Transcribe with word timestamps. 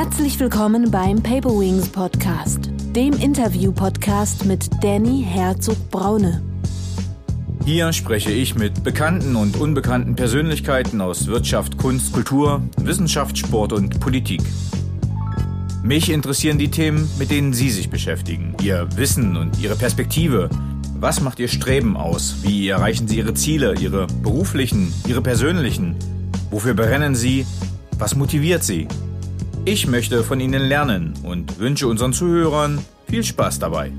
Herzlich 0.00 0.38
willkommen 0.38 0.92
beim 0.92 1.20
Paper 1.20 1.50
Wings 1.58 1.88
Podcast, 1.88 2.70
dem 2.94 3.14
Interview-Podcast 3.14 4.44
mit 4.44 4.70
Danny 4.80 5.26
Herzog-Braune. 5.28 6.40
Hier 7.64 7.92
spreche 7.92 8.30
ich 8.30 8.54
mit 8.54 8.84
bekannten 8.84 9.34
und 9.34 9.56
unbekannten 9.56 10.14
Persönlichkeiten 10.14 11.00
aus 11.00 11.26
Wirtschaft, 11.26 11.78
Kunst, 11.78 12.12
Kultur, 12.12 12.62
Wissenschaft, 12.76 13.38
Sport 13.38 13.72
und 13.72 13.98
Politik. 13.98 14.40
Mich 15.82 16.12
interessieren 16.12 16.58
die 16.58 16.70
Themen, 16.70 17.10
mit 17.18 17.32
denen 17.32 17.52
Sie 17.52 17.70
sich 17.70 17.90
beschäftigen, 17.90 18.54
Ihr 18.62 18.88
Wissen 18.94 19.36
und 19.36 19.58
Ihre 19.58 19.74
Perspektive. 19.74 20.48
Was 20.94 21.20
macht 21.20 21.40
Ihr 21.40 21.48
Streben 21.48 21.96
aus? 21.96 22.36
Wie 22.42 22.68
erreichen 22.68 23.08
Sie 23.08 23.16
Ihre 23.16 23.34
Ziele, 23.34 23.74
Ihre 23.74 24.06
beruflichen, 24.22 24.94
Ihre 25.08 25.22
persönlichen? 25.22 25.96
Wofür 26.52 26.74
brennen 26.74 27.16
Sie? 27.16 27.44
Was 27.98 28.14
motiviert 28.14 28.62
Sie? 28.62 28.86
Ich 29.64 29.86
möchte 29.86 30.24
von 30.24 30.40
Ihnen 30.40 30.62
lernen 30.62 31.14
und 31.22 31.58
wünsche 31.58 31.88
unseren 31.88 32.12
Zuhörern 32.12 32.78
viel 33.08 33.22
Spaß 33.22 33.58
dabei. 33.58 33.92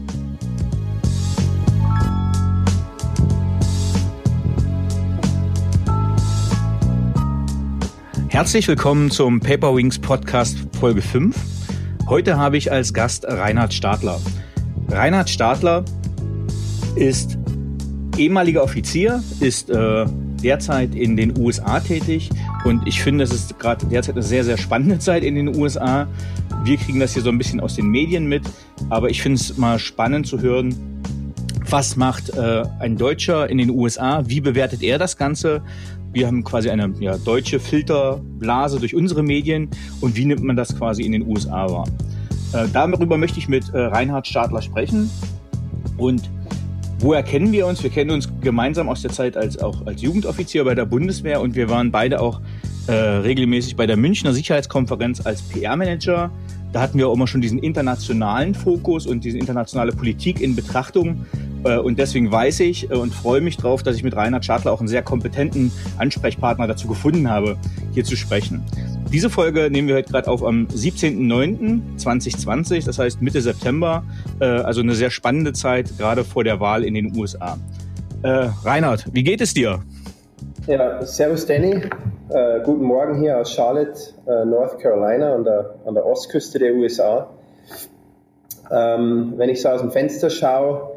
Herzlich 8.30 8.68
willkommen 8.68 9.12
zum 9.12 9.40
Paper 9.40 9.76
Wings 9.76 10.00
Podcast 10.00 10.58
Folge 10.80 11.02
5. 11.02 11.36
Heute 12.08 12.38
habe 12.38 12.58
ich 12.58 12.72
als 12.72 12.94
Gast 12.94 13.26
Reinhard 13.26 13.74
Stadler. 13.74 14.20
Reinhard 14.88 15.30
Stadler 15.30 15.84
ist 16.96 17.38
ehemaliger 18.18 18.64
Offizier, 18.64 19.24
ist 19.40 19.70
äh, 19.70 20.06
derzeit 20.42 20.96
in 20.96 21.16
den 21.16 21.38
USA 21.38 21.80
tätig 21.80 22.30
und 22.66 22.88
ich 22.88 23.02
finde, 23.02 23.24
es 23.24 23.32
ist 23.32 23.60
gerade 23.60 23.86
derzeit 23.86 24.16
eine 24.16 24.24
sehr, 24.24 24.44
sehr 24.44 24.58
spannende 24.58 25.00
Zeit 25.00 25.24
in 25.24 25.36
den 25.36 25.56
USA. 25.56 26.08
Wir 26.64 26.78
kriegen 26.78 27.00
das 27.00 27.14
hier 27.14 27.22
so 27.22 27.30
ein 27.30 27.38
bisschen 27.38 27.60
aus 27.60 27.76
den 27.76 27.88
Medien 27.88 28.28
mit, 28.28 28.44
aber 28.90 29.10
ich 29.10 29.22
finde 29.22 29.40
es 29.40 29.58
mal 29.58 29.80
spannend 29.80 30.28
zu 30.28 30.42
hören, 30.42 30.76
was 31.70 31.96
macht 31.96 32.30
äh, 32.30 32.64
ein 32.80 32.98
Deutscher 32.98 33.50
in 33.50 33.60
den 33.60 33.70
USA, 33.70 34.24
wie 34.26 34.42
bewertet 34.42 34.82
er 34.82 34.98
das 34.98 35.18
Ganze? 35.18 35.62
Wir 36.12 36.26
haben 36.26 36.44
quasi 36.44 36.70
eine 36.70 36.92
ja, 37.00 37.18
deutsche 37.18 37.60
Filterblase 37.60 38.80
durch 38.80 38.96
unsere 38.96 39.22
Medien 39.22 39.70
und 40.02 40.16
wie 40.16 40.26
nimmt 40.26 40.44
man 40.44 40.56
das 40.56 40.76
quasi 40.76 41.04
in 41.04 41.12
den 41.12 41.28
USA 41.28 41.70
wahr? 41.70 41.88
Äh, 42.54 42.68
darüber 42.74 43.18
möchte 43.18 43.38
ich 43.38 43.48
mit 43.48 43.70
äh, 43.74 43.78
Reinhard 43.78 44.26
Stadler 44.26 44.62
sprechen 44.62 45.10
und 45.98 46.30
Woher 47.02 47.24
kennen 47.24 47.54
wir 47.54 47.66
uns? 47.66 47.82
Wir 47.82 47.90
kennen 47.90 48.12
uns 48.12 48.28
gemeinsam 48.42 48.90
aus 48.90 49.02
der 49.02 49.12
Zeit 49.12 49.38
als 49.38 49.58
auch 49.58 49.88
als 49.88 50.02
Jugendoffizier 50.02 50.66
bei 50.66 50.76
der 50.76 50.84
Bundeswehr 50.84 51.40
und 51.40 51.56
wir 51.56 51.70
waren 51.70 51.92
beide 51.92 52.20
auch 52.20 52.42
äh, 52.88 52.92
regelmäßig 52.92 53.78
bei 53.78 53.88
der 53.88 53.96
Münchner 53.96 54.34
Sicherheitskonferenz 54.34 55.26
als 55.26 55.42
PR-Manager. 55.44 56.30
Da 56.74 56.82
hatten 56.82 56.98
wir 56.98 57.08
auch 57.08 57.14
immer 57.14 57.26
schon 57.26 57.40
diesen 57.40 57.60
internationalen 57.60 58.54
Fokus 58.54 59.08
und 59.08 59.24
diese 59.24 59.38
internationale 59.38 59.94
Politik 59.94 60.42
in 60.42 60.58
Betrachtung. 60.58 61.26
Äh, 61.64 61.78
und 61.78 62.00
deswegen 62.00 62.34
weiß 62.34 62.60
ich 62.60 62.92
äh, 62.92 62.96
und 62.96 63.14
freue 63.14 63.40
mich 63.40 63.56
drauf, 63.56 63.82
dass 63.82 63.96
ich 63.96 64.04
mit 64.04 64.18
Reinhard 64.18 64.44
Schadler 64.44 64.74
auch 64.74 64.80
einen 64.80 64.90
sehr 64.90 65.02
kompetenten 65.02 65.72
Ansprechpartner 66.00 66.68
dazu 66.68 66.90
gefunden 66.90 67.30
habe, 67.30 67.56
hier 67.94 68.04
zu 68.04 68.18
sprechen. 68.18 68.62
Diese 69.12 69.32
Folge 69.32 69.72
nehmen 69.72 69.88
wir 69.88 69.96
heute 69.96 70.12
gerade 70.12 70.30
auf 70.30 70.44
am 70.44 70.68
17.09.2020, 70.68 72.86
das 72.86 73.00
heißt 73.00 73.24
Mitte 73.24 73.42
September. 73.42 74.04
Äh, 74.40 74.46
also 74.46 74.82
eine 74.82 74.94
sehr 74.94 75.10
spannende 75.10 75.52
Zeit, 75.54 75.98
gerade 75.98 76.24
vor 76.24 76.44
der 76.44 76.60
Wahl 76.60 76.84
in 76.84 76.94
den 76.94 77.18
USA. 77.18 77.58
Äh, 78.22 78.50
Reinhard, 78.64 79.06
wie 79.12 79.24
geht 79.24 79.42
es 79.42 79.56
dir? 79.56 79.80
Ja, 80.68 81.04
servus 81.04 81.48
Danny. 81.48 81.82
Äh, 82.30 82.60
guten 82.64 82.84
Morgen 82.84 83.20
hier 83.20 83.40
aus 83.40 83.52
Charlotte, 83.52 84.00
äh, 84.28 84.46
North 84.46 84.78
Carolina, 84.78 85.34
an 85.34 85.44
der, 85.44 85.74
an 85.88 85.96
der 85.96 86.06
Ostküste 86.06 86.60
der 86.60 86.76
USA. 86.76 87.32
Ähm, 88.70 89.34
wenn 89.38 89.50
ich 89.50 89.64
so 89.64 89.70
aus 89.70 89.82
dem 89.82 89.90
Fenster 89.90 90.30
schaue, 90.30 90.92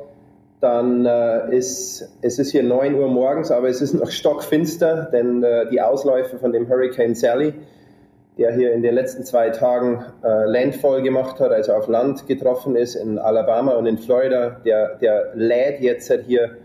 dann 0.60 1.06
äh, 1.06 1.56
ist 1.56 2.10
es 2.20 2.38
ist 2.38 2.50
hier 2.50 2.62
9 2.62 2.94
Uhr 2.94 3.08
morgens, 3.08 3.50
aber 3.50 3.70
es 3.70 3.80
ist 3.80 3.94
noch 3.94 4.10
stockfinster, 4.10 5.08
denn 5.10 5.42
äh, 5.42 5.70
die 5.70 5.80
Ausläufe 5.80 6.38
von 6.38 6.52
dem 6.52 6.68
Hurricane 6.68 7.14
Sally 7.14 7.54
der 8.38 8.53
hier 8.54 8.72
in 8.72 8.82
den 8.82 8.94
letzten 8.94 9.25
zwei 9.25 9.50
Tagen 9.50 10.04
äh, 10.25 10.44
Landfall 10.47 11.03
gemacht 11.03 11.38
hat, 11.38 11.50
also 11.50 11.72
auf 11.72 11.88
Land 11.88 12.26
getroffen 12.26 12.76
ist 12.76 12.94
in 12.94 13.19
Alabama 13.19 13.72
und 13.72 13.87
in 13.87 13.98
Florida, 13.98 14.60
der, 14.65 14.97
der 14.97 15.32
lädt 15.34 15.81
jetzt 15.81 16.09
halt 16.09 16.25
hier 16.26 16.56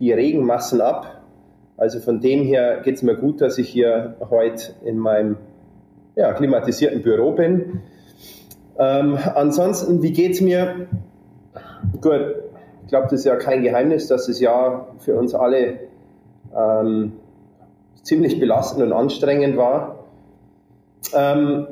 die 0.00 0.12
Regenmassen 0.12 0.80
ab. 0.80 1.22
Also 1.76 2.00
von 2.00 2.20
dem 2.20 2.42
her 2.44 2.80
geht 2.82 2.96
es 2.96 3.02
mir 3.02 3.16
gut, 3.16 3.40
dass 3.40 3.58
ich 3.58 3.68
hier 3.68 4.16
heute 4.30 4.72
in 4.84 4.98
meinem 4.98 5.36
ja, 6.16 6.32
klimatisierten 6.32 7.02
Büro 7.02 7.32
bin. 7.32 7.82
Ähm, 8.78 9.18
ansonsten, 9.34 10.02
wie 10.02 10.12
geht 10.12 10.32
es 10.32 10.40
mir? 10.40 10.86
Gut, 12.00 12.36
ich 12.82 12.88
glaube, 12.88 13.04
das 13.04 13.20
ist 13.20 13.24
ja 13.24 13.36
kein 13.36 13.62
Geheimnis, 13.62 14.08
dass 14.08 14.26
das 14.26 14.40
Jahr 14.40 14.94
für 14.98 15.14
uns 15.14 15.34
alle 15.34 15.80
ähm, 16.56 17.12
ziemlich 18.02 18.40
belastend 18.40 18.82
und 18.82 18.92
anstrengend 18.92 19.56
war. 19.56 20.01
Ähm, 21.14 21.66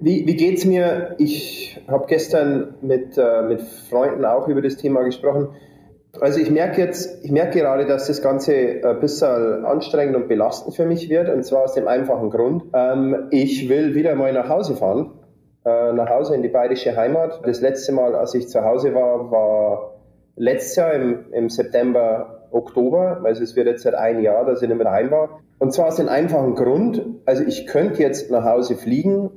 wie 0.00 0.26
wie 0.26 0.36
geht 0.36 0.58
es 0.58 0.64
mir? 0.64 1.14
Ich 1.18 1.80
habe 1.88 2.06
gestern 2.06 2.74
mit, 2.80 3.18
äh, 3.18 3.42
mit 3.42 3.62
Freunden 3.62 4.24
auch 4.24 4.48
über 4.48 4.62
das 4.62 4.76
Thema 4.76 5.02
gesprochen. 5.02 5.48
Also 6.20 6.40
ich 6.40 6.50
merke 6.50 6.80
jetzt, 6.80 7.24
ich 7.24 7.30
merke 7.30 7.58
gerade, 7.58 7.86
dass 7.86 8.06
das 8.06 8.22
Ganze 8.22 8.80
ein 8.84 9.00
bisschen 9.00 9.64
anstrengend 9.64 10.16
und 10.16 10.28
belastend 10.28 10.74
für 10.74 10.86
mich 10.86 11.10
wird. 11.10 11.28
Und 11.28 11.44
zwar 11.44 11.64
aus 11.64 11.74
dem 11.74 11.88
einfachen 11.88 12.30
Grund. 12.30 12.64
Ähm, 12.72 13.28
ich 13.30 13.68
will 13.68 13.94
wieder 13.94 14.14
mal 14.14 14.32
nach 14.32 14.48
Hause 14.48 14.76
fahren. 14.76 15.12
Äh, 15.64 15.92
nach 15.92 16.08
Hause 16.08 16.34
in 16.34 16.42
die 16.42 16.48
bayerische 16.48 16.96
Heimat. 16.96 17.40
Das 17.44 17.60
letzte 17.60 17.92
Mal, 17.92 18.14
als 18.14 18.34
ich 18.34 18.48
zu 18.48 18.62
Hause 18.62 18.94
war, 18.94 19.30
war 19.30 19.94
letztes 20.36 20.76
Jahr 20.76 20.92
im, 20.92 21.32
im 21.32 21.48
September, 21.48 22.48
Oktober. 22.52 23.20
Also 23.24 23.42
es 23.42 23.56
wird 23.56 23.66
jetzt 23.66 23.82
seit 23.82 23.94
einem 23.94 24.20
Jahr, 24.20 24.44
dass 24.44 24.62
ich 24.62 24.68
nicht 24.68 24.76
mehr 24.76 24.84
daheim 24.86 25.10
war. 25.10 25.40
Und 25.58 25.72
zwar 25.72 25.88
aus 25.88 25.96
dem 25.96 26.08
einfachen 26.08 26.54
Grund, 26.54 27.04
also 27.24 27.44
ich 27.44 27.66
könnte 27.66 28.02
jetzt 28.02 28.30
nach 28.30 28.44
Hause 28.44 28.76
fliegen, 28.76 29.30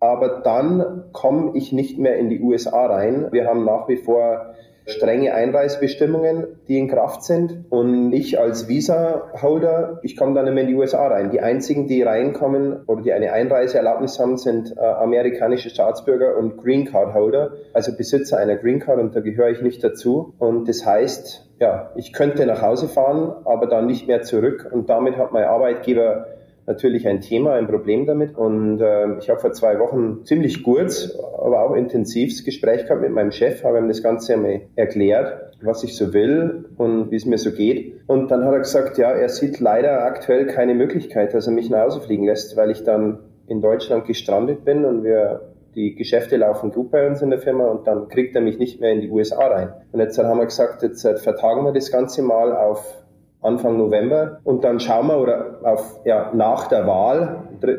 aber 0.00 0.40
dann 0.40 1.04
komme 1.12 1.52
ich 1.54 1.72
nicht 1.72 1.98
mehr 1.98 2.16
in 2.16 2.30
die 2.30 2.40
USA 2.40 2.86
rein. 2.86 3.28
Wir 3.30 3.46
haben 3.46 3.64
nach 3.64 3.88
wie 3.88 3.98
vor 3.98 4.54
strenge 4.90 5.34
Einreisebestimmungen, 5.34 6.46
die 6.68 6.78
in 6.78 6.88
Kraft 6.88 7.24
sind. 7.24 7.64
Und 7.70 8.12
ich 8.12 8.38
als 8.38 8.68
Visa-Holder, 8.68 10.00
ich 10.02 10.16
komme 10.16 10.34
dann 10.34 10.44
nicht 10.44 10.54
mehr 10.54 10.64
in 10.64 10.68
die 10.68 10.74
USA 10.74 11.06
rein. 11.06 11.30
Die 11.30 11.40
einzigen, 11.40 11.86
die 11.86 12.02
reinkommen 12.02 12.84
oder 12.86 13.02
die 13.02 13.12
eine 13.12 13.32
Einreiseerlaubnis 13.32 14.18
haben, 14.18 14.36
sind 14.36 14.76
äh, 14.76 14.80
amerikanische 14.80 15.70
Staatsbürger 15.70 16.36
und 16.36 16.58
Green 16.58 16.84
Card-Holder, 16.86 17.52
also 17.72 17.96
Besitzer 17.96 18.38
einer 18.38 18.56
Green 18.56 18.80
Card 18.80 19.00
und 19.00 19.14
da 19.14 19.20
gehöre 19.20 19.50
ich 19.50 19.62
nicht 19.62 19.82
dazu. 19.82 20.34
Und 20.38 20.68
das 20.68 20.84
heißt, 20.84 21.50
ja, 21.60 21.90
ich 21.94 22.12
könnte 22.12 22.46
nach 22.46 22.62
Hause 22.62 22.88
fahren, 22.88 23.32
aber 23.44 23.66
dann 23.66 23.86
nicht 23.86 24.08
mehr 24.08 24.22
zurück. 24.22 24.68
Und 24.70 24.88
damit 24.88 25.16
hat 25.16 25.32
mein 25.32 25.44
Arbeitgeber 25.44 26.26
natürlich 26.70 27.08
ein 27.08 27.20
Thema, 27.20 27.54
ein 27.54 27.66
Problem 27.66 28.06
damit. 28.06 28.36
Und 28.36 28.80
äh, 28.80 29.18
ich 29.18 29.28
habe 29.28 29.40
vor 29.40 29.52
zwei 29.52 29.78
Wochen 29.80 30.24
ziemlich 30.24 30.62
kurz, 30.62 31.18
aber 31.38 31.64
auch 31.64 31.74
intensivs 31.74 32.44
Gespräch 32.44 32.84
gehabt 32.84 33.02
mit 33.02 33.10
meinem 33.10 33.32
Chef, 33.32 33.64
habe 33.64 33.78
ihm 33.78 33.88
das 33.88 34.02
Ganze 34.02 34.34
einmal 34.34 34.62
erklärt, 34.76 35.56
was 35.62 35.82
ich 35.82 35.96
so 35.96 36.14
will 36.14 36.66
und 36.76 37.10
wie 37.10 37.16
es 37.16 37.26
mir 37.26 37.38
so 37.38 37.50
geht. 37.50 38.00
Und 38.06 38.30
dann 38.30 38.44
hat 38.44 38.52
er 38.52 38.60
gesagt, 38.60 38.98
ja, 38.98 39.10
er 39.10 39.28
sieht 39.28 39.58
leider 39.58 40.04
aktuell 40.04 40.46
keine 40.46 40.74
Möglichkeit, 40.74 41.34
dass 41.34 41.46
er 41.46 41.52
mich 41.52 41.70
nach 41.70 41.86
Hause 41.86 42.00
fliegen 42.00 42.24
lässt, 42.24 42.56
weil 42.56 42.70
ich 42.70 42.84
dann 42.84 43.18
in 43.48 43.60
Deutschland 43.60 44.06
gestrandet 44.06 44.64
bin 44.64 44.84
und 44.84 45.02
wir 45.02 45.40
die 45.74 45.94
Geschäfte 45.94 46.36
laufen 46.36 46.70
gut 46.72 46.90
bei 46.90 47.06
uns 47.06 47.22
in 47.22 47.30
der 47.30 47.38
Firma 47.40 47.66
und 47.66 47.86
dann 47.86 48.08
kriegt 48.08 48.34
er 48.34 48.42
mich 48.42 48.58
nicht 48.58 48.80
mehr 48.80 48.92
in 48.92 49.00
die 49.00 49.10
USA 49.10 49.46
rein. 49.46 49.72
Und 49.92 50.00
jetzt 50.00 50.18
haben 50.18 50.38
wir 50.38 50.46
gesagt, 50.46 50.82
jetzt 50.82 51.02
vertagen 51.02 51.64
wir 51.64 51.72
das 51.72 51.90
Ganze 51.92 52.22
mal 52.22 52.56
auf 52.56 53.00
Anfang 53.42 53.78
November 53.78 54.40
und 54.44 54.64
dann 54.64 54.80
schauen 54.80 55.06
wir 55.06 55.18
oder 55.18 55.60
auf 55.62 56.00
ja, 56.04 56.30
nach 56.34 56.68
der 56.68 56.86
Wahl, 56.86 57.44
3. 57.60 57.76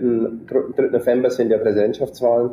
3. 0.75 0.87
November 0.89 1.29
sind 1.29 1.51
ja 1.51 1.57
Präsidentschaftswahlen 1.59 2.51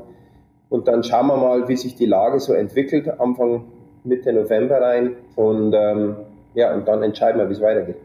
und 0.69 0.89
dann 0.89 1.03
schauen 1.03 1.27
wir 1.29 1.37
mal, 1.37 1.69
wie 1.69 1.77
sich 1.77 1.95
die 1.95 2.07
Lage 2.07 2.39
so 2.39 2.53
entwickelt, 2.53 3.09
Anfang 3.19 3.65
Mitte 4.05 4.33
November 4.33 4.81
rein 4.81 5.17
und 5.37 5.75
ähm, 5.75 6.17
ja 6.55 6.75
und 6.75 6.87
dann 6.87 7.03
entscheiden 7.03 7.41
wir, 7.41 7.49
wie 7.49 7.55
es 7.55 7.63
weitergeht. 7.63 7.97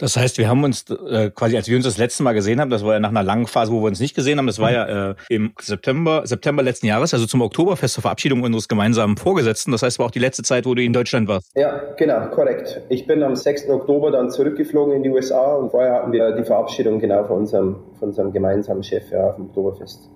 Das 0.00 0.16
heißt, 0.16 0.38
wir 0.38 0.48
haben 0.48 0.64
uns 0.64 0.86
äh, 0.90 1.30
quasi, 1.30 1.56
als 1.56 1.68
wir 1.68 1.76
uns 1.76 1.84
das 1.84 1.98
letzte 1.98 2.22
Mal 2.22 2.32
gesehen 2.32 2.58
haben, 2.58 2.70
das 2.70 2.84
war 2.84 2.94
ja 2.94 3.00
nach 3.00 3.10
einer 3.10 3.22
langen 3.22 3.46
Phase, 3.46 3.70
wo 3.70 3.82
wir 3.82 3.88
uns 3.88 4.00
nicht 4.00 4.14
gesehen 4.14 4.38
haben, 4.38 4.46
das 4.46 4.58
war 4.58 4.72
ja 4.72 5.10
äh, 5.10 5.14
im 5.28 5.52
September, 5.60 6.22
September 6.24 6.62
letzten 6.62 6.86
Jahres, 6.86 7.12
also 7.12 7.26
zum 7.26 7.42
Oktoberfest 7.42 7.94
zur 7.94 8.02
Verabschiedung 8.02 8.42
unseres 8.42 8.66
gemeinsamen 8.66 9.18
Vorgesetzten. 9.18 9.72
Das 9.72 9.82
heißt, 9.82 9.98
war 9.98 10.06
auch 10.06 10.10
die 10.10 10.18
letzte 10.18 10.42
Zeit, 10.42 10.64
wo 10.64 10.74
du 10.74 10.82
in 10.82 10.94
Deutschland 10.94 11.28
warst. 11.28 11.52
Ja, 11.54 11.82
genau, 11.98 12.28
korrekt. 12.28 12.80
Ich 12.88 13.06
bin 13.06 13.22
am 13.22 13.36
6. 13.36 13.68
Oktober 13.68 14.10
dann 14.10 14.30
zurückgeflogen 14.30 14.94
in 14.94 15.02
die 15.02 15.10
USA 15.10 15.56
und 15.56 15.70
vorher 15.70 15.92
hatten 15.94 16.12
wir 16.12 16.32
die 16.32 16.44
Verabschiedung 16.44 16.98
genau 16.98 17.24
von 17.24 17.38
unserem, 17.40 17.76
von 17.98 18.08
unserem 18.08 18.32
gemeinsamen 18.32 18.82
Chef 18.82 19.10
ja, 19.10 19.28
auf 19.28 19.36
dem 19.36 19.46
Oktoberfest. 19.46 20.08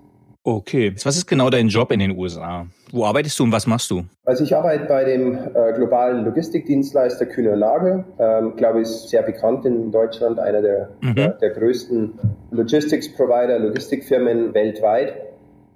Okay. 0.46 0.94
Was 1.02 1.17
ist 1.17 1.26
genau 1.26 1.49
dein 1.49 1.69
Job 1.69 1.91
in 1.91 2.00
den 2.00 2.19
USA? 2.19 2.67
Wo 2.93 3.06
arbeitest 3.06 3.38
du 3.38 3.44
und 3.44 3.52
was 3.52 3.67
machst 3.67 3.91
du? 3.91 4.05
Also 4.26 4.44
ich 4.44 4.55
arbeite 4.55 4.85
bei 4.85 5.02
dem 5.05 5.38
äh, 5.38 5.73
globalen 5.75 6.23
Logistikdienstleister 6.26 7.25
Kühne 7.25 7.56
Nagel. 7.56 8.05
Ähm, 8.19 8.55
glaube 8.55 8.82
ich, 8.82 8.88
ist 8.88 9.08
sehr 9.08 9.23
bekannt 9.23 9.64
in 9.64 9.91
Deutschland, 9.91 10.38
einer 10.38 10.61
der, 10.61 10.91
mhm. 11.00 11.14
der, 11.14 11.29
der 11.31 11.50
größten 11.50 12.12
Logistics-Provider, 12.50 13.58
Logistikfirmen 13.58 14.52
weltweit. 14.52 15.14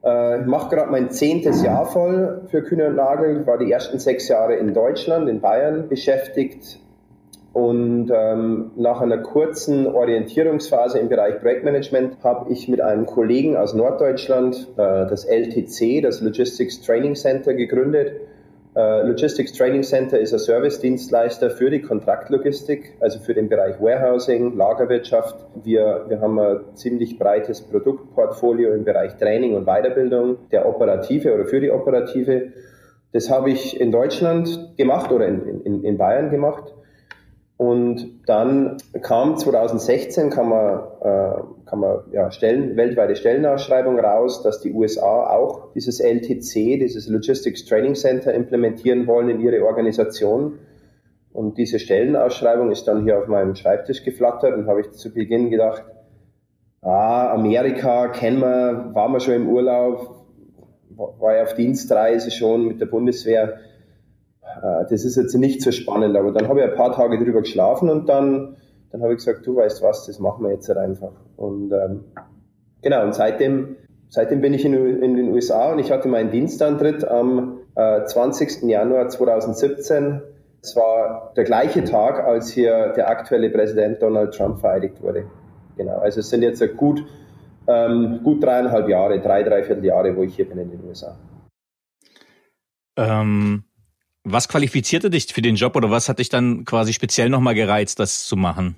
Äh, 0.05 0.43
ich 0.43 0.47
mache 0.47 0.76
gerade 0.76 0.91
mein 0.91 1.11
zehntes 1.11 1.62
Jahr 1.62 1.87
voll 1.87 2.43
für 2.50 2.62
Kühne 2.62 2.88
und 2.88 2.97
Nagel, 2.97 3.47
war 3.47 3.56
die 3.56 3.73
ersten 3.73 3.99
sechs 3.99 4.29
Jahre 4.29 4.56
in 4.56 4.75
Deutschland, 4.75 5.31
in 5.31 5.41
Bayern 5.41 5.88
beschäftigt 5.88 6.79
und 7.58 8.12
ähm, 8.14 8.70
nach 8.76 9.00
einer 9.00 9.19
kurzen 9.19 9.88
Orientierungsphase 9.88 11.00
im 11.00 11.08
Bereich 11.08 11.40
Projektmanagement 11.40 12.22
habe 12.22 12.52
ich 12.52 12.69
mit 12.69 12.81
einem 12.81 13.05
Kollegen 13.05 13.56
aus 13.56 13.75
Norddeutschland 13.75 14.69
äh, 14.76 14.76
das 14.76 15.25
LTC, 15.25 16.00
das 16.00 16.20
Logistics 16.20 16.81
Training 16.82 17.16
Center, 17.16 17.55
gegründet. 17.55 18.12
Äh, 18.76 19.02
Logistics 19.08 19.55
Training 19.55 19.82
Center 19.82 20.20
ist 20.20 20.32
ein 20.32 20.38
Service-Dienstleister 20.38 21.50
für 21.50 21.69
die 21.69 21.82
Kontraktlogistik, 21.82 22.93
also 23.00 23.19
für 23.19 23.34
den 23.34 23.49
Bereich 23.49 23.81
Warehousing, 23.81 24.56
Lagerwirtschaft. 24.56 25.44
Wir, 25.64 26.04
wir 26.06 26.20
haben 26.20 26.38
ein 26.38 26.61
ziemlich 26.75 27.19
breites 27.19 27.61
Produktportfolio 27.62 28.72
im 28.72 28.84
Bereich 28.84 29.16
Training 29.16 29.56
und 29.56 29.64
Weiterbildung 29.64 30.37
der 30.52 30.69
Operative 30.69 31.34
oder 31.34 31.46
für 31.46 31.61
die 31.61 31.72
Operative. 31.72 32.52
Das 33.11 33.28
habe 33.28 33.50
ich 33.50 33.81
in 33.81 33.90
Deutschland 33.90 34.76
gemacht 34.76 35.11
oder 35.11 35.26
in, 35.26 35.62
in, 35.64 35.82
in 35.82 35.99
Bayern 35.99 36.31
gemacht. 36.31 36.72
Und 37.58 38.20
dann 38.26 38.76
kam 39.02 39.37
2016 39.37 40.31
kann 40.31 40.49
man, 40.49 40.78
äh, 41.00 41.43
kann 41.66 41.81
man 41.81 42.05
ja, 42.12 42.31
Stellen, 42.31 42.76
weltweite 42.76 43.16
Stellenausschreibung 43.16 43.99
raus, 43.99 44.44
dass 44.44 44.60
die 44.60 44.72
USA 44.72 45.26
auch 45.26 45.72
dieses 45.72 45.99
LTC, 45.99 46.78
dieses 46.78 47.08
Logistics 47.08 47.64
Training 47.64 47.96
Center 47.96 48.32
implementieren 48.32 49.08
wollen 49.08 49.28
in 49.28 49.40
ihre 49.40 49.64
Organisation. 49.66 50.60
Und 51.32 51.58
diese 51.58 51.81
Stellenausschreibung 51.81 52.70
ist 52.70 52.87
dann 52.87 53.02
hier 53.02 53.19
auf 53.19 53.26
meinem 53.26 53.56
Schreibtisch 53.56 54.04
geflattert 54.04 54.54
und 54.54 54.69
habe 54.69 54.82
ich 54.82 54.93
zu 54.93 55.12
Beginn 55.12 55.50
gedacht, 55.50 55.82
ah, 56.82 57.32
Amerika 57.32 58.06
kennen 58.06 58.38
wir, 58.38 58.90
waren 58.94 59.12
wir 59.12 59.19
schon 59.20 59.34
im 59.34 59.49
Urlaub, 59.49 60.26
war 60.90 61.34
ja 61.34 61.43
auf 61.43 61.54
Dienstreise 61.54 62.31
schon 62.31 62.69
mit 62.69 62.81
der 62.81 62.87
Bundeswehr 62.87 63.58
das 64.60 65.05
ist 65.05 65.16
jetzt 65.16 65.34
nicht 65.34 65.62
so 65.62 65.70
spannend, 65.70 66.16
aber 66.16 66.32
dann 66.32 66.49
habe 66.49 66.60
ich 66.60 66.66
ein 66.66 66.75
paar 66.75 66.93
Tage 66.93 67.22
drüber 67.22 67.40
geschlafen 67.40 67.90
und 67.90 68.08
dann, 68.08 68.56
dann 68.90 69.02
habe 69.02 69.12
ich 69.12 69.19
gesagt, 69.19 69.46
du 69.46 69.56
weißt 69.56 69.82
was, 69.82 70.06
das 70.06 70.19
machen 70.19 70.44
wir 70.44 70.52
jetzt 70.52 70.69
halt 70.69 70.78
einfach. 70.78 71.12
Und 71.37 71.72
ähm, 71.72 72.05
genau, 72.82 73.05
und 73.05 73.14
seitdem, 73.14 73.76
seitdem 74.08 74.40
bin 74.40 74.55
ich 74.55 74.64
in, 74.64 74.75
in, 75.02 75.16
den 75.16 75.32
USA 75.32 75.72
und 75.72 75.78
ich 75.78 75.90
hatte 75.90 76.08
meinen 76.08 76.31
Dienstantritt 76.31 77.06
am 77.06 77.58
äh, 77.75 78.05
20. 78.05 78.62
Januar 78.62 79.08
2017. 79.08 80.22
Es 80.61 80.75
war 80.75 81.32
der 81.37 81.44
gleiche 81.44 81.84
Tag, 81.84 82.25
als 82.25 82.50
hier 82.50 82.93
der 82.96 83.08
aktuelle 83.08 83.50
Präsident 83.50 84.02
Donald 84.02 84.34
Trump 84.34 84.58
vereidigt 84.58 85.00
wurde. 85.02 85.25
Genau, 85.76 85.99
also 85.99 86.20
es 86.20 86.31
sind 86.31 86.43
jetzt 86.43 86.62
gut, 86.76 87.04
ähm, 87.69 88.20
gut 88.25 88.43
dreieinhalb 88.43 88.88
Jahre, 88.88 89.20
drei, 89.20 89.44
dreiviertel 89.44 89.84
Jahre, 89.84 90.16
wo 90.16 90.22
ich 90.22 90.34
hier 90.34 90.49
bin 90.49 90.58
in 90.58 90.70
den 90.70 90.81
USA. 90.88 91.16
Ähm, 92.96 93.62
was 94.32 94.48
qualifizierte 94.48 95.10
dich 95.10 95.26
für 95.32 95.42
den 95.42 95.56
Job 95.56 95.76
oder 95.76 95.90
was 95.90 96.08
hat 96.08 96.19
dich 96.19 96.28
dann 96.28 96.64
quasi 96.64 96.92
speziell 96.92 97.28
nochmal 97.30 97.54
gereizt, 97.54 97.98
das 97.98 98.25
zu 98.25 98.36
machen? 98.36 98.76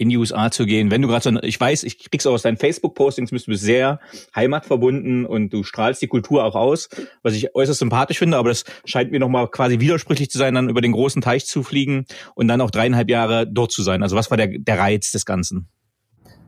in 0.00 0.08
die 0.08 0.16
USA 0.16 0.50
zu 0.50 0.64
gehen. 0.64 0.90
Wenn 0.90 1.02
du 1.02 1.08
gerade 1.08 1.22
so, 1.22 1.42
ich 1.42 1.60
weiß, 1.60 1.82
ich 1.82 2.10
krieg's 2.10 2.26
auch 2.26 2.32
aus 2.32 2.40
deinen 2.40 2.56
Facebook-Postings, 2.56 3.32
bist 3.32 3.46
du 3.48 3.54
sehr 3.54 4.00
heimatverbunden 4.34 5.26
und 5.26 5.52
du 5.52 5.62
strahlst 5.62 6.00
die 6.00 6.06
Kultur 6.06 6.42
auch 6.42 6.54
aus, 6.54 6.88
was 7.22 7.34
ich 7.34 7.54
äußerst 7.54 7.80
sympathisch 7.80 8.18
finde, 8.18 8.38
aber 8.38 8.48
das 8.48 8.64
scheint 8.86 9.10
mir 9.10 9.20
nochmal 9.20 9.46
quasi 9.48 9.78
widersprüchlich 9.78 10.30
zu 10.30 10.38
sein, 10.38 10.54
dann 10.54 10.70
über 10.70 10.80
den 10.80 10.92
großen 10.92 11.20
Teich 11.20 11.44
zu 11.44 11.62
fliegen 11.62 12.06
und 12.34 12.48
dann 12.48 12.62
auch 12.62 12.70
dreieinhalb 12.70 13.10
Jahre 13.10 13.46
dort 13.46 13.72
zu 13.72 13.82
sein. 13.82 14.02
Also 14.02 14.16
was 14.16 14.30
war 14.30 14.38
der, 14.38 14.46
der 14.46 14.78
Reiz 14.78 15.12
des 15.12 15.26
Ganzen? 15.26 15.68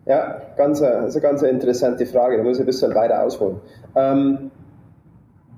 Ja, 0.07 0.41
ganz, 0.57 0.81
ist 0.81 0.87
eine 0.87 1.21
ganz 1.21 1.43
interessante 1.43 2.07
Frage, 2.07 2.39
da 2.39 2.43
muss 2.43 2.57
ich 2.57 2.63
ein 2.63 2.67
bisschen 2.67 2.95
weiter 2.95 3.23
ausholen. 3.23 3.61
Ähm, 3.95 4.51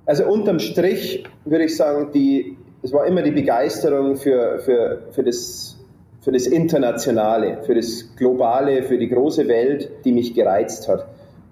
also 0.07 0.27
unterm 0.27 0.59
Strich 0.59 1.25
würde 1.45 1.65
ich 1.65 1.77
sagen, 1.77 2.11
die, 2.13 2.57
es 2.83 2.93
war 2.93 3.07
immer 3.07 3.23
die 3.23 3.31
Begeisterung 3.31 4.17
für, 4.17 4.59
für, 4.59 5.03
für, 5.11 5.23
das, 5.23 5.79
für 6.21 6.33
das 6.33 6.47
Internationale, 6.47 7.63
für 7.63 7.75
das 7.75 8.15
Globale, 8.17 8.83
für 8.83 8.99
die 8.99 9.09
große 9.09 9.49
Welt, 9.49 9.91
die 10.05 10.13
mich 10.13 10.35
gereizt 10.35 10.89
hat. 10.89 11.07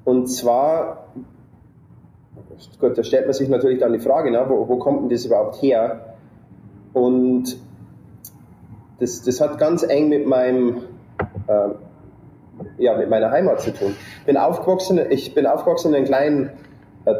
Und 0.04 0.26
zwar, 0.26 1.06
gut, 2.78 2.98
da 2.98 3.02
stellt 3.02 3.26
man 3.26 3.34
sich 3.34 3.48
natürlich 3.48 3.78
dann 3.78 3.92
die 3.92 4.00
Frage, 4.00 4.30
na, 4.30 4.48
wo, 4.48 4.68
wo 4.68 4.76
kommt 4.76 5.02
denn 5.02 5.08
das 5.08 5.24
überhaupt 5.24 5.62
her? 5.62 6.14
Und 6.92 7.56
das, 9.00 9.22
das 9.22 9.40
hat 9.40 9.58
ganz 9.58 9.82
eng 9.82 10.08
mit 10.08 10.26
meinem 10.26 10.82
äh, 11.46 11.68
ja, 12.78 12.96
mit 12.96 13.08
meiner 13.08 13.30
Heimat 13.30 13.60
zu 13.60 13.72
tun. 13.72 13.94
Bin 14.26 14.36
aufgewachsen, 14.36 15.00
ich 15.10 15.34
bin 15.34 15.46
aufgewachsen 15.46 15.88
in 15.88 15.94
einem 15.96 16.04
kleinen 16.04 16.50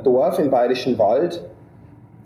Dorf 0.05 0.38
im 0.38 0.50
Bayerischen 0.50 0.99
Wald 0.99 1.43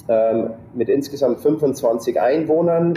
ähm, 0.08 0.50
mit 0.74 0.88
insgesamt 0.88 1.40
25 1.40 2.20
Einwohnern. 2.20 2.94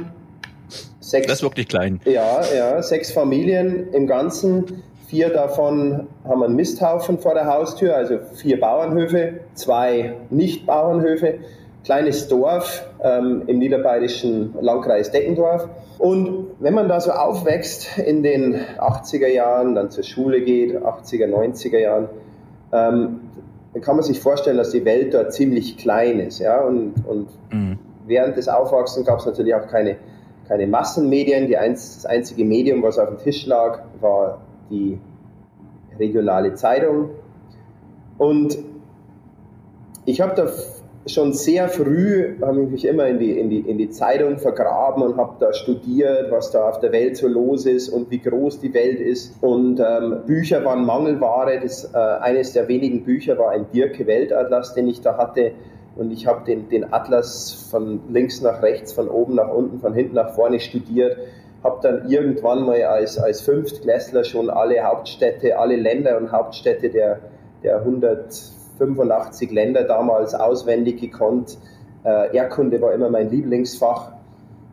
Sechs, 0.99 1.27
das 1.27 1.37
ist 1.37 1.43
wirklich 1.43 1.67
klein. 1.67 1.99
Ja, 2.05 2.41
ja, 2.55 2.81
sechs 2.81 3.11
Familien 3.11 3.91
im 3.93 4.05
Ganzen. 4.05 4.83
Vier 5.07 5.29
davon 5.29 6.07
haben 6.23 6.43
einen 6.43 6.55
Misthaufen 6.55 7.17
vor 7.17 7.33
der 7.33 7.47
Haustür, 7.47 7.95
also 7.95 8.19
vier 8.35 8.59
Bauernhöfe, 8.59 9.39
zwei 9.55 10.13
Nicht-Bauernhöfe. 10.29 11.39
Kleines 11.83 12.27
Dorf 12.27 12.85
ähm, 13.01 13.43
im 13.47 13.57
niederbayerischen 13.57 14.53
Landkreis 14.61 15.09
Deckendorf. 15.09 15.67
Und 15.97 16.47
wenn 16.59 16.75
man 16.75 16.87
da 16.87 16.99
so 16.99 17.11
aufwächst 17.11 17.97
in 17.97 18.21
den 18.21 18.59
80er 18.77 19.27
Jahren, 19.27 19.73
dann 19.73 19.89
zur 19.89 20.03
Schule 20.03 20.41
geht, 20.41 20.77
80er, 20.77 21.25
90er 21.27 21.79
Jahren, 21.79 22.09
ähm, 22.71 23.21
dann 23.73 23.81
kann 23.81 23.95
man 23.95 24.03
sich 24.03 24.19
vorstellen, 24.19 24.57
dass 24.57 24.71
die 24.71 24.83
Welt 24.85 25.13
dort 25.13 25.33
ziemlich 25.33 25.77
klein 25.77 26.19
ist. 26.19 26.39
Ja? 26.39 26.61
Und, 26.61 26.95
und 27.05 27.29
mhm. 27.51 27.77
während 28.07 28.37
des 28.37 28.47
Aufwachsens 28.47 29.05
gab 29.05 29.19
es 29.19 29.25
natürlich 29.25 29.53
auch 29.53 29.67
keine, 29.67 29.97
keine 30.47 30.65
Massenmedien. 30.67 31.47
Die 31.47 31.57
einz, 31.57 31.95
das 31.95 32.05
einzige 32.05 32.45
Medium, 32.45 32.81
was 32.81 32.97
auf 32.97 33.09
dem 33.09 33.17
Tisch 33.17 33.45
lag, 33.45 33.83
war 33.99 34.41
die 34.69 34.99
regionale 35.99 36.55
Zeitung. 36.55 37.11
Und 38.17 38.57
ich 40.05 40.21
habe 40.21 40.33
da 40.35 40.47
schon 41.07 41.33
sehr 41.33 41.69
früh 41.69 42.35
habe 42.41 42.63
ich 42.63 42.69
mich 42.69 42.85
immer 42.85 43.07
in 43.07 43.19
die, 43.19 43.39
in 43.39 43.49
die, 43.49 43.59
in 43.59 43.77
die 43.77 43.89
Zeitung 43.89 44.37
vergraben 44.37 45.03
und 45.03 45.17
habe 45.17 45.35
da 45.39 45.53
studiert, 45.53 46.31
was 46.31 46.51
da 46.51 46.69
auf 46.69 46.79
der 46.79 46.91
Welt 46.91 47.17
so 47.17 47.27
los 47.27 47.65
ist 47.65 47.89
und 47.89 48.11
wie 48.11 48.19
groß 48.19 48.59
die 48.59 48.73
Welt 48.73 48.99
ist. 48.99 49.41
Und 49.41 49.79
ähm, 49.79 50.21
Bücher 50.25 50.63
waren 50.65 50.85
Mangelware. 50.85 51.59
Das, 51.61 51.93
äh, 51.93 51.97
eines 51.97 52.53
der 52.53 52.67
wenigen 52.67 53.03
Bücher 53.03 53.37
war 53.37 53.51
ein 53.51 53.65
Birke 53.65 54.05
Weltatlas, 54.07 54.73
den 54.73 54.87
ich 54.87 55.01
da 55.01 55.17
hatte. 55.17 55.51
Und 55.95 56.11
ich 56.11 56.27
habe 56.27 56.45
den, 56.45 56.69
den 56.69 56.93
Atlas 56.93 57.67
von 57.71 58.01
links 58.09 58.41
nach 58.41 58.61
rechts, 58.61 58.93
von 58.93 59.09
oben 59.09 59.35
nach 59.35 59.49
unten, 59.49 59.79
von 59.79 59.93
hinten 59.93 60.15
nach 60.15 60.33
vorne 60.33 60.59
studiert. 60.59 61.17
Habe 61.63 61.79
dann 61.81 62.09
irgendwann 62.09 62.65
mal 62.65 62.81
als, 62.83 63.17
als 63.17 63.41
Fünftklässler 63.41 64.23
schon 64.23 64.49
alle 64.49 64.81
Hauptstädte, 64.81 65.57
alle 65.57 65.75
Länder 65.75 66.17
und 66.17 66.31
Hauptstädte 66.31 66.89
der, 66.89 67.19
der 67.63 67.79
100 67.79 68.58
85 68.79 69.51
Länder 69.51 69.83
damals 69.83 70.33
auswendig 70.33 70.99
gekonnt. 70.99 71.57
Äh, 72.03 72.35
Erdkunde 72.35 72.81
war 72.81 72.93
immer 72.93 73.09
mein 73.09 73.29
Lieblingsfach. 73.29 74.13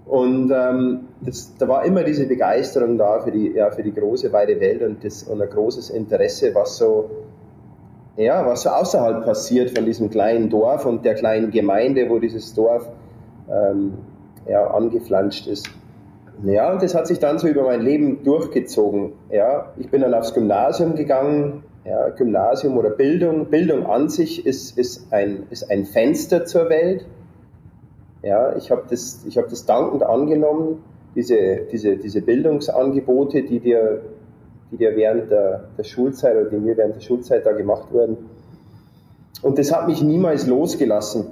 Und 0.07 0.53
ähm, 0.55 1.09
das, 1.21 1.57
da 1.59 1.67
war 1.67 1.85
immer 1.85 2.05
diese 2.05 2.27
Begeisterung 2.27 2.97
da 2.97 3.21
für 3.21 3.33
die, 3.33 3.53
ja, 3.53 3.71
für 3.71 3.83
die 3.83 3.93
große, 3.93 4.33
weite 4.33 4.61
Welt 4.61 4.83
und, 4.83 5.05
das, 5.05 5.25
und 5.25 5.43
ein 5.43 5.51
großes 5.51 5.91
Interesse, 5.91 6.55
was 6.55 6.77
so, 6.77 7.11
ja, 8.17 8.47
was 8.47 8.63
so 8.63 8.71
außerhalb 8.71 9.25
passiert 9.25 9.77
von 9.77 9.85
diesem 9.85 10.09
kleinen 10.09 10.49
Dorf 10.49 10.87
und 10.87 11.05
der 11.05 11.15
kleinen 11.15 11.51
Gemeinde, 11.51 12.09
wo 12.09 12.21
dieses 12.21 12.55
Dorf 12.55 12.89
ähm, 13.51 13.95
ja, 14.49 14.69
angeflanscht 14.69 15.49
ist. 15.49 15.69
Ja, 16.45 16.71
und 16.71 16.83
das 16.83 16.95
hat 16.95 17.07
sich 17.07 17.19
dann 17.19 17.39
so 17.39 17.49
über 17.49 17.65
mein 17.65 17.81
Leben 17.81 18.23
durchgezogen. 18.23 19.13
Ja, 19.31 19.73
ich 19.77 19.91
bin 19.91 20.03
dann 20.03 20.15
aufs 20.15 20.35
Gymnasium 20.35 20.95
gegangen, 20.95 21.65
ja, 21.87 22.09
Gymnasium 22.11 22.77
oder 22.77 22.91
Bildung, 22.91 23.47
Bildung 23.47 23.87
an 23.87 24.09
sich 24.09 24.45
ist, 24.45 24.77
ist, 24.77 25.13
ein, 25.13 25.47
ist 25.51 25.71
ein 25.71 25.85
Fenster 25.85 26.45
zur 26.45 26.69
Welt. 26.69 27.07
Ja, 28.23 28.57
ich 28.57 28.71
habe 28.71 28.85
das, 28.91 29.25
hab 29.37 29.49
das 29.49 29.67
dankend 29.67 30.03
angenommen, 30.03 30.83
diese, 31.15 31.61
diese, 31.71 31.97
diese 31.97 32.23
Bildungsangebote, 32.23 33.43
die 33.43 33.61
dir, 33.61 34.03
die 34.73 34.79
dir 34.79 34.97
während 34.97 35.31
der, 35.31 35.69
der 35.79 35.85
Schulzeit 35.85 36.37
oder 36.37 36.51
die 36.51 36.57
mir 36.57 36.77
während 36.77 36.97
der 36.97 37.01
Schulzeit 37.01 37.47
da 37.47 37.53
gemacht 37.53 37.93
wurden. 37.93 38.17
Und 39.43 39.59
das 39.59 39.73
hat 39.73 39.87
mich 39.87 40.03
niemals 40.03 40.47
losgelassen. 40.47 41.27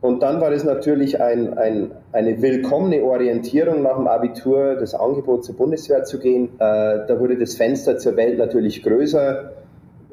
Und 0.00 0.22
dann 0.22 0.40
war 0.40 0.52
es 0.52 0.62
natürlich 0.62 1.20
ein, 1.20 1.58
ein, 1.58 1.90
eine 2.12 2.40
willkommene 2.40 3.02
Orientierung 3.02 3.82
nach 3.82 3.96
dem 3.96 4.06
Abitur, 4.06 4.76
das 4.76 4.94
Angebot 4.94 5.44
zur 5.44 5.56
Bundeswehr 5.56 6.04
zu 6.04 6.20
gehen. 6.20 6.50
Äh, 6.58 7.06
da 7.06 7.18
wurde 7.18 7.36
das 7.36 7.56
Fenster 7.56 7.98
zur 7.98 8.16
Welt 8.16 8.38
natürlich 8.38 8.82
größer. 8.82 9.52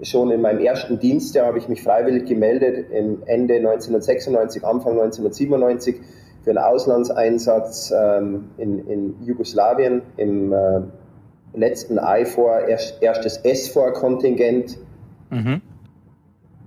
Schon 0.02 0.32
in 0.32 0.42
meinem 0.42 0.60
ersten 0.60 1.00
Dienstjahr 1.00 1.48
habe 1.48 1.60
ich 1.60 1.70
mich 1.70 1.84
freiwillig 1.84 2.26
gemeldet, 2.26 2.88
im 2.92 3.24
Ende 3.26 3.56
1996, 3.56 4.64
Anfang 4.64 4.94
1997, 4.94 6.02
für 6.44 6.50
einen 6.50 6.60
Auslandseinsatz 6.60 7.94
ähm, 7.96 8.50
in, 8.58 8.88
in 8.88 9.16
Jugoslawien 9.24 10.02
im 10.18 10.52
äh, 10.52 10.82
letzten 11.54 11.98
IFOR, 11.98 12.68
erst, 12.68 13.02
erstes 13.02 13.42
SFOR-Kontingent. 13.44 14.78
Mhm. 15.30 15.62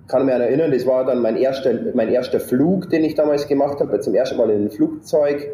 Kann 0.09 0.25
mich 0.25 0.33
erinnern, 0.33 0.71
das 0.71 0.85
war 0.85 1.05
dann 1.05 1.21
mein 1.21 1.37
erster, 1.37 1.71
mein 1.93 2.09
erster 2.09 2.39
Flug, 2.39 2.89
den 2.89 3.03
ich 3.03 3.15
damals 3.15 3.47
gemacht 3.47 3.79
habe, 3.79 3.99
zum 3.99 4.15
ersten 4.15 4.37
Mal 4.37 4.49
in 4.49 4.65
ein 4.65 4.71
Flugzeug 4.71 5.47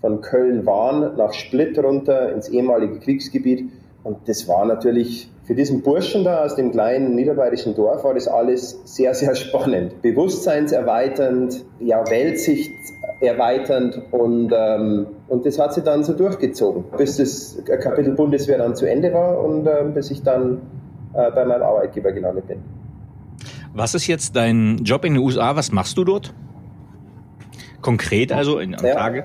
von 0.00 0.20
Köln-Wahn 0.20 1.16
nach 1.16 1.32
Split 1.32 1.78
runter 1.78 2.32
ins 2.32 2.48
ehemalige 2.48 2.98
Kriegsgebiet. 2.98 3.70
Und 4.04 4.26
das 4.26 4.48
war 4.48 4.64
natürlich 4.64 5.30
für 5.44 5.54
diesen 5.54 5.82
Burschen 5.82 6.24
da 6.24 6.44
aus 6.44 6.56
dem 6.56 6.72
kleinen 6.72 7.14
niederbayerischen 7.14 7.74
Dorf 7.74 8.04
war 8.04 8.14
das 8.14 8.28
alles 8.28 8.80
sehr, 8.84 9.14
sehr 9.14 9.34
spannend. 9.34 10.00
Bewusstseinserweiternd, 10.02 11.64
ja, 11.80 12.02
Weltsicht 12.08 12.72
erweiternd 13.20 14.00
und, 14.12 14.52
ähm, 14.54 15.06
und 15.28 15.44
das 15.44 15.58
hat 15.58 15.74
sich 15.74 15.84
dann 15.84 16.04
so 16.04 16.12
durchgezogen, 16.12 16.84
bis 16.96 17.16
das 17.16 17.58
Kapitel 17.64 18.14
Bundeswehr 18.14 18.58
dann 18.58 18.76
zu 18.76 18.86
Ende 18.86 19.12
war 19.12 19.42
und 19.42 19.66
äh, 19.66 19.84
bis 19.92 20.10
ich 20.10 20.22
dann 20.22 20.60
äh, 21.14 21.30
bei 21.32 21.44
meinem 21.44 21.62
Arbeitgeber 21.62 22.12
gelandet 22.12 22.46
bin. 22.46 22.77
Was 23.74 23.94
ist 23.94 24.06
jetzt 24.06 24.34
dein 24.34 24.78
Job 24.78 25.04
in 25.04 25.14
den 25.14 25.22
USA? 25.22 25.56
Was 25.56 25.72
machst 25.72 25.96
du 25.96 26.04
dort? 26.04 26.34
Konkret 27.80 28.32
also 28.32 28.58
in, 28.58 28.74
am 28.74 28.84
ja. 28.84 28.94
Tage? 28.94 29.24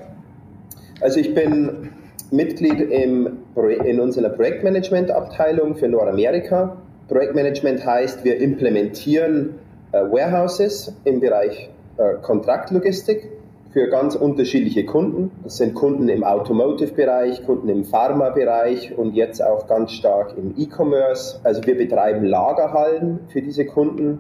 Also 1.02 1.20
ich 1.20 1.34
bin 1.34 1.90
Mitglied 2.32 2.80
im, 2.80 3.38
in 3.86 4.00
unserer 4.00 4.30
Projektmanagement-Abteilung 4.30 5.76
für 5.76 5.88
Nordamerika. 5.88 6.78
Projektmanagement 7.08 7.86
heißt, 7.86 8.24
wir 8.24 8.38
implementieren 8.38 9.56
äh, 9.92 9.98
Warehouses 9.98 10.96
im 11.04 11.20
Bereich 11.20 11.70
äh, 11.98 12.22
Kontraktlogistik 12.22 13.30
für 13.72 13.88
ganz 13.90 14.16
unterschiedliche 14.16 14.86
Kunden. 14.86 15.32
Das 15.44 15.58
sind 15.58 15.74
Kunden 15.74 16.08
im 16.08 16.24
Automotive-Bereich, 16.24 17.44
Kunden 17.44 17.70
im 17.70 17.86
Pharma-Bereich 17.86 18.98
und 18.98 19.16
jetzt 19.16 19.44
auch 19.44 19.68
ganz 19.68 19.92
stark 19.94 20.38
im 20.38 20.54
E-Commerce. 20.58 21.40
Also 21.44 21.66
wir 21.66 21.76
betreiben 21.76 22.24
Lagerhallen 22.24 23.22
für 23.30 23.42
diese 23.42 23.66
Kunden 23.66 24.20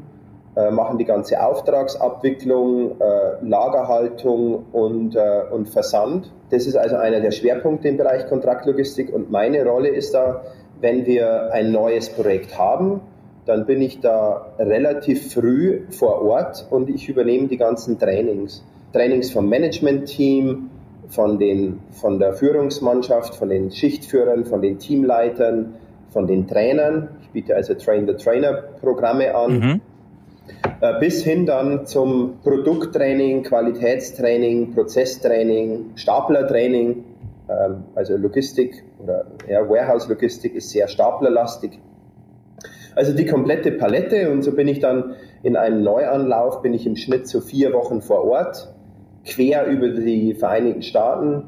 machen 0.55 0.97
die 0.99 1.05
ganze 1.05 1.43
Auftragsabwicklung, 1.43 2.99
äh, 2.99 3.45
Lagerhaltung 3.45 4.65
und, 4.71 5.15
äh, 5.15 5.41
und 5.49 5.69
Versand. 5.69 6.31
Das 6.51 6.67
ist 6.67 6.75
also 6.75 6.95
einer 6.95 7.21
der 7.21 7.31
Schwerpunkte 7.31 7.87
im 7.87 7.97
Bereich 7.97 8.27
Kontraktlogistik 8.27 9.11
und 9.11 9.31
meine 9.31 9.65
Rolle 9.65 9.89
ist 9.89 10.13
da, 10.13 10.43
wenn 10.79 11.05
wir 11.05 11.51
ein 11.51 11.71
neues 11.71 12.09
Projekt 12.09 12.57
haben, 12.57 13.01
dann 13.45 13.65
bin 13.65 13.81
ich 13.81 13.99
da 13.99 14.53
relativ 14.59 15.33
früh 15.33 15.81
vor 15.89 16.21
Ort 16.21 16.67
und 16.69 16.89
ich 16.89 17.09
übernehme 17.09 17.47
die 17.47 17.57
ganzen 17.57 17.97
Trainings. 17.97 18.63
Trainings 18.93 19.31
vom 19.31 19.49
Management-Team, 19.49 20.69
von, 21.09 21.79
von 21.91 22.19
der 22.19 22.33
Führungsmannschaft, 22.33 23.35
von 23.35 23.49
den 23.49 23.71
Schichtführern, 23.71 24.45
von 24.45 24.61
den 24.61 24.77
Teamleitern, 24.77 25.75
von 26.11 26.27
den 26.27 26.47
Trainern. 26.47 27.09
Ich 27.21 27.29
biete 27.29 27.55
also 27.55 27.73
Train-the-Trainer-Programme 27.73 29.35
an. 29.35 29.51
Mhm 29.51 29.81
äh, 29.81 29.92
bis 30.99 31.23
hin 31.23 31.45
dann 31.45 31.85
zum 31.85 32.39
Produkttraining, 32.43 33.43
Qualitätstraining, 33.43 34.73
Prozesstraining, 34.73 35.91
Staplertraining, 35.95 37.03
ähm, 37.49 37.83
also 37.95 38.17
Logistik 38.17 38.83
oder 39.01 39.25
ja, 39.47 39.67
Warehouse-Logistik 39.67 40.55
ist 40.55 40.69
sehr 40.69 40.87
staplerlastig. 40.87 41.79
Also 42.95 43.13
die 43.13 43.25
komplette 43.25 43.71
Palette. 43.71 44.31
Und 44.31 44.43
so 44.43 44.51
bin 44.53 44.67
ich 44.67 44.79
dann 44.79 45.15
in 45.41 45.55
einem 45.55 45.83
Neuanlauf, 45.83 46.61
bin 46.61 46.73
ich 46.73 46.85
im 46.85 46.95
Schnitt 46.95 47.27
so 47.27 47.41
vier 47.41 47.73
Wochen 47.73 48.01
vor 48.01 48.25
Ort, 48.25 48.73
quer 49.25 49.65
über 49.67 49.89
die 49.89 50.33
Vereinigten 50.35 50.83
Staaten. 50.83 51.47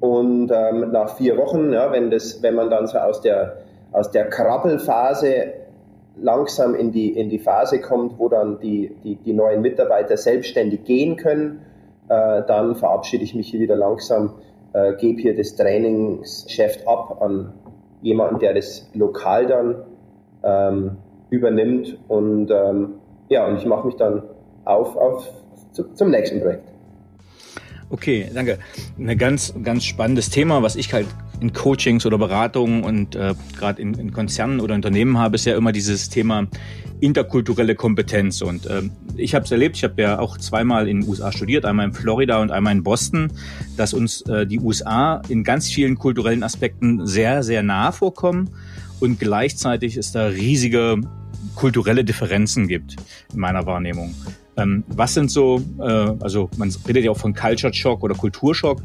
Und 0.00 0.52
ähm, 0.52 0.90
nach 0.92 1.16
vier 1.16 1.36
Wochen, 1.38 1.72
ja, 1.72 1.90
wenn, 1.92 2.10
das, 2.10 2.42
wenn 2.42 2.54
man 2.54 2.70
dann 2.70 2.86
so 2.86 2.98
aus 2.98 3.20
der, 3.20 3.58
aus 3.92 4.10
der 4.10 4.28
Krabbelphase 4.28 5.63
langsam 6.16 6.74
in 6.74 6.92
die, 6.92 7.10
in 7.10 7.28
die 7.28 7.38
Phase 7.38 7.80
kommt, 7.80 8.18
wo 8.18 8.28
dann 8.28 8.60
die, 8.60 8.94
die, 9.02 9.16
die 9.16 9.32
neuen 9.32 9.62
Mitarbeiter 9.62 10.16
selbstständig 10.16 10.84
gehen 10.84 11.16
können, 11.16 11.60
äh, 12.08 12.42
dann 12.46 12.76
verabschiede 12.76 13.24
ich 13.24 13.34
mich 13.34 13.48
hier 13.48 13.60
wieder 13.60 13.76
langsam, 13.76 14.34
äh, 14.72 14.94
gebe 14.94 15.20
hier 15.20 15.36
das 15.36 15.56
Trainingsgeschäft 15.56 16.86
ab 16.86 17.20
an 17.20 17.52
jemanden, 18.02 18.38
der 18.38 18.54
das 18.54 18.88
lokal 18.94 19.46
dann 19.46 19.76
ähm, 20.42 20.96
übernimmt 21.30 21.98
und 22.08 22.50
ähm, 22.50 22.94
ja, 23.28 23.46
und 23.46 23.56
ich 23.56 23.64
mache 23.64 23.86
mich 23.86 23.96
dann 23.96 24.22
auf, 24.64 24.96
auf 24.96 25.28
zu, 25.72 25.84
zum 25.94 26.10
nächsten 26.10 26.40
Projekt. 26.40 26.68
Okay, 27.90 28.28
danke. 28.34 28.58
Ein 28.98 29.16
ganz, 29.18 29.54
ganz 29.62 29.84
spannendes 29.84 30.30
Thema, 30.30 30.62
was 30.62 30.76
ich 30.76 30.92
halt 30.92 31.06
in 31.44 31.52
Coachings 31.52 32.06
oder 32.06 32.16
Beratungen 32.16 32.84
und 32.84 33.16
äh, 33.16 33.34
gerade 33.58 33.82
in, 33.82 33.92
in, 33.94 34.12
Konzernen 34.12 34.60
oder 34.60 34.74
Unternehmen 34.74 35.18
habe, 35.18 35.34
ist 35.34 35.44
ja 35.44 35.54
immer 35.56 35.72
dieses 35.72 36.08
Thema 36.08 36.46
interkulturelle 37.00 37.74
Kompetenz. 37.74 38.40
Und 38.40 38.64
äh, 38.64 38.82
ich 39.16 39.34
habe 39.34 39.44
es 39.44 39.50
erlebt, 39.50 39.76
ich 39.76 39.84
habe 39.84 40.00
ja 40.00 40.18
auch 40.18 40.38
zweimal 40.38 40.88
in 40.88 41.02
den 41.02 41.08
USA 41.08 41.32
studiert, 41.32 41.66
einmal 41.66 41.86
in 41.86 41.92
Florida 41.92 42.40
und 42.40 42.50
einmal 42.50 42.72
in 42.72 42.82
Boston, 42.82 43.30
dass 43.76 43.92
uns 43.92 44.22
äh, 44.22 44.46
die 44.46 44.58
USA 44.58 45.20
in 45.28 45.44
ganz 45.44 45.70
vielen 45.70 45.98
kulturellen 45.98 46.42
Aspekten 46.42 47.06
sehr, 47.06 47.42
sehr 47.42 47.62
nah 47.62 47.92
vorkommen 47.92 48.48
und 49.00 49.20
gleichzeitig 49.20 49.98
es 49.98 50.12
da 50.12 50.28
riesige 50.28 50.96
kulturelle 51.56 52.04
Differenzen 52.04 52.68
gibt 52.68 52.96
in 53.34 53.40
meiner 53.40 53.66
Wahrnehmung. 53.66 54.14
Ähm, 54.56 54.84
was 54.88 55.14
sind 55.14 55.30
so, 55.30 55.60
äh, 55.78 55.82
also 55.82 56.48
man 56.56 56.74
redet 56.86 57.04
ja 57.04 57.10
auch 57.10 57.18
von 57.18 57.34
Culture 57.34 57.74
Shock 57.74 58.02
oder 58.02 58.14
Kulturschock. 58.14 58.82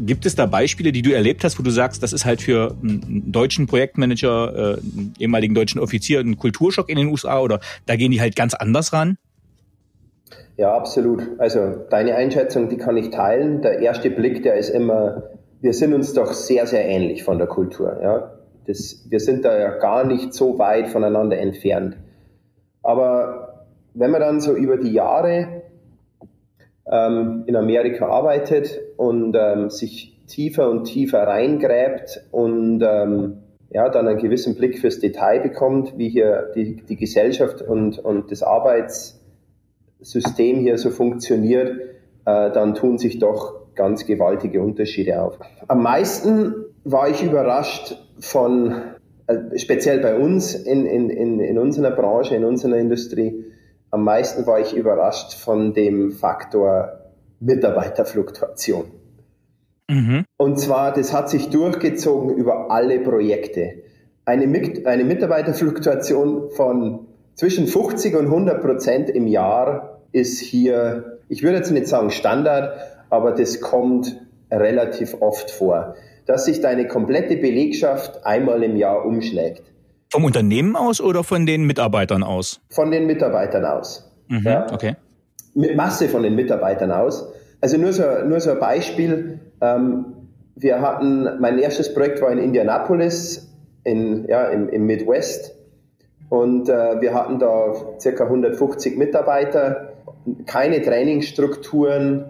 Gibt 0.00 0.26
es 0.26 0.34
da 0.34 0.46
Beispiele, 0.46 0.92
die 0.92 1.02
du 1.02 1.12
erlebt 1.12 1.44
hast, 1.44 1.58
wo 1.58 1.62
du 1.62 1.70
sagst, 1.70 2.02
das 2.02 2.12
ist 2.12 2.24
halt 2.24 2.42
für 2.42 2.74
einen 2.82 3.30
deutschen 3.30 3.66
Projektmanager, 3.66 4.54
äh, 4.54 4.80
einen 4.80 5.14
ehemaligen 5.18 5.54
deutschen 5.54 5.80
Offizier 5.80 6.20
ein 6.20 6.36
Kulturschock 6.36 6.88
in 6.88 6.96
den 6.96 7.08
USA 7.08 7.40
oder 7.40 7.60
da 7.86 7.96
gehen 7.96 8.10
die 8.10 8.20
halt 8.20 8.34
ganz 8.34 8.54
anders 8.54 8.92
ran? 8.92 9.16
Ja, 10.56 10.74
absolut. 10.74 11.22
Also 11.38 11.84
deine 11.90 12.14
Einschätzung, 12.14 12.68
die 12.68 12.76
kann 12.76 12.96
ich 12.96 13.10
teilen. 13.10 13.62
Der 13.62 13.80
erste 13.80 14.10
Blick, 14.10 14.42
der 14.42 14.56
ist 14.56 14.70
immer, 14.70 15.24
wir 15.60 15.72
sind 15.72 15.94
uns 15.94 16.12
doch 16.12 16.32
sehr, 16.32 16.66
sehr 16.66 16.84
ähnlich 16.86 17.24
von 17.24 17.38
der 17.38 17.46
Kultur. 17.46 17.98
Ja? 18.02 18.32
Das, 18.66 19.06
wir 19.08 19.20
sind 19.20 19.44
da 19.44 19.58
ja 19.58 19.78
gar 19.78 20.04
nicht 20.04 20.32
so 20.32 20.58
weit 20.58 20.88
voneinander 20.88 21.38
entfernt. 21.38 21.96
Aber 22.82 23.66
wenn 23.94 24.10
man 24.10 24.20
dann 24.20 24.40
so 24.40 24.54
über 24.54 24.76
die 24.76 24.92
Jahre 24.92 25.62
ähm, 26.90 27.44
in 27.46 27.56
Amerika 27.56 28.06
arbeitet 28.06 28.80
und 28.96 29.36
ähm, 29.38 29.70
sich 29.70 30.14
tiefer 30.26 30.70
und 30.70 30.84
tiefer 30.84 31.26
reingräbt 31.26 32.26
und 32.30 32.82
ähm, 32.82 33.38
ja, 33.70 33.88
dann 33.88 34.08
einen 34.08 34.18
gewissen 34.18 34.54
Blick 34.54 34.78
fürs 34.78 35.00
Detail 35.00 35.40
bekommt, 35.40 35.98
wie 35.98 36.08
hier 36.08 36.52
die, 36.54 36.76
die 36.76 36.96
Gesellschaft 36.96 37.60
und, 37.60 37.98
und 37.98 38.30
das 38.30 38.42
Arbeitssystem 38.42 40.60
hier 40.60 40.78
so 40.78 40.90
funktioniert, 40.90 41.80
äh, 42.24 42.50
dann 42.52 42.74
tun 42.74 42.98
sich 42.98 43.18
doch 43.18 43.74
ganz 43.74 44.06
gewaltige 44.06 44.62
Unterschiede 44.62 45.20
auf. 45.20 45.38
Am 45.66 45.82
meisten 45.82 46.54
war 46.84 47.08
ich 47.08 47.22
überrascht 47.22 47.96
von, 48.20 48.74
äh, 49.26 49.58
speziell 49.58 49.98
bei 49.98 50.16
uns 50.16 50.54
in, 50.54 50.86
in, 50.86 51.10
in, 51.10 51.40
in 51.40 51.58
unserer 51.58 51.90
Branche, 51.90 52.36
in 52.36 52.44
unserer 52.44 52.76
Industrie, 52.76 53.44
am 53.90 54.04
meisten 54.04 54.46
war 54.46 54.60
ich 54.60 54.74
überrascht 54.74 55.34
von 55.34 55.72
dem 55.72 56.10
Faktor 56.10 57.03
Mitarbeiterfluktuation. 57.44 58.84
Mhm. 59.88 60.24
Und 60.36 60.58
zwar, 60.58 60.92
das 60.92 61.12
hat 61.12 61.28
sich 61.28 61.50
durchgezogen 61.50 62.34
über 62.34 62.70
alle 62.70 63.00
Projekte. 63.00 63.82
Eine, 64.24 64.44
eine 64.86 65.04
Mitarbeiterfluktuation 65.04 66.50
von 66.50 67.06
zwischen 67.34 67.66
50 67.66 68.16
und 68.16 68.26
100 68.26 68.62
Prozent 68.62 69.10
im 69.10 69.26
Jahr 69.26 70.00
ist 70.12 70.40
hier, 70.40 71.18
ich 71.28 71.42
würde 71.42 71.58
jetzt 71.58 71.70
nicht 71.70 71.86
sagen 71.86 72.10
Standard, 72.10 72.78
aber 73.10 73.32
das 73.32 73.60
kommt 73.60 74.16
relativ 74.50 75.16
oft 75.20 75.50
vor, 75.50 75.96
dass 76.26 76.46
sich 76.46 76.60
deine 76.60 76.86
komplette 76.88 77.36
Belegschaft 77.36 78.24
einmal 78.24 78.62
im 78.62 78.76
Jahr 78.76 79.04
umschlägt. 79.04 79.62
Vom 80.10 80.24
Unternehmen 80.24 80.76
aus 80.76 81.00
oder 81.00 81.24
von 81.24 81.44
den 81.44 81.64
Mitarbeitern 81.64 82.22
aus? 82.22 82.60
Von 82.70 82.90
den 82.90 83.06
Mitarbeitern 83.06 83.64
aus. 83.64 84.10
Mhm, 84.28 84.42
ja. 84.44 84.72
Okay. 84.72 84.96
Mit 85.54 85.76
Masse 85.76 86.08
von 86.08 86.22
den 86.22 86.36
Mitarbeitern 86.36 86.92
aus. 86.92 87.33
Also 87.64 87.78
nur 87.78 87.94
so, 87.94 88.02
nur 88.26 88.40
so 88.40 88.50
ein 88.50 88.58
Beispiel. 88.58 89.40
Ähm, 89.62 90.28
wir 90.54 90.82
hatten, 90.82 91.40
mein 91.40 91.58
erstes 91.58 91.94
Projekt 91.94 92.20
war 92.20 92.30
in 92.30 92.36
Indianapolis, 92.36 93.50
in, 93.84 94.26
ja, 94.28 94.48
im, 94.48 94.68
im 94.68 94.84
Midwest. 94.84 95.56
Und 96.28 96.68
äh, 96.68 97.00
wir 97.00 97.14
hatten 97.14 97.38
da 97.38 97.72
circa 97.98 98.24
150 98.24 98.98
Mitarbeiter, 98.98 99.94
keine 100.44 100.82
Trainingsstrukturen, 100.82 102.26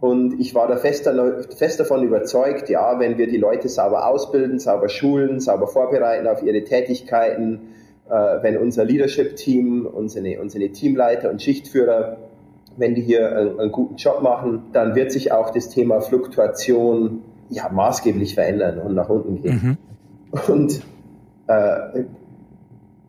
und 0.00 0.40
ich 0.40 0.52
war 0.56 0.66
da 0.66 0.76
fest, 0.76 1.08
fest, 1.56 1.78
davon 1.78 2.02
überzeugt, 2.02 2.68
ja, 2.68 2.98
wenn 2.98 3.18
wir 3.18 3.28
die 3.28 3.36
Leute 3.36 3.68
sauber 3.68 4.08
ausbilden, 4.08 4.58
sauber 4.58 4.88
schulen, 4.88 5.38
sauber 5.38 5.68
vorbereiten 5.68 6.26
auf 6.26 6.42
ihre 6.42 6.64
Tätigkeiten, 6.64 7.68
äh, 8.10 8.42
wenn 8.42 8.56
unser 8.56 8.84
Leadership-Team, 8.84 9.86
unsere, 9.86 10.40
unsere 10.40 10.70
Teamleiter 10.70 11.30
und 11.30 11.40
Schichtführer, 11.40 12.16
wenn 12.76 12.94
die 12.94 13.02
hier 13.02 13.36
einen, 13.36 13.60
einen, 13.60 13.72
guten 13.72 13.96
Job 13.96 14.22
machen, 14.22 14.64
dann 14.72 14.94
wird 14.94 15.12
sich 15.12 15.32
auch 15.32 15.50
das 15.50 15.68
Thema 15.68 16.00
Fluktuation 16.00 17.22
ja, 17.48 17.68
maßgeblich 17.68 18.34
verändern 18.34 18.78
und 18.78 18.94
nach 18.94 19.08
unten 19.08 19.42
gehen. 19.42 19.78
Mhm. 20.32 20.52
Und 20.52 20.82
äh, 21.46 22.04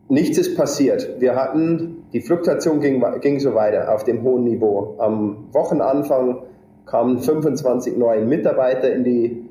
nichts 0.08 0.38
ist 0.38 0.56
passiert. 0.56 1.20
Wir 1.20 1.34
hatten 1.36 2.04
die 2.12 2.20
Fluktuation 2.20 2.80
ging, 2.80 3.04
ging 3.20 3.40
so 3.40 3.54
weiter 3.54 3.94
auf 3.94 4.04
dem 4.04 4.22
hohen 4.22 4.44
Niveau. 4.44 4.96
Am 4.98 5.48
Wochenanfang 5.52 6.42
kamen 6.86 7.18
25 7.18 7.96
neue 7.96 8.24
Mitarbeiter 8.24 8.92
in 8.92 9.04
die, 9.04 9.44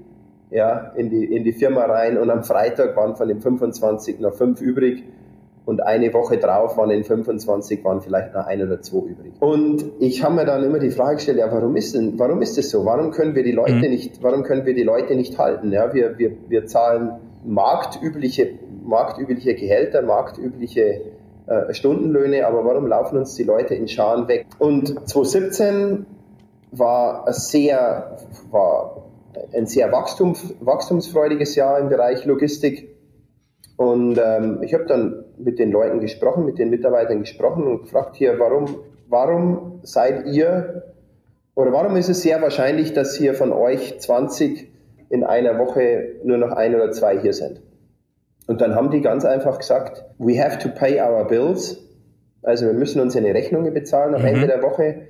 ja, 0.49 0.91
in 0.95 1.09
die, 1.09 1.25
in 1.25 1.43
die 1.43 1.53
Firma 1.53 1.85
rein 1.85 2.17
und 2.17 2.29
am 2.29 2.43
Freitag 2.43 2.95
waren 2.95 3.15
von 3.15 3.27
den 3.27 3.41
25 3.41 4.19
noch 4.19 4.33
fünf 4.33 4.61
übrig 4.61 5.03
und 5.67 5.83
eine 5.83 6.13
Woche 6.13 6.37
drauf 6.37 6.77
waren 6.77 6.91
in 6.91 7.03
25 7.03 7.83
waren 7.83 7.99
vielleicht 7.99 8.33
noch 8.33 8.45
ein 8.45 8.63
oder 8.63 8.81
zwei 8.81 8.99
übrig. 8.99 9.33
Und 9.41 9.83
ich 9.99 10.23
habe 10.23 10.35
mir 10.35 10.45
dann 10.45 10.63
immer 10.63 10.79
die 10.79 10.91
Frage 10.91 11.15
gestellt, 11.15 11.39
ja, 11.39 11.51
warum 11.51 11.75
ist 11.75 11.93
denn, 11.93 12.17
warum 12.17 12.41
ist 12.41 12.57
das 12.57 12.69
so? 12.69 12.85
Warum 12.85 13.11
können 13.11 13.35
wir 13.35 13.43
die 13.43 13.51
Leute 13.51 13.73
mhm. 13.73 13.81
nicht, 13.81 14.23
warum 14.23 14.43
können 14.43 14.65
wir 14.65 14.73
die 14.73 14.83
Leute 14.83 15.13
nicht 15.13 15.37
halten? 15.37 15.73
Ja, 15.73 15.93
wir, 15.93 16.17
wir, 16.17 16.31
wir 16.47 16.65
zahlen 16.67 17.19
marktübliche, 17.43 18.51
marktübliche 18.85 19.55
Gehälter, 19.55 20.03
marktübliche 20.03 21.01
äh, 21.47 21.73
Stundenlöhne, 21.73 22.47
aber 22.47 22.63
warum 22.63 22.87
laufen 22.87 23.17
uns 23.17 23.35
die 23.35 23.43
Leute 23.43 23.75
in 23.75 23.89
Scharen 23.89 24.29
weg? 24.29 24.45
Und 24.59 24.87
2017 25.09 26.05
war 26.71 27.27
ein 27.27 27.33
sehr, 27.33 28.15
war 28.51 29.03
ein 29.53 29.65
sehr 29.65 29.91
wachstum, 29.91 30.33
wachstumsfreudiges 30.61 31.55
Jahr 31.55 31.77
im 31.79 31.89
Bereich 31.89 32.23
Logistik. 32.23 32.95
Und 33.75 34.17
ähm, 34.17 34.61
ich 34.63 34.73
habe 34.73 34.85
dann 34.85 35.25
mit 35.37 35.59
den 35.59 35.71
Leuten 35.71 35.99
gesprochen, 35.99 36.45
mit 36.45 36.57
den 36.57 36.69
Mitarbeitern 36.69 37.19
gesprochen 37.19 37.67
und 37.67 37.83
gefragt 37.83 38.15
hier, 38.15 38.39
warum, 38.39 38.79
warum 39.07 39.79
seid 39.83 40.25
ihr 40.27 40.83
oder 41.57 41.73
warum 41.73 41.95
ist 41.95 42.07
es 42.07 42.21
sehr 42.21 42.39
wahrscheinlich, 42.41 42.93
dass 42.93 43.15
hier 43.15 43.33
von 43.33 43.51
euch 43.51 43.99
20 43.99 44.71
in 45.09 45.23
einer 45.23 45.57
Woche 45.57 46.17
nur 46.23 46.37
noch 46.37 46.51
ein 46.51 46.75
oder 46.75 46.91
zwei 46.91 47.19
hier 47.19 47.33
sind? 47.33 47.61
Und 48.45 48.61
dann 48.61 48.75
haben 48.75 48.91
die 48.91 49.01
ganz 49.01 49.25
einfach 49.25 49.57
gesagt, 49.57 50.05
we 50.19 50.39
have 50.39 50.59
to 50.59 50.69
pay 50.69 51.01
our 51.01 51.25
bills. 51.25 51.83
Also 52.43 52.67
wir 52.67 52.73
müssen 52.73 53.01
unsere 53.01 53.33
Rechnungen 53.33 53.73
bezahlen 53.73 54.13
am 54.13 54.21
mhm. 54.21 54.27
Ende 54.27 54.47
der 54.47 54.61
Woche. 54.61 55.07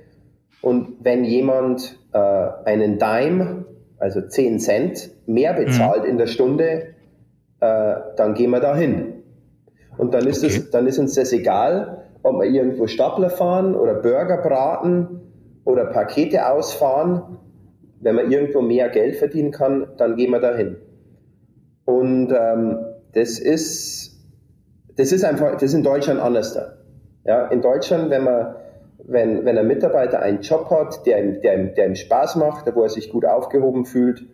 Und 0.62 0.96
wenn 1.04 1.24
jemand 1.24 1.98
äh, 2.14 2.18
einen 2.64 2.98
Dime, 2.98 3.66
also 3.98 4.22
10 4.22 4.58
Cent, 4.58 5.10
mehr 5.26 5.52
bezahlt 5.52 6.04
mhm. 6.04 6.10
in 6.10 6.16
der 6.16 6.26
Stunde, 6.28 6.94
äh, 7.60 7.94
dann 8.16 8.32
gehen 8.32 8.50
wir 8.50 8.60
da 8.60 8.74
hin. 8.74 9.17
Und 9.98 10.14
dann 10.14 10.26
ist, 10.26 10.44
okay. 10.44 10.56
das, 10.56 10.70
dann 10.70 10.86
ist 10.86 10.98
uns 10.98 11.14
das 11.14 11.32
egal, 11.32 12.04
ob 12.22 12.40
wir 12.40 12.46
irgendwo 12.46 12.86
Stapler 12.86 13.30
fahren 13.30 13.74
oder 13.74 13.94
Burger 13.94 14.38
braten 14.38 15.20
oder 15.64 15.86
Pakete 15.86 16.48
ausfahren. 16.50 17.38
Wenn 18.00 18.14
man 18.14 18.30
irgendwo 18.30 18.62
mehr 18.62 18.88
Geld 18.88 19.16
verdienen 19.16 19.50
kann, 19.50 19.88
dann 19.96 20.16
gehen 20.16 20.30
wir 20.30 20.40
da 20.40 20.54
hin. 20.54 20.76
Und 21.84 22.32
ähm, 22.32 22.78
das 23.12 23.40
ist, 23.40 24.16
das 24.96 25.10
ist 25.10 25.24
einfach, 25.24 25.54
das 25.54 25.64
ist 25.64 25.74
in 25.74 25.82
Deutschland 25.82 26.20
anders 26.20 26.54
da. 26.54 26.74
Ja, 27.24 27.46
in 27.48 27.60
Deutschland, 27.60 28.10
wenn 28.10 28.22
man, 28.24 28.54
wenn, 29.04 29.44
wenn 29.44 29.58
ein 29.58 29.66
Mitarbeiter 29.66 30.20
einen 30.20 30.42
Job 30.42 30.70
hat, 30.70 31.04
der 31.06 31.24
ihm, 31.24 31.40
der, 31.40 31.58
ihm, 31.58 31.74
der 31.74 31.86
ihm 31.86 31.94
Spaß 31.96 32.36
macht, 32.36 32.72
wo 32.74 32.82
er 32.82 32.88
sich 32.88 33.10
gut 33.10 33.24
aufgehoben 33.24 33.84
fühlt, 33.84 34.24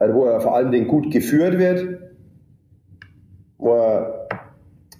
wo 0.00 0.24
er 0.24 0.40
vor 0.40 0.56
allem 0.56 0.88
gut 0.88 1.12
geführt 1.12 1.58
wird, 1.58 2.00
wo 3.58 3.76
er 3.76 4.17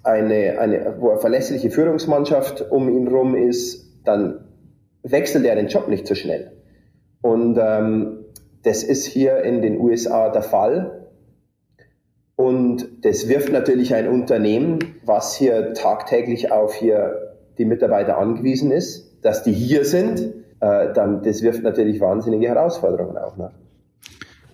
eine, 0.03 0.59
eine, 0.59 0.95
wo 0.99 1.11
eine 1.11 1.19
verlässliche 1.19 1.69
Führungsmannschaft 1.69 2.71
um 2.71 2.89
ihn 2.89 3.07
rum 3.07 3.35
ist, 3.35 3.85
dann 4.05 4.45
wechselt 5.03 5.45
er 5.45 5.55
den 5.55 5.67
Job 5.67 5.87
nicht 5.87 6.07
so 6.07 6.15
schnell. 6.15 6.51
Und 7.21 7.57
ähm, 7.61 8.25
das 8.63 8.83
ist 8.83 9.05
hier 9.05 9.43
in 9.43 9.61
den 9.61 9.79
USA 9.79 10.29
der 10.29 10.41
Fall. 10.41 11.07
Und 12.35 13.05
das 13.05 13.27
wirft 13.27 13.51
natürlich 13.51 13.93
ein 13.93 14.07
Unternehmen, 14.07 14.79
was 15.03 15.35
hier 15.35 15.73
tagtäglich 15.73 16.51
auf 16.51 16.73
hier 16.73 17.35
die 17.57 17.65
Mitarbeiter 17.65 18.17
angewiesen 18.17 18.71
ist, 18.71 19.23
dass 19.23 19.43
die 19.43 19.51
hier 19.51 19.83
sind, 19.83 20.21
äh, 20.61 20.93
dann 20.93 21.21
das 21.23 21.41
wirft 21.41 21.63
natürlich 21.63 21.99
wahnsinnige 21.99 22.47
Herausforderungen 22.47 23.17
auch 23.17 23.35
nach. 23.35 23.51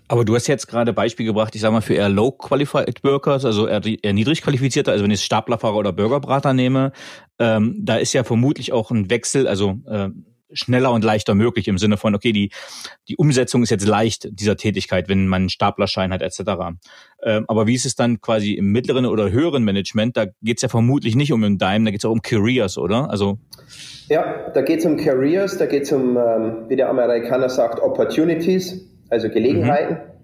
Aber 0.07 0.23
du 0.23 0.35
hast 0.35 0.47
jetzt 0.47 0.67
gerade 0.67 0.93
Beispiel 0.93 1.25
gebracht, 1.25 1.55
ich 1.55 1.61
sage 1.61 1.73
mal, 1.73 1.81
für 1.81 1.95
eher 1.95 2.09
low-qualified 2.09 3.03
Workers, 3.03 3.43
also 3.43 3.67
eher, 3.67 3.81
eher 3.85 4.13
niedrig 4.13 4.41
qualifizierte, 4.41 4.91
also 4.91 5.03
wenn 5.03 5.11
ich 5.11 5.23
Staplerfahrer 5.23 5.77
oder 5.77 5.93
Burgerbrater 5.93 6.53
nehme, 6.53 6.91
ähm, 7.39 7.81
da 7.83 7.95
ist 7.95 8.13
ja 8.13 8.23
vermutlich 8.23 8.71
auch 8.71 8.91
ein 8.91 9.09
Wechsel, 9.09 9.47
also 9.47 9.79
äh, 9.87 10.09
schneller 10.51 10.91
und 10.91 11.03
leichter 11.03 11.33
möglich 11.35 11.67
im 11.67 11.77
Sinne 11.77 11.97
von, 11.97 12.15
okay, 12.15 12.31
die, 12.31 12.51
die 13.07 13.17
Umsetzung 13.17 13.63
ist 13.63 13.71
jetzt 13.71 13.87
leicht 13.87 14.29
dieser 14.31 14.55
Tätigkeit, 14.55 15.09
wenn 15.09 15.27
man 15.27 15.43
einen 15.43 15.49
Staplerschein 15.49 16.13
hat 16.13 16.21
etc. 16.21 16.39
Ähm, 17.23 17.45
aber 17.47 17.67
wie 17.67 17.73
ist 17.73 17.85
es 17.85 17.95
dann 17.95 18.21
quasi 18.21 18.53
im 18.53 18.71
mittleren 18.71 19.05
oder 19.05 19.31
höheren 19.31 19.63
Management? 19.63 20.15
Da 20.17 20.25
geht 20.41 20.57
es 20.57 20.61
ja 20.61 20.69
vermutlich 20.69 21.15
nicht 21.15 21.33
um 21.33 21.43
einen 21.43 21.57
Dime, 21.57 21.85
da 21.85 21.91
geht 21.91 22.01
es 22.01 22.05
auch 22.05 22.11
um 22.11 22.21
Careers, 22.21 22.77
oder? 22.77 23.09
Also 23.09 23.39
ja, 24.07 24.51
da 24.53 24.61
geht 24.61 24.79
es 24.79 24.85
um 24.85 24.97
Careers, 24.97 25.57
da 25.57 25.65
geht 25.65 25.83
es 25.83 25.91
um, 25.91 26.15
ähm, 26.15 26.65
wie 26.67 26.75
der 26.75 26.89
Amerikaner 26.89 27.49
sagt, 27.49 27.79
Opportunities 27.79 28.94
also 29.09 29.29
Gelegenheiten. 29.29 29.93
Mhm. 29.93 30.15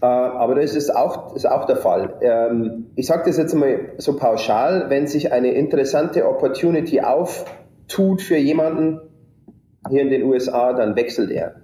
Äh, 0.00 0.06
aber 0.06 0.54
das 0.54 0.76
ist 0.76 0.94
auch, 0.94 1.34
ist 1.34 1.46
auch 1.46 1.64
der 1.66 1.76
Fall. 1.76 2.14
Ähm, 2.20 2.86
ich 2.94 3.06
sage 3.06 3.24
das 3.26 3.36
jetzt 3.36 3.54
mal 3.54 3.92
so 3.98 4.16
pauschal, 4.16 4.86
wenn 4.88 5.06
sich 5.06 5.32
eine 5.32 5.52
interessante 5.52 6.28
Opportunity 6.28 7.00
auftut 7.00 8.22
für 8.22 8.36
jemanden 8.36 9.00
hier 9.88 10.02
in 10.02 10.10
den 10.10 10.22
USA, 10.24 10.72
dann 10.72 10.96
wechselt 10.96 11.30
er. 11.30 11.56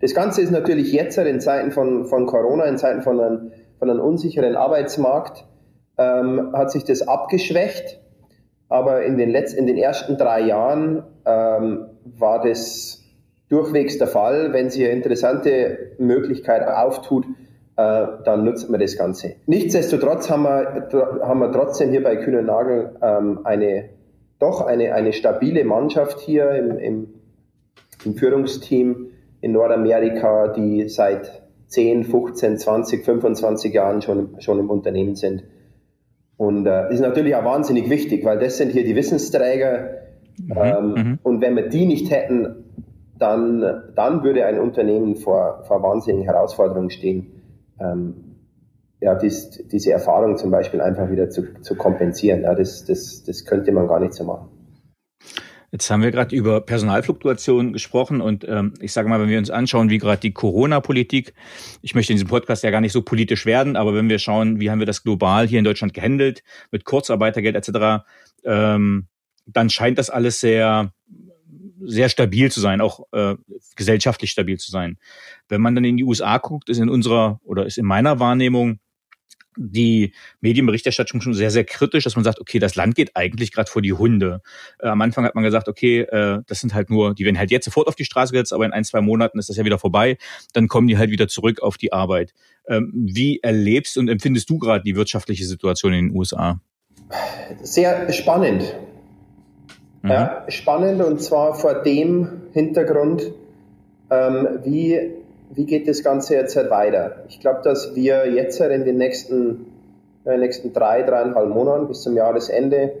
Das 0.00 0.14
Ganze 0.14 0.42
ist 0.42 0.50
natürlich 0.50 0.92
jetzt 0.92 1.16
in 1.18 1.40
Zeiten 1.40 1.72
von, 1.72 2.06
von 2.06 2.26
Corona, 2.26 2.64
in 2.64 2.78
Zeiten 2.78 3.02
von 3.02 3.20
einem, 3.20 3.52
von 3.78 3.90
einem 3.90 4.00
unsicheren 4.00 4.56
Arbeitsmarkt, 4.56 5.46
ähm, 5.98 6.52
hat 6.54 6.70
sich 6.70 6.84
das 6.84 7.06
abgeschwächt. 7.06 8.00
Aber 8.68 9.04
in 9.04 9.18
den, 9.18 9.30
letzten, 9.30 9.60
in 9.60 9.66
den 9.66 9.76
ersten 9.76 10.16
drei 10.16 10.40
Jahren 10.40 11.04
ähm, 11.26 11.86
war 12.04 12.42
das 12.42 13.03
durchwegs 13.48 13.98
der 13.98 14.08
Fall. 14.08 14.52
Wenn 14.52 14.70
sich 14.70 14.84
eine 14.84 14.92
interessante 14.92 15.92
Möglichkeit 15.98 16.66
auftut, 16.66 17.26
äh, 17.76 18.06
dann 18.24 18.44
nutzt 18.44 18.70
man 18.70 18.80
das 18.80 18.96
Ganze. 18.96 19.34
Nichtsdestotrotz 19.46 20.30
haben 20.30 20.44
wir, 20.44 21.20
haben 21.22 21.40
wir 21.40 21.52
trotzdem 21.52 21.90
hier 21.90 22.02
bei 22.02 22.16
Kühne 22.16 22.42
Nagel 22.42 22.96
ähm, 23.02 23.40
eine, 23.44 23.90
doch 24.38 24.60
eine, 24.60 24.94
eine 24.94 25.12
stabile 25.12 25.64
Mannschaft 25.64 26.20
hier 26.20 26.50
im, 26.50 26.78
im, 26.78 27.14
im 28.04 28.14
Führungsteam 28.14 29.08
in 29.40 29.52
Nordamerika, 29.52 30.48
die 30.48 30.88
seit 30.88 31.42
10, 31.66 32.04
15, 32.04 32.58
20, 32.58 33.04
25 33.04 33.74
Jahren 33.74 34.02
schon, 34.02 34.40
schon 34.40 34.60
im 34.60 34.70
Unternehmen 34.70 35.16
sind. 35.16 35.44
Und 36.36 36.66
äh, 36.66 36.84
das 36.84 36.94
ist 36.94 37.00
natürlich 37.00 37.34
auch 37.34 37.44
wahnsinnig 37.44 37.90
wichtig, 37.90 38.24
weil 38.24 38.38
das 38.38 38.56
sind 38.56 38.72
hier 38.72 38.84
die 38.84 38.96
Wissensträger. 38.96 40.02
Mhm, 40.38 40.56
ähm, 40.56 40.94
mhm. 40.94 41.18
Und 41.22 41.40
wenn 41.40 41.56
wir 41.56 41.68
die 41.68 41.86
nicht 41.86 42.10
hätten, 42.10 42.63
dann, 43.18 43.92
dann 43.94 44.22
würde 44.24 44.44
ein 44.44 44.58
Unternehmen 44.58 45.16
vor, 45.16 45.64
vor 45.64 45.82
wahnsinnigen 45.82 46.24
Herausforderungen 46.24 46.90
stehen, 46.90 47.42
ähm, 47.80 48.34
ja, 49.00 49.14
dies, 49.14 49.50
diese 49.70 49.92
Erfahrung 49.92 50.36
zum 50.36 50.50
Beispiel 50.50 50.80
einfach 50.80 51.10
wieder 51.10 51.28
zu, 51.28 51.60
zu 51.60 51.76
kompensieren. 51.76 52.42
Ja, 52.42 52.54
das, 52.54 52.84
das, 52.86 53.22
das 53.24 53.44
könnte 53.44 53.70
man 53.70 53.86
gar 53.86 54.00
nicht 54.00 54.14
so 54.14 54.24
machen. 54.24 54.48
Jetzt 55.70 55.90
haben 55.90 56.02
wir 56.02 56.12
gerade 56.12 56.34
über 56.36 56.60
Personalfluktuation 56.60 57.72
gesprochen 57.72 58.20
und 58.20 58.46
ähm, 58.48 58.74
ich 58.80 58.92
sage 58.92 59.08
mal, 59.08 59.20
wenn 59.20 59.28
wir 59.28 59.38
uns 59.38 59.50
anschauen, 59.50 59.90
wie 59.90 59.98
gerade 59.98 60.20
die 60.20 60.32
Corona-Politik, 60.32 61.34
ich 61.82 61.96
möchte 61.96 62.12
in 62.12 62.16
diesem 62.16 62.28
Podcast 62.28 62.62
ja 62.62 62.70
gar 62.70 62.80
nicht 62.80 62.92
so 62.92 63.02
politisch 63.02 63.44
werden, 63.44 63.74
aber 63.74 63.92
wenn 63.92 64.08
wir 64.08 64.20
schauen, 64.20 64.60
wie 64.60 64.70
haben 64.70 64.78
wir 64.78 64.86
das 64.86 65.02
global 65.02 65.48
hier 65.48 65.58
in 65.58 65.64
Deutschland 65.64 65.92
gehandelt 65.92 66.44
mit 66.70 66.84
Kurzarbeitergeld 66.84 67.56
etc., 67.56 68.04
ähm, 68.44 69.08
dann 69.46 69.68
scheint 69.68 69.98
das 69.98 70.10
alles 70.10 70.38
sehr 70.38 70.92
sehr 71.86 72.08
stabil 72.08 72.50
zu 72.50 72.60
sein, 72.60 72.80
auch 72.80 73.00
äh, 73.12 73.36
gesellschaftlich 73.76 74.30
stabil 74.30 74.58
zu 74.58 74.70
sein. 74.70 74.98
Wenn 75.48 75.60
man 75.60 75.74
dann 75.74 75.84
in 75.84 75.96
die 75.96 76.04
USA 76.04 76.38
guckt, 76.38 76.68
ist 76.68 76.78
in 76.78 76.88
unserer 76.88 77.40
oder 77.44 77.66
ist 77.66 77.78
in 77.78 77.86
meiner 77.86 78.20
Wahrnehmung 78.20 78.80
die 79.56 80.12
Medienberichterstattung 80.40 81.20
schon 81.20 81.34
sehr, 81.34 81.50
sehr 81.50 81.64
kritisch, 81.64 82.04
dass 82.04 82.16
man 82.16 82.24
sagt, 82.24 82.40
okay, 82.40 82.58
das 82.58 82.74
Land 82.74 82.94
geht 82.94 83.14
eigentlich 83.14 83.52
gerade 83.52 83.70
vor 83.70 83.82
die 83.82 83.92
Hunde. 83.92 84.40
Äh, 84.78 84.88
am 84.88 85.00
Anfang 85.00 85.24
hat 85.24 85.34
man 85.34 85.44
gesagt, 85.44 85.68
okay, 85.68 86.00
äh, 86.00 86.40
das 86.46 86.60
sind 86.60 86.74
halt 86.74 86.90
nur, 86.90 87.14
die 87.14 87.24
werden 87.24 87.38
halt 87.38 87.50
jetzt 87.50 87.64
sofort 87.64 87.86
auf 87.88 87.94
die 87.94 88.04
Straße 88.04 88.32
gesetzt, 88.32 88.52
aber 88.52 88.64
in 88.64 88.72
ein, 88.72 88.84
zwei 88.84 89.00
Monaten 89.00 89.38
ist 89.38 89.48
das 89.48 89.56
ja 89.56 89.64
wieder 89.64 89.78
vorbei. 89.78 90.16
Dann 90.52 90.68
kommen 90.68 90.88
die 90.88 90.98
halt 90.98 91.10
wieder 91.10 91.28
zurück 91.28 91.60
auf 91.60 91.76
die 91.76 91.92
Arbeit. 91.92 92.32
Ähm, 92.66 92.92
wie 92.94 93.40
erlebst 93.42 93.98
und 93.98 94.08
empfindest 94.08 94.48
du 94.50 94.58
gerade 94.58 94.82
die 94.82 94.96
wirtschaftliche 94.96 95.44
Situation 95.44 95.92
in 95.92 96.08
den 96.08 96.16
USA? 96.16 96.60
Sehr 97.62 98.12
spannend. 98.12 98.74
Mhm. 100.04 100.10
Ja, 100.10 100.44
spannend 100.48 101.02
und 101.02 101.22
zwar 101.22 101.54
vor 101.54 101.82
dem 101.82 102.42
Hintergrund, 102.52 103.32
ähm, 104.10 104.60
wie, 104.62 105.14
wie 105.54 105.64
geht 105.64 105.88
das 105.88 106.04
Ganze 106.04 106.34
jetzt 106.34 106.54
halt 106.56 106.70
weiter? 106.70 107.24
Ich 107.30 107.40
glaube, 107.40 107.60
dass 107.64 107.94
wir 107.94 108.30
jetzt 108.30 108.60
halt 108.60 108.72
in 108.72 108.84
den 108.84 108.98
nächsten, 108.98 109.64
in 110.26 110.30
den 110.30 110.40
nächsten 110.40 110.74
drei, 110.74 111.02
dreieinhalb 111.02 111.48
Monaten 111.48 111.88
bis 111.88 112.02
zum 112.02 112.16
Jahresende, 112.16 112.92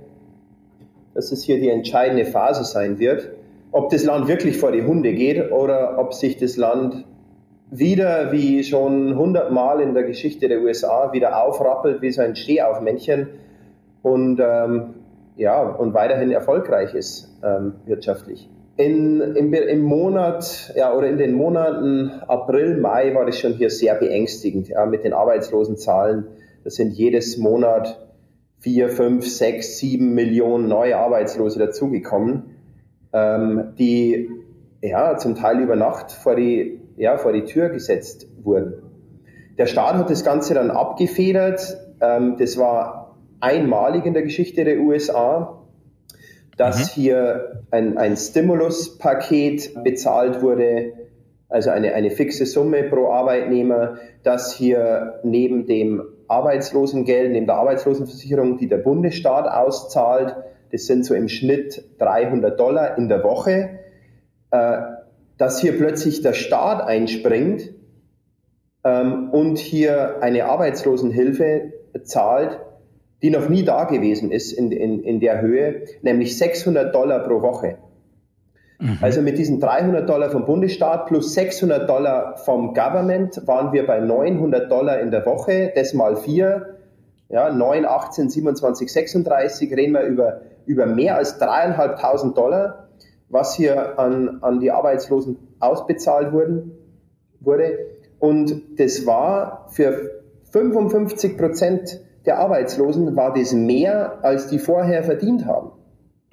dass 1.12 1.30
es 1.30 1.44
hier 1.44 1.60
die 1.60 1.68
entscheidende 1.68 2.24
Phase 2.24 2.64
sein 2.64 2.98
wird, 2.98 3.28
ob 3.70 3.90
das 3.90 4.04
Land 4.04 4.26
wirklich 4.26 4.56
vor 4.56 4.72
die 4.72 4.82
Hunde 4.82 5.12
geht 5.12 5.52
oder 5.52 5.98
ob 5.98 6.14
sich 6.14 6.38
das 6.38 6.56
Land 6.56 7.04
wieder 7.70 8.32
wie 8.32 8.64
schon 8.64 9.18
hundertmal 9.18 9.82
in 9.82 9.92
der 9.92 10.04
Geschichte 10.04 10.48
der 10.48 10.62
USA 10.62 11.12
wieder 11.12 11.44
aufrappelt 11.44 12.00
wie 12.00 12.10
so 12.10 12.22
ein 12.22 12.34
Stehaufmännchen 12.34 13.28
und 14.02 14.40
ähm, 14.42 14.94
ja, 15.36 15.62
und 15.62 15.94
weiterhin 15.94 16.30
erfolgreich 16.30 16.94
ist 16.94 17.30
ähm, 17.42 17.74
wirtschaftlich. 17.86 18.48
In, 18.76 19.20
im, 19.20 19.52
Im 19.52 19.82
Monat, 19.82 20.72
ja, 20.76 20.92
oder 20.94 21.08
in 21.08 21.18
den 21.18 21.32
Monaten 21.32 22.10
April, 22.26 22.80
Mai 22.80 23.14
war 23.14 23.24
das 23.24 23.38
schon 23.38 23.52
hier 23.52 23.70
sehr 23.70 23.94
beängstigend, 23.94 24.68
ja, 24.68 24.84
mit 24.86 25.04
den 25.04 25.12
Arbeitslosenzahlen. 25.12 26.26
Das 26.64 26.74
sind 26.74 26.92
jedes 26.92 27.36
Monat 27.36 28.00
vier, 28.58 28.88
fünf, 28.88 29.28
sechs, 29.28 29.78
sieben 29.78 30.14
Millionen 30.14 30.68
neue 30.68 30.96
Arbeitslose 30.96 31.58
dazugekommen, 31.58 32.56
ähm, 33.12 33.74
die 33.78 34.30
ja 34.80 35.18
zum 35.18 35.34
Teil 35.34 35.60
über 35.60 35.76
Nacht 35.76 36.10
vor 36.10 36.34
die, 36.34 36.80
ja, 36.96 37.18
vor 37.18 37.32
die 37.32 37.44
Tür 37.44 37.68
gesetzt 37.68 38.26
wurden. 38.42 38.82
Der 39.58 39.66
Staat 39.66 39.94
hat 39.94 40.10
das 40.10 40.24
Ganze 40.24 40.54
dann 40.54 40.70
abgefedert. 40.70 41.76
Ähm, 42.00 42.36
das 42.38 42.58
war 42.58 43.03
einmalig 43.44 44.06
in 44.06 44.14
der 44.14 44.22
Geschichte 44.22 44.64
der 44.64 44.80
USA 44.80 45.64
dass 46.56 46.96
mhm. 46.96 47.00
hier 47.00 47.62
ein, 47.70 47.98
ein 47.98 48.16
Stimuluspaket 48.16 49.82
bezahlt 49.82 50.42
wurde, 50.42 50.92
also 51.48 51.70
eine, 51.70 51.94
eine 51.94 52.10
fixe 52.10 52.46
Summe 52.46 52.84
pro 52.84 53.10
Arbeitnehmer, 53.10 53.98
dass 54.22 54.54
hier 54.54 55.20
neben 55.22 55.66
dem 55.66 56.02
Arbeitslosengeld, 56.26 57.32
neben 57.32 57.46
der 57.46 57.56
Arbeitslosenversicherung, 57.56 58.58
die 58.58 58.68
der 58.68 58.78
Bundesstaat 58.78 59.46
auszahlt, 59.46 60.36
das 60.72 60.86
sind 60.86 61.04
so 61.04 61.14
im 61.14 61.28
Schnitt 61.28 61.84
300 61.98 62.58
Dollar 62.58 62.98
in 62.98 63.08
der 63.08 63.22
Woche, 63.22 63.78
äh, 64.50 64.78
dass 65.36 65.60
hier 65.60 65.76
plötzlich 65.76 66.22
der 66.22 66.32
Staat 66.32 66.82
einspringt 66.86 67.74
ähm, 68.84 69.30
und 69.30 69.58
hier 69.58 70.22
eine 70.22 70.46
Arbeitslosenhilfe 70.46 71.72
zahlt, 72.04 72.58
die 73.22 73.30
noch 73.30 73.48
nie 73.48 73.64
da 73.64 73.84
gewesen 73.84 74.30
ist 74.30 74.52
in, 74.52 74.70
in, 74.72 75.02
in 75.02 75.20
der 75.20 75.40
Höhe, 75.40 75.82
nämlich 76.02 76.38
600 76.38 76.94
Dollar 76.94 77.20
pro 77.20 77.42
Woche. 77.42 77.78
Mhm. 78.78 78.98
Also 79.00 79.22
mit 79.22 79.38
diesen 79.38 79.60
300 79.60 80.08
Dollar 80.08 80.30
vom 80.30 80.44
Bundesstaat 80.44 81.06
plus 81.06 81.34
600 81.34 81.88
Dollar 81.88 82.36
vom 82.38 82.74
Government 82.74 83.46
waren 83.46 83.72
wir 83.72 83.86
bei 83.86 84.00
900 84.00 84.70
Dollar 84.70 85.00
in 85.00 85.10
der 85.10 85.24
Woche, 85.24 85.72
das 85.74 85.94
mal 85.94 86.16
vier, 86.16 86.76
ja, 87.28 87.50
9, 87.52 87.86
18, 87.86 88.30
27, 88.30 88.92
36, 88.92 89.72
reden 89.72 89.92
wir 89.92 90.02
über, 90.02 90.40
über 90.66 90.86
mehr 90.86 91.16
als 91.16 91.38
dreieinhalbtausend 91.38 92.36
Dollar, 92.36 92.88
was 93.28 93.54
hier 93.54 93.98
an, 93.98 94.38
an 94.42 94.60
die 94.60 94.70
Arbeitslosen 94.70 95.38
ausbezahlt 95.60 96.32
wurden, 96.32 96.72
wurde. 97.40 97.78
Und 98.18 98.78
das 98.78 99.06
war 99.06 99.68
für 99.70 100.22
55 100.52 101.36
Prozent 101.36 102.00
der 102.26 102.38
Arbeitslosen 102.38 103.16
war 103.16 103.34
das 103.34 103.52
mehr, 103.52 104.18
als 104.22 104.48
die 104.48 104.58
vorher 104.58 105.02
verdient 105.02 105.46
haben. 105.46 105.70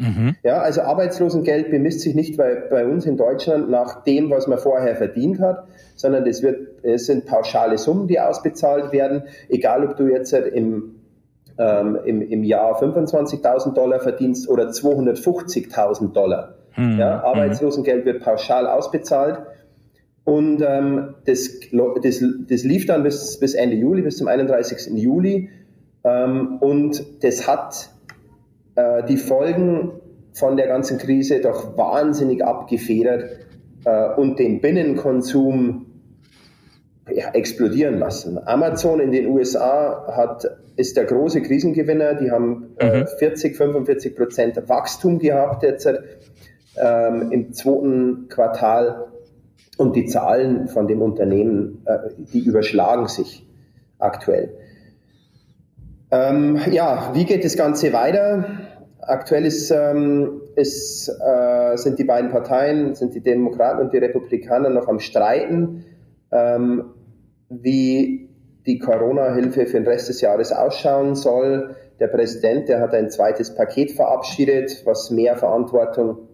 Mhm. 0.02 0.36
Ja, 0.44 0.62
also 0.62 0.82
Arbeitslosengeld 0.82 1.70
bemisst 1.70 2.02
sich 2.02 2.16
nicht 2.16 2.36
bei, 2.36 2.56
bei 2.70 2.86
uns 2.86 3.06
in 3.06 3.18
Deutschland 3.18 3.70
nach 3.70 4.04
dem, 4.04 4.32
was 4.32 4.48
man 4.48 4.58
vorher 4.58 4.96
verdient 4.96 5.40
hat, 5.40 5.68
sondern 5.96 6.26
das 6.26 6.42
wird, 6.42 6.84
es 6.84 7.06
sind 7.06 7.26
pauschale 7.26 7.78
Summen, 7.78 8.08
die 8.08 8.20
ausbezahlt 8.20 8.92
werden, 8.92 9.24
egal 9.48 9.88
ob 9.88 9.98
du 9.98 10.08
jetzt 10.08 10.34
im, 10.34 10.96
ähm, 11.60 12.00
im, 12.04 12.22
im 12.22 12.44
Jahr 12.44 12.82
25.000 12.82 13.74
Dollar 13.76 14.00
verdienst 14.00 14.50
oder 14.50 14.70
250.000 14.70 16.14
Dollar. 16.14 16.56
Mhm. 16.76 16.98
Ja, 16.98 17.24
Arbeitslosengeld 17.24 18.06
wird 18.06 18.24
pauschal 18.24 18.66
ausbezahlt. 18.66 19.40
Und 20.24 20.64
ähm, 20.66 21.16
das, 21.26 21.60
das, 22.04 22.24
das 22.48 22.64
lief 22.64 22.86
dann 22.86 23.04
bis, 23.04 23.40
bis 23.40 23.54
Ende 23.54 23.76
Juli, 23.76 24.02
bis 24.02 24.18
zum 24.18 24.28
31. 24.28 24.94
Juli. 24.96 25.50
Ähm, 26.04 26.58
und 26.60 27.24
das 27.24 27.48
hat 27.48 27.90
äh, 28.76 29.04
die 29.04 29.18
Folgen 29.18 29.94
von 30.34 30.58
der 30.58 30.68
ganzen 30.68 30.98
Krise 30.98 31.42
doch 31.42 31.78
wahnsinnig 31.78 32.44
abgefedert 32.44 33.30
äh, 33.86 34.14
und 34.16 34.40
den 34.40 34.62
Binnenkonsum 34.62 35.86
ja, 37.12 37.32
explodieren 37.34 38.00
lassen. 38.00 38.40
Amazon 38.46 39.00
in 39.00 39.12
den 39.12 39.28
USA 39.28 40.08
hat, 40.16 40.46
ist 40.76 40.98
der 40.98 41.06
große 41.06 41.42
Krisengewinner. 41.42 42.16
Die 42.16 42.32
haben 42.32 42.76
äh, 42.78 43.06
40, 43.06 43.54
mhm. 43.54 43.56
45 43.56 44.16
Prozent 44.16 44.70
Wachstum 44.70 45.20
gehabt 45.20 45.64
jetzt 45.64 45.88
ähm, 46.78 47.32
im 47.32 47.54
zweiten 47.54 48.28
Quartal. 48.30 49.08
Und 49.78 49.96
die 49.96 50.06
Zahlen 50.06 50.68
von 50.68 50.88
dem 50.88 51.02
Unternehmen, 51.02 51.84
äh, 51.86 51.98
die 52.18 52.40
überschlagen 52.40 53.08
sich 53.08 53.48
aktuell. 53.98 54.54
Ähm, 56.12 56.60
ja, 56.70 57.12
wie 57.14 57.26
geht 57.26 57.46
das 57.46 57.56
Ganze 57.56 57.94
weiter? 57.94 58.46
Aktuell 59.00 59.46
ist, 59.46 59.72
ähm, 59.72 60.42
ist, 60.56 61.08
äh, 61.08 61.78
sind 61.78 62.00
die 62.00 62.04
beiden 62.04 62.32
Parteien, 62.32 62.96
sind 62.96 63.16
die 63.16 63.22
Demokraten 63.22 63.80
und 63.80 63.94
die 63.94 63.98
Republikaner 63.98 64.70
noch 64.70 64.88
am 64.90 65.00
Streiten, 65.00 65.86
ähm, 66.32 66.94
wie 67.50 68.30
die 68.66 68.78
Corona-Hilfe 68.78 69.66
für 69.66 69.78
den 69.78 69.88
Rest 69.88 70.10
des 70.10 70.22
Jahres 70.22 70.52
ausschauen 70.52 71.16
soll. 71.16 71.76
Der 72.00 72.08
Präsident, 72.08 72.68
der 72.68 72.80
hat 72.82 72.94
ein 72.94 73.10
zweites 73.10 73.56
Paket 73.56 73.92
verabschiedet, 73.92 74.84
was 74.86 75.12
mehr 75.12 75.38
Verantwortung 75.38 76.28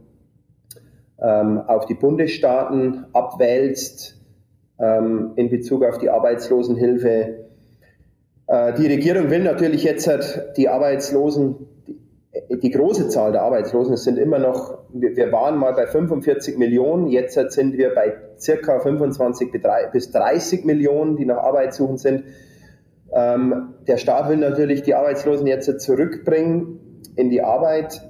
ähm, 1.22 1.60
auf 1.60 1.86
die 1.86 1.94
Bundesstaaten 1.94 3.06
abwälzt 3.14 4.20
ähm, 4.80 5.34
in 5.36 5.50
Bezug 5.50 5.84
auf 5.86 6.00
die 6.00 6.10
Arbeitslosenhilfe. 6.10 7.47
Äh, 8.48 8.74
die 8.74 8.88
Regierung 8.88 9.30
will 9.30 9.44
natürlich 9.44 9.84
jetzt 9.84 10.08
halt 10.08 10.54
die 10.58 10.70
Arbeitslosen, 10.70 11.56
die, 12.50 12.70
große 12.72 13.10
Zahl 13.10 13.32
der 13.32 13.42
Arbeitslosen, 13.42 13.94
es 13.94 14.04
sind 14.04 14.18
immer 14.18 14.40
noch, 14.40 14.78
wir 14.94 15.32
waren 15.32 15.58
mal 15.58 15.74
bei 15.74 15.88
45 15.88 16.58
Millionen, 16.58 17.08
jetzt 17.08 17.36
halt 17.36 17.52
sind 17.52 17.78
wir 17.78 17.94
bei 17.94 18.14
circa 18.38 18.80
25 18.80 19.52
bis 19.92 20.12
30 20.12 20.64
Millionen, 20.66 21.16
die 21.16 21.26
nach 21.26 21.38
Arbeit 21.38 21.74
suchen 21.74 21.98
sind. 21.98 22.26
Ähm, 23.12 23.74
der 23.88 23.98
Staat 23.98 24.30
will 24.30 24.38
natürlich 24.38 24.84
die 24.84 24.94
Arbeitslosen 24.94 25.48
jetzt 25.48 25.68
halt 25.68 25.82
zurückbringen 25.82 26.80
in 27.16 27.30
die 27.30 27.42
Arbeit. 27.42 28.02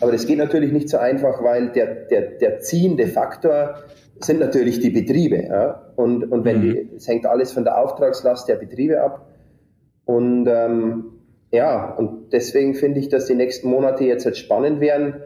Aber 0.00 0.12
das 0.12 0.26
geht 0.26 0.38
natürlich 0.38 0.72
nicht 0.72 0.88
so 0.88 0.98
einfach, 0.98 1.42
weil 1.42 1.70
der, 1.70 1.86
der, 2.06 2.22
der 2.38 2.60
ziehende 2.60 3.06
Faktor 3.06 3.76
sind 4.18 4.40
natürlich 4.40 4.80
die 4.80 4.90
Betriebe. 4.90 5.44
Ja? 5.44 5.92
Und, 5.96 6.24
und 6.30 6.44
wenn 6.44 6.58
mhm. 6.58 6.62
die, 6.62 6.90
es 6.96 7.08
hängt 7.08 7.26
alles 7.26 7.52
von 7.52 7.64
der 7.64 7.78
Auftragslast 7.78 8.48
der 8.48 8.56
Betriebe 8.56 9.00
ab. 9.00 9.26
Und 10.10 10.48
ähm, 10.48 11.04
ja, 11.52 11.94
und 11.94 12.32
deswegen 12.32 12.74
finde 12.74 12.98
ich, 12.98 13.08
dass 13.10 13.26
die 13.26 13.36
nächsten 13.36 13.70
Monate 13.70 14.02
jetzt 14.02 14.24
halt 14.24 14.36
spannend 14.36 14.80
werden, 14.80 15.22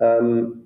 ähm, 0.00 0.64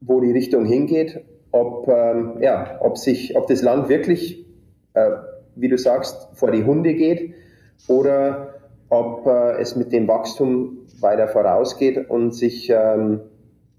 wo 0.00 0.20
die 0.20 0.30
Richtung 0.30 0.64
hingeht, 0.64 1.24
ob, 1.50 1.88
ähm, 1.88 2.36
ja, 2.40 2.78
ob, 2.80 2.96
sich, 2.96 3.36
ob 3.36 3.48
das 3.48 3.60
Land 3.60 3.88
wirklich, 3.88 4.46
äh, 4.94 5.10
wie 5.56 5.68
du 5.68 5.76
sagst, 5.78 6.28
vor 6.34 6.52
die 6.52 6.62
Hunde 6.62 6.94
geht 6.94 7.34
oder 7.88 8.54
ob 8.88 9.26
äh, 9.26 9.60
es 9.60 9.74
mit 9.74 9.92
dem 9.92 10.06
Wachstum 10.06 10.86
weiter 11.00 11.26
vorausgeht 11.26 12.08
und 12.08 12.36
sich 12.36 12.70
ähm, 12.70 13.18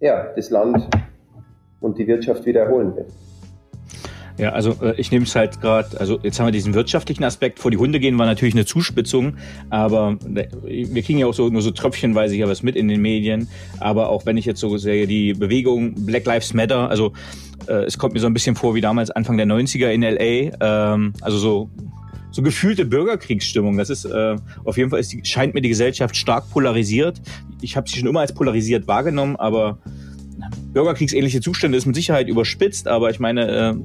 ja, 0.01 0.33
das 0.36 0.49
Land 0.49 0.89
und 1.79 1.97
die 1.97 2.07
Wirtschaft 2.07 2.45
wieder 2.45 2.63
erholen 2.63 2.93
wird. 2.97 3.07
Ja, 4.38 4.50
also 4.50 4.76
äh, 4.82 4.96
ich 4.98 5.12
nehme 5.12 5.26
es 5.26 5.36
halt 5.36 5.62
gerade, 5.62 6.00
also 6.00 6.19
jetzt 6.24 6.39
haben 6.39 6.48
wir 6.48 6.52
diesen 6.52 6.74
wirtschaftlichen 6.74 7.24
Aspekt, 7.24 7.60
vor 7.60 7.69
die 7.69 7.78
Hunde 7.78 8.00
gehen 8.00 8.17
war 8.17 8.26
natürlich 8.26 8.56
eine 8.56 8.65
Zuspitzung, 8.65 9.38
aber 9.69 10.17
äh, 10.34 10.48
wir 10.65 11.04
kriegen 11.04 11.19
ja 11.19 11.28
auch 11.28 11.34
so 11.34 11.50
nur 11.50 11.62
so 11.62 11.72
tröpfchenweise 11.72 12.34
hier 12.34 12.48
was 12.48 12.63
mit 12.63 12.76
in 12.76 12.88
den 12.88 13.02
Medien, 13.02 13.48
aber 13.80 14.10
auch 14.10 14.26
wenn 14.26 14.38
ich 14.38 14.46
jetzt 14.46 14.60
so 14.60 14.78
sehe, 14.78 15.06
die 15.06 15.34
Bewegung 15.34 15.93
Black 16.06 16.26
Lives 16.26 16.54
Matter, 16.54 16.89
also 16.89 17.13
äh, 17.67 17.84
es 17.84 17.98
kommt 17.98 18.15
mir 18.15 18.19
so 18.19 18.28
ein 18.28 18.34
bisschen 18.34 18.56
vor 18.56 18.74
wie 18.74 18.82
damals 18.82 19.12
Anfang 19.12 19.38
der 19.38 19.46
90er 19.46 19.89
in 19.89 20.02
LA, 20.02 20.93
ähm, 20.93 21.13
also 21.22 21.38
so 21.38 21.69
so 22.32 22.41
gefühlte 22.41 22.84
Bürgerkriegsstimmung. 22.86 23.78
Das 23.78 23.91
ist 23.91 24.06
äh, 24.06 24.36
auf 24.65 24.78
jeden 24.78 24.89
Fall 24.89 25.00
ist 25.00 25.13
die, 25.13 25.24
scheint 25.24 25.54
mir 25.54 25.62
die 25.62 25.69
Gesellschaft 25.69 26.15
stark 26.15 26.50
polarisiert. 26.50 27.22
Ich 27.62 27.78
habe 27.78 27.88
sie 27.88 28.00
schon 28.00 28.10
immer 28.10 28.22
als 28.22 28.34
polarisiert 28.34 28.88
wahrgenommen, 28.88 29.36
aber 29.36 29.78
bürgerkriegsähnliche 30.74 31.41
Zustände 31.41 31.78
ist 31.78 31.86
mit 31.86 31.96
Sicherheit 31.96 32.28
überspitzt, 32.28 32.88
aber 32.88 33.12
ich 33.12 33.19
meine, 33.19 33.48
äh, 33.48 33.76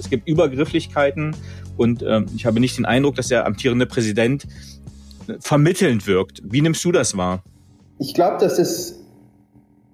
es 0.00 0.10
gibt 0.10 0.26
Übergrifflichkeiten 0.26 1.36
und 1.76 2.02
äh, 2.02 2.22
ich 2.34 2.46
habe 2.46 2.58
nicht 2.58 2.76
den 2.78 2.84
Eindruck, 2.84 3.14
dass 3.14 3.28
der 3.28 3.46
amtierende 3.46 3.86
Präsident 3.86 4.46
äh, 5.28 5.34
vermittelnd 5.38 6.06
wirkt. 6.06 6.42
Wie 6.44 6.60
nimmst 6.60 6.84
du 6.84 6.92
das 6.92 7.16
wahr? 7.16 7.42
Ich 7.98 8.14
glaube, 8.14 8.38
dass 8.38 8.58
es 8.58 8.98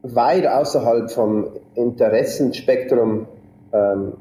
weit 0.03 0.47
außerhalb 0.47 1.11
vom 1.11 1.49
Interessenspektrum 1.75 3.27
ähm, 3.73 4.13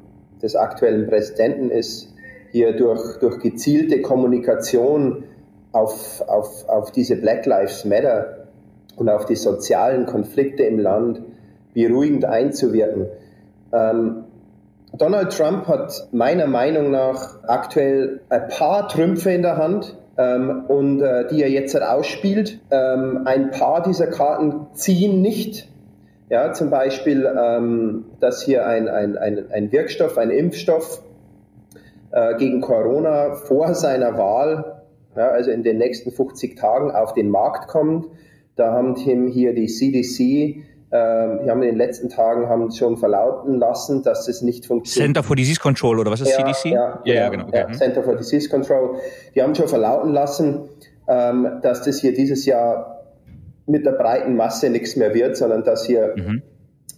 des 0.41 0.55
aktuellen 0.55 1.07
Präsidenten 1.07 1.69
ist, 1.69 2.13
hier 2.51 2.75
durch, 2.75 3.17
durch 3.19 3.39
gezielte 3.39 4.01
Kommunikation 4.01 5.23
auf, 5.71 6.21
auf, 6.27 6.67
auf 6.69 6.91
diese 6.91 7.15
Black 7.17 7.45
Lives 7.45 7.85
Matter 7.85 8.47
und 8.95 9.09
auf 9.09 9.25
die 9.25 9.35
sozialen 9.35 10.05
Konflikte 10.05 10.63
im 10.63 10.79
Land 10.79 11.21
beruhigend 11.73 12.25
einzuwirken. 12.25 13.07
Ähm, 13.73 14.24
Donald 14.97 15.35
Trump 15.35 15.67
hat 15.67 16.07
meiner 16.11 16.47
Meinung 16.47 16.91
nach 16.91 17.43
aktuell 17.43 18.21
ein 18.29 18.47
paar 18.47 18.87
Trümpfe 18.87 19.31
in 19.31 19.41
der 19.41 19.57
Hand, 19.57 19.97
ähm, 20.17 20.65
und 20.67 21.01
äh, 21.01 21.27
die 21.27 21.41
er 21.41 21.49
jetzt 21.49 21.73
halt 21.73 21.83
ausspielt. 21.83 22.59
Ähm, 22.71 23.21
ein 23.25 23.51
paar 23.51 23.83
dieser 23.83 24.07
Karten 24.07 24.67
ziehen 24.73 25.21
nicht. 25.21 25.69
Ja, 26.29 26.53
zum 26.53 26.69
Beispiel, 26.69 27.29
ähm, 27.37 28.05
dass 28.19 28.41
hier 28.41 28.65
ein, 28.65 28.87
ein, 28.87 29.17
ein, 29.17 29.51
ein 29.51 29.71
Wirkstoff, 29.71 30.17
ein 30.17 30.31
Impfstoff 30.31 31.03
äh, 32.11 32.35
gegen 32.37 32.61
Corona 32.61 33.35
vor 33.35 33.75
seiner 33.75 34.17
Wahl, 34.17 34.81
ja, 35.15 35.29
also 35.29 35.51
in 35.51 35.63
den 35.63 35.77
nächsten 35.77 36.11
50 36.11 36.57
Tagen, 36.57 36.91
auf 36.91 37.13
den 37.13 37.29
Markt 37.29 37.67
kommt. 37.67 38.07
Da 38.55 38.71
haben 38.71 38.95
hier 38.95 39.53
die 39.53 39.67
CDC 39.67 40.63
ähm, 40.91 41.39
die 41.43 41.49
haben 41.49 41.63
in 41.63 41.69
den 41.69 41.77
letzten 41.77 42.09
Tagen 42.09 42.47
haben 42.47 42.71
schon 42.71 42.97
verlauten 42.97 43.59
lassen, 43.59 44.03
dass 44.03 44.27
es 44.27 44.41
nicht 44.41 44.65
funktioniert. 44.65 45.07
Center 45.07 45.23
for 45.23 45.35
Disease 45.35 45.59
Control 45.59 45.99
oder 45.99 46.11
was 46.11 46.21
ist 46.21 46.37
ja, 46.37 46.45
CDC? 46.45 46.65
Ja, 46.65 47.01
ja, 47.03 47.13
ja 47.13 47.29
genau. 47.29 47.47
Okay. 47.47 47.65
Ja, 47.67 47.71
Center 47.71 48.03
for 48.03 48.15
Disease 48.15 48.49
Control. 48.49 48.97
Die 49.33 49.41
haben 49.41 49.55
schon 49.55 49.67
verlauten 49.67 50.13
lassen, 50.13 50.69
ähm, 51.07 51.59
dass 51.61 51.81
das 51.81 51.99
hier 51.99 52.13
dieses 52.13 52.45
Jahr 52.45 53.03
mit 53.65 53.85
der 53.85 53.93
breiten 53.93 54.35
Masse 54.35 54.69
nichts 54.69 54.95
mehr 54.95 55.13
wird, 55.13 55.37
sondern 55.37 55.63
dass 55.63 55.85
hier 55.85 56.13
mhm. 56.15 56.43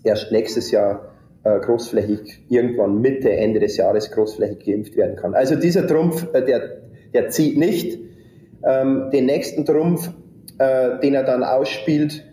erst 0.03 0.31
nächstes 0.31 0.71
Jahr 0.71 1.13
äh, 1.43 1.59
großflächig 1.59 2.43
irgendwann 2.49 2.99
Mitte, 2.99 3.31
Ende 3.31 3.59
des 3.59 3.77
Jahres 3.77 4.11
großflächig 4.11 4.65
geimpft 4.65 4.97
werden 4.97 5.15
kann. 5.15 5.33
Also 5.33 5.55
dieser 5.55 5.87
Trumpf, 5.87 6.27
äh, 6.33 6.43
der, 6.43 6.61
der 7.13 7.29
zieht 7.29 7.57
nicht. 7.57 7.99
Ähm, 8.63 9.11
den 9.13 9.27
nächsten 9.27 9.65
Trumpf, 9.65 10.09
äh, 10.57 10.99
den 10.99 11.13
er 11.13 11.23
dann 11.23 11.43
ausspielt, 11.43 12.25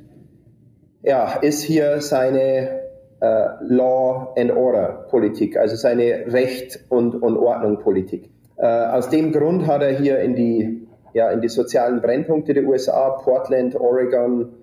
ja, 1.04 1.34
ist 1.34 1.62
hier 1.62 2.00
seine 2.00 2.80
äh, 3.20 3.46
Law 3.60 4.34
and 4.36 4.50
Order 4.50 5.06
Politik, 5.10 5.56
also 5.56 5.76
seine 5.76 6.32
Recht 6.32 6.80
und, 6.88 7.14
und 7.14 7.36
Ordnung 7.36 7.78
Politik. 7.78 8.30
Äh, 8.56 8.66
aus 8.66 9.10
dem 9.10 9.32
Grund 9.32 9.66
hat 9.66 9.82
er 9.82 9.90
hier 9.90 10.18
in 10.20 10.34
die, 10.34 10.88
ja, 11.12 11.30
in 11.30 11.42
die 11.42 11.48
sozialen 11.48 12.00
Brennpunkte 12.00 12.54
der 12.54 12.64
USA, 12.64 13.10
Portland, 13.10 13.78
Oregon, 13.78 14.54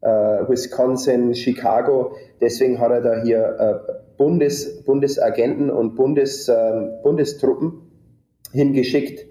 äh, 0.00 0.08
Wisconsin, 0.08 1.34
Chicago, 1.34 2.16
deswegen 2.40 2.80
hat 2.80 2.90
er 2.90 3.00
da 3.00 3.22
hier 3.22 3.56
äh, 3.88 3.92
Bundes, 4.16 4.84
Bundesagenten 4.84 5.70
und 5.70 5.94
Bundes, 5.94 6.48
ähm, 6.48 6.90
Bundestruppen 7.02 7.90
hingeschickt, 8.52 9.26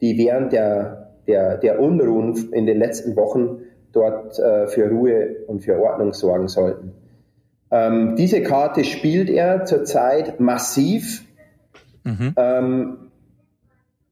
die 0.00 0.16
während 0.18 0.52
der, 0.52 1.12
der, 1.26 1.58
der 1.58 1.78
Unruhen 1.78 2.52
in 2.52 2.66
den 2.66 2.78
letzten 2.78 3.16
Wochen 3.16 3.65
dort 3.96 4.38
äh, 4.38 4.66
für 4.68 4.88
Ruhe 4.90 5.36
und 5.46 5.64
für 5.64 5.78
Ordnung 5.80 6.12
sorgen 6.12 6.48
sollten. 6.48 6.92
Ähm, 7.70 8.14
diese 8.16 8.42
Karte 8.42 8.84
spielt 8.84 9.30
er 9.30 9.64
zurzeit 9.64 10.38
massiv. 10.38 11.24
Mhm. 12.04 12.34
Ähm, 12.36 12.96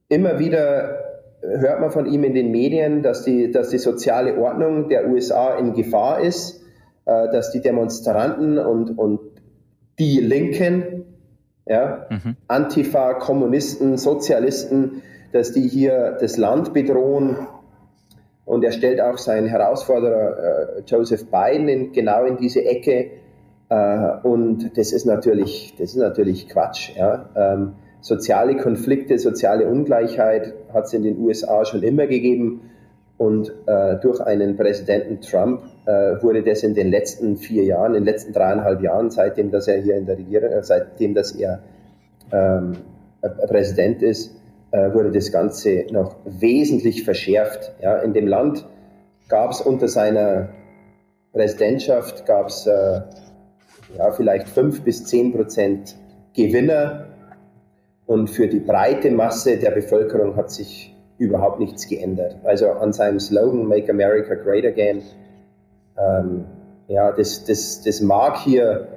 immer 0.08 0.38
wieder 0.38 0.98
hört 1.40 1.80
man 1.80 1.90
von 1.90 2.06
ihm 2.06 2.24
in 2.24 2.34
den 2.34 2.50
Medien, 2.50 3.02
dass 3.02 3.24
die, 3.24 3.50
dass 3.50 3.68
die 3.68 3.78
soziale 3.78 4.38
Ordnung 4.38 4.88
der 4.88 5.08
USA 5.08 5.56
in 5.56 5.74
Gefahr 5.74 6.20
ist, 6.20 6.62
äh, 7.04 7.28
dass 7.30 7.52
die 7.52 7.60
Demonstranten 7.60 8.58
und, 8.58 8.98
und 8.98 9.20
die 9.98 10.20
Linken, 10.20 11.04
ja, 11.66 12.06
mhm. 12.10 12.36
Antifa, 12.48 13.14
Kommunisten, 13.14 13.96
Sozialisten, 13.98 15.02
dass 15.32 15.52
die 15.52 15.68
hier 15.68 16.16
das 16.20 16.36
Land 16.36 16.72
bedrohen 16.72 17.36
und 18.44 18.62
er 18.64 18.72
stellt 18.72 19.00
auch 19.00 19.18
seinen 19.18 19.46
Herausforderer 19.46 20.78
äh, 20.78 20.82
Joseph 20.86 21.26
Biden 21.30 21.68
in, 21.68 21.92
genau 21.92 22.24
in 22.24 22.36
diese 22.36 22.64
Ecke. 22.64 23.10
Äh, 23.70 24.08
und 24.22 24.76
das 24.76 24.92
ist 24.92 25.06
natürlich, 25.06 25.74
das 25.78 25.90
ist 25.90 25.96
natürlich 25.96 26.48
Quatsch. 26.48 26.94
Ja? 26.96 27.30
Ähm, 27.34 27.72
soziale 28.00 28.56
Konflikte, 28.56 29.18
soziale 29.18 29.66
Ungleichheit 29.66 30.52
hat 30.72 30.84
es 30.84 30.92
in 30.92 31.04
den 31.04 31.18
USA 31.18 31.64
schon 31.64 31.82
immer 31.82 32.06
gegeben. 32.06 32.70
Und 33.16 33.52
äh, 33.66 33.96
durch 34.02 34.20
einen 34.20 34.56
Präsidenten 34.56 35.20
Trump 35.20 35.62
äh, 35.86 36.20
wurde 36.22 36.42
das 36.42 36.64
in 36.64 36.74
den 36.74 36.90
letzten 36.90 37.36
vier 37.36 37.64
Jahren, 37.64 37.94
in 37.94 38.04
den 38.04 38.12
letzten 38.12 38.32
dreieinhalb 38.32 38.82
Jahren, 38.82 39.10
seitdem 39.10 39.52
dass 39.52 39.68
er 39.68 39.80
hier 39.80 39.96
in 39.96 40.04
der 40.04 40.18
Regierung, 40.18 40.50
äh, 40.50 40.62
seitdem 40.62 41.14
dass 41.14 41.32
er 41.32 41.60
ähm, 42.32 42.72
Präsident 43.46 44.02
ist, 44.02 44.34
wurde 44.78 45.12
das 45.12 45.30
Ganze 45.30 45.86
noch 45.90 46.16
wesentlich 46.24 47.04
verschärft. 47.04 47.72
Ja, 47.80 47.98
in 47.98 48.12
dem 48.12 48.26
Land 48.26 48.66
gab 49.28 49.50
es 49.50 49.60
unter 49.60 49.88
seiner 49.88 50.48
Präsidentschaft 51.34 52.26
gab 52.26 52.46
es 52.46 52.66
äh, 52.66 53.00
ja, 53.98 54.12
vielleicht 54.12 54.48
fünf 54.48 54.82
bis 54.82 55.04
zehn 55.04 55.32
Prozent 55.32 55.96
Gewinner 56.32 57.06
und 58.06 58.30
für 58.30 58.46
die 58.46 58.60
breite 58.60 59.10
Masse 59.10 59.58
der 59.58 59.72
Bevölkerung 59.72 60.36
hat 60.36 60.50
sich 60.50 60.94
überhaupt 61.18 61.58
nichts 61.58 61.88
geändert. 61.88 62.36
Also 62.44 62.70
an 62.70 62.92
seinem 62.92 63.18
Slogan 63.18 63.66
Make 63.66 63.90
America 63.90 64.34
Great 64.34 64.64
Again, 64.64 65.02
ähm, 65.98 66.44
ja, 66.86 67.10
das, 67.12 67.44
das, 67.44 67.82
das 67.82 68.00
mag 68.00 68.38
hier 68.38 68.88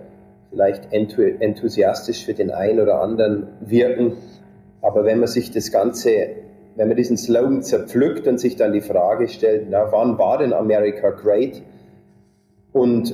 vielleicht 0.51 0.93
enthusiastisch 0.93 2.23
für 2.25 2.33
den 2.33 2.51
einen 2.51 2.79
oder 2.79 3.01
anderen 3.01 3.47
wirken, 3.61 4.13
aber 4.87 5.03
wenn 5.03 5.19
man 5.19 5.27
sich 5.27 5.51
das 5.51 5.69
Ganze, 5.69 6.29
wenn 6.77 6.87
man 6.87 6.95
diesen 6.95 7.17
Slogan 7.17 7.61
zerpflückt 7.61 8.25
und 8.25 8.39
sich 8.39 8.55
dann 8.55 8.71
die 8.71 8.79
Frage 8.79 9.27
stellt, 9.27 9.67
na, 9.69 9.91
wann 9.91 10.17
war 10.17 10.37
denn 10.37 10.53
America 10.53 11.09
great? 11.09 11.61
Und, 12.71 13.13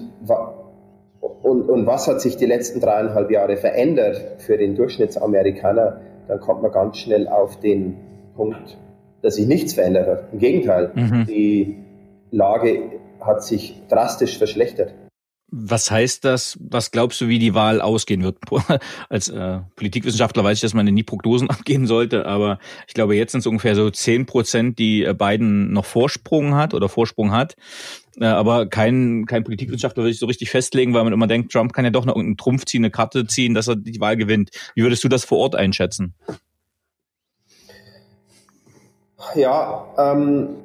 und, 1.41 1.69
und 1.69 1.85
was 1.87 2.07
hat 2.07 2.21
sich 2.21 2.37
die 2.37 2.45
letzten 2.45 2.79
dreieinhalb 2.79 3.31
Jahre 3.31 3.57
verändert 3.57 4.21
für 4.37 4.55
den 4.57 4.75
Durchschnittsamerikaner, 4.75 6.01
dann 6.27 6.39
kommt 6.39 6.61
man 6.61 6.71
ganz 6.71 6.97
schnell 6.97 7.27
auf 7.27 7.59
den 7.59 7.97
Punkt, 8.35 8.77
dass 9.23 9.35
sich 9.35 9.47
nichts 9.47 9.73
verändert 9.73 10.07
hat. 10.07 10.23
Im 10.31 10.37
Gegenteil, 10.39 10.91
mhm. 10.93 11.25
die 11.25 11.77
Lage 12.29 12.99
hat 13.19 13.43
sich 13.43 13.81
drastisch 13.89 14.37
verschlechtert. 14.37 14.93
Was 15.55 15.91
heißt 15.91 16.25
das? 16.25 16.57
Was 16.67 16.89
glaubst 16.89 17.21
du, 17.21 17.27
wie 17.27 17.37
die 17.37 17.53
Wahl 17.53 17.79
ausgehen 17.79 18.23
wird? 18.23 18.39
Als 19.09 19.29
äh, 19.29 19.59
Politikwissenschaftler 19.75 20.43
weiß 20.43 20.57
ich, 20.57 20.61
dass 20.61 20.73
man 20.73 20.87
nie 20.87 21.03
Prognosen 21.03 21.47
abgehen 21.51 21.85
sollte, 21.85 22.25
aber 22.25 22.57
ich 22.87 22.95
glaube, 22.95 23.15
jetzt 23.15 23.33
sind 23.33 23.41
es 23.41 23.45
ungefähr 23.45 23.75
so 23.75 23.91
zehn 23.91 24.25
Prozent, 24.25 24.79
die 24.79 25.03
äh, 25.03 25.13
Biden 25.13 25.71
noch 25.71 25.85
Vorsprung 25.85 26.55
hat 26.55 26.73
oder 26.73 26.89
Vorsprung 26.89 27.31
hat. 27.31 27.55
Äh, 28.19 28.25
aber 28.25 28.65
kein, 28.65 29.27
kein 29.27 29.43
Politikwissenschaftler 29.43 30.01
würde 30.01 30.13
sich 30.13 30.19
so 30.19 30.25
richtig 30.25 30.49
festlegen, 30.49 30.95
weil 30.95 31.03
man 31.03 31.13
immer 31.13 31.27
denkt, 31.27 31.51
Trump 31.51 31.71
kann 31.71 31.85
ja 31.85 31.91
doch 31.91 32.05
noch 32.05 32.15
irgendeinen 32.15 32.37
Trumpf 32.37 32.65
ziehen, 32.65 32.83
eine 32.83 32.89
Karte 32.89 33.27
ziehen, 33.27 33.53
dass 33.53 33.67
er 33.67 33.75
die 33.75 33.99
Wahl 33.99 34.17
gewinnt. 34.17 34.49
Wie 34.73 34.81
würdest 34.81 35.03
du 35.03 35.07
das 35.07 35.23
vor 35.23 35.37
Ort 35.37 35.55
einschätzen? 35.55 36.15
Ja, 39.35 39.85
ähm, 39.99 40.55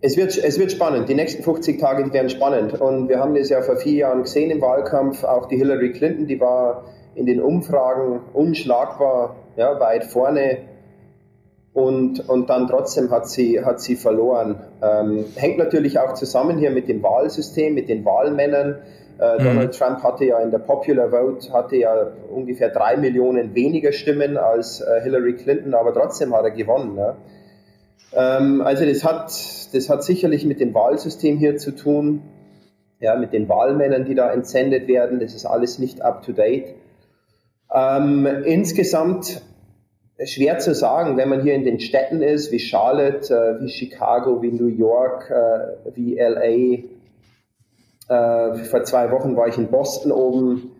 es 0.00 0.16
wird, 0.16 0.36
es 0.36 0.58
wird 0.58 0.70
spannend. 0.70 1.08
Die 1.08 1.14
nächsten 1.14 1.42
50 1.42 1.80
Tage, 1.80 2.04
die 2.04 2.12
werden 2.12 2.30
spannend. 2.30 2.80
Und 2.80 3.08
wir 3.08 3.18
haben 3.18 3.34
das 3.34 3.48
ja 3.48 3.62
vor 3.62 3.76
vier 3.76 3.94
Jahren 3.94 4.22
gesehen 4.22 4.50
im 4.50 4.60
Wahlkampf. 4.60 5.24
Auch 5.24 5.46
die 5.46 5.56
Hillary 5.56 5.92
Clinton, 5.92 6.26
die 6.26 6.40
war 6.40 6.84
in 7.14 7.26
den 7.26 7.40
Umfragen 7.40 8.20
unschlagbar, 8.32 9.36
ja, 9.56 9.80
weit 9.80 10.04
vorne. 10.04 10.58
Und, 11.72 12.28
und 12.28 12.48
dann 12.48 12.68
trotzdem 12.68 13.10
hat 13.10 13.28
sie, 13.28 13.64
hat 13.64 13.80
sie 13.80 13.96
verloren. 13.96 14.60
Ähm, 14.82 15.24
hängt 15.36 15.58
natürlich 15.58 15.98
auch 15.98 16.14
zusammen 16.14 16.58
hier 16.58 16.70
mit 16.70 16.88
dem 16.88 17.02
Wahlsystem, 17.02 17.74
mit 17.74 17.88
den 17.88 18.04
Wahlmännern. 18.04 18.78
Äh, 19.20 19.38
mhm. 19.38 19.44
Donald 19.44 19.76
Trump 19.76 20.02
hatte 20.02 20.24
ja 20.26 20.38
in 20.38 20.52
der 20.52 20.58
Popular 20.58 21.10
Vote 21.10 21.52
hatte 21.52 21.76
ja 21.76 22.12
ungefähr 22.32 22.68
drei 22.70 22.96
Millionen 22.96 23.54
weniger 23.54 23.90
Stimmen 23.90 24.36
als 24.36 24.80
äh, 24.80 25.00
Hillary 25.02 25.34
Clinton, 25.34 25.74
aber 25.74 25.92
trotzdem 25.92 26.34
hat 26.34 26.44
er 26.44 26.52
gewonnen. 26.52 26.96
Ja. 26.96 27.16
Ähm, 28.12 28.60
also 28.62 28.84
das 28.84 29.04
hat, 29.04 29.32
das 29.74 29.88
hat 29.88 30.02
sicherlich 30.02 30.44
mit 30.44 30.60
dem 30.60 30.74
Wahlsystem 30.74 31.38
hier 31.38 31.56
zu 31.56 31.72
tun, 31.72 32.22
ja, 33.00 33.16
mit 33.16 33.32
den 33.32 33.48
Wahlmännern, 33.48 34.04
die 34.04 34.14
da 34.14 34.32
entsendet 34.32 34.88
werden. 34.88 35.20
Das 35.20 35.34
ist 35.34 35.46
alles 35.46 35.78
nicht 35.78 36.02
up-to-date. 36.02 36.74
Ähm, 37.72 38.26
insgesamt 38.44 39.42
schwer 40.24 40.58
zu 40.58 40.74
sagen, 40.74 41.16
wenn 41.16 41.28
man 41.28 41.42
hier 41.42 41.54
in 41.54 41.64
den 41.64 41.80
Städten 41.80 42.22
ist, 42.22 42.50
wie 42.50 42.58
Charlotte, 42.58 43.32
äh, 43.32 43.62
wie 43.62 43.68
Chicago, 43.68 44.42
wie 44.42 44.50
New 44.50 44.66
York, 44.66 45.30
äh, 45.30 45.94
wie 45.94 46.18
LA. 46.18 46.82
Äh, 48.08 48.54
vor 48.64 48.84
zwei 48.84 49.10
Wochen 49.12 49.36
war 49.36 49.48
ich 49.48 49.58
in 49.58 49.68
Boston 49.68 50.10
oben, 50.10 50.72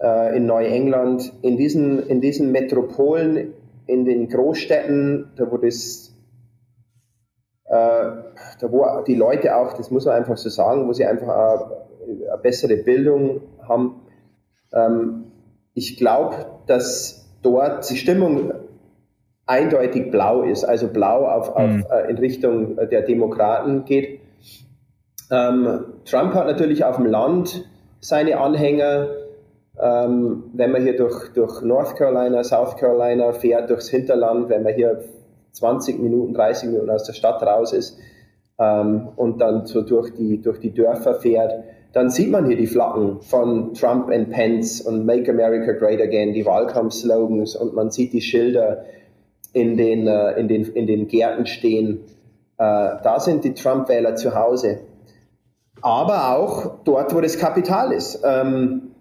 äh, 0.00 0.36
in 0.36 0.44
Neuengland. 0.44 1.32
In 1.42 1.56
diesen, 1.56 2.06
in 2.08 2.20
diesen 2.20 2.52
Metropolen, 2.52 3.54
in 3.86 4.04
den 4.04 4.28
Großstädten, 4.28 5.30
da 5.36 5.50
wo 5.50 5.56
das 5.56 6.11
da 7.72 8.70
wo 8.70 9.02
die 9.06 9.14
Leute 9.14 9.56
auch, 9.56 9.72
das 9.72 9.90
muss 9.90 10.04
man 10.04 10.16
einfach 10.16 10.36
so 10.36 10.48
sagen, 10.48 10.86
wo 10.86 10.92
sie 10.92 11.06
einfach 11.06 11.28
eine, 11.28 12.30
eine 12.30 12.38
bessere 12.42 12.76
Bildung 12.76 13.40
haben. 13.66 14.02
Ähm, 14.72 15.24
ich 15.74 15.96
glaube, 15.96 16.36
dass 16.66 17.26
dort 17.42 17.88
die 17.88 17.96
Stimmung 17.96 18.52
eindeutig 19.46 20.10
blau 20.10 20.42
ist, 20.42 20.64
also 20.64 20.88
blau 20.88 21.26
auf, 21.26 21.56
mhm. 21.56 21.84
auf, 21.84 21.90
äh, 21.90 22.10
in 22.10 22.18
Richtung 22.18 22.76
der 22.76 23.02
Demokraten 23.02 23.84
geht. 23.84 24.20
Ähm, 25.30 25.84
Trump 26.04 26.34
hat 26.34 26.46
natürlich 26.46 26.84
auf 26.84 26.96
dem 26.96 27.06
Land 27.06 27.64
seine 28.00 28.38
Anhänger, 28.38 29.08
Ähm, 29.80 30.50
wenn 30.52 30.70
man 30.70 30.82
hier 30.82 30.96
durch, 30.98 31.32
durch 31.32 31.62
North 31.62 31.96
Carolina, 31.96 32.44
South 32.44 32.76
Carolina 32.76 33.32
fährt, 33.32 33.70
durchs 33.70 33.88
Hinterland, 33.88 34.50
wenn 34.50 34.62
man 34.62 34.74
hier 34.74 35.02
20 35.52 35.98
Minuten, 36.00 36.34
30 36.34 36.70
Minuten 36.70 36.90
aus 36.90 37.04
der 37.04 37.12
Stadt 37.12 37.42
raus 37.42 37.72
ist 37.72 37.98
ähm, 38.58 39.08
und 39.16 39.40
dann 39.40 39.66
so 39.66 39.82
durch 39.82 40.14
die, 40.14 40.40
durch 40.40 40.58
die 40.58 40.72
Dörfer 40.72 41.14
fährt, 41.14 41.64
dann 41.92 42.08
sieht 42.08 42.30
man 42.30 42.46
hier 42.46 42.56
die 42.56 42.66
Flaggen 42.66 43.20
von 43.20 43.74
Trump 43.74 44.10
and 44.10 44.30
Pence 44.30 44.80
und 44.80 45.04
Make 45.04 45.30
America 45.30 45.72
Great 45.72 46.00
Again, 46.00 46.32
die 46.32 46.46
Wahlkampfslogans 46.46 47.54
und 47.54 47.74
man 47.74 47.90
sieht 47.90 48.12
die 48.12 48.22
Schilder 48.22 48.84
in 49.52 49.76
den, 49.76 50.06
äh, 50.06 50.32
in 50.32 50.48
den, 50.48 50.64
in 50.72 50.86
den 50.86 51.08
Gärten 51.08 51.46
stehen. 51.46 52.00
Äh, 52.56 52.96
da 53.02 53.20
sind 53.20 53.44
die 53.44 53.52
Trump-Wähler 53.54 54.16
zu 54.16 54.34
Hause. 54.34 54.80
Aber 55.82 56.36
auch 56.36 56.82
dort, 56.84 57.14
wo 57.14 57.20
das 57.20 57.38
Kapital 57.38 57.92
ist. 57.92 58.22
Ähm, 58.24 58.92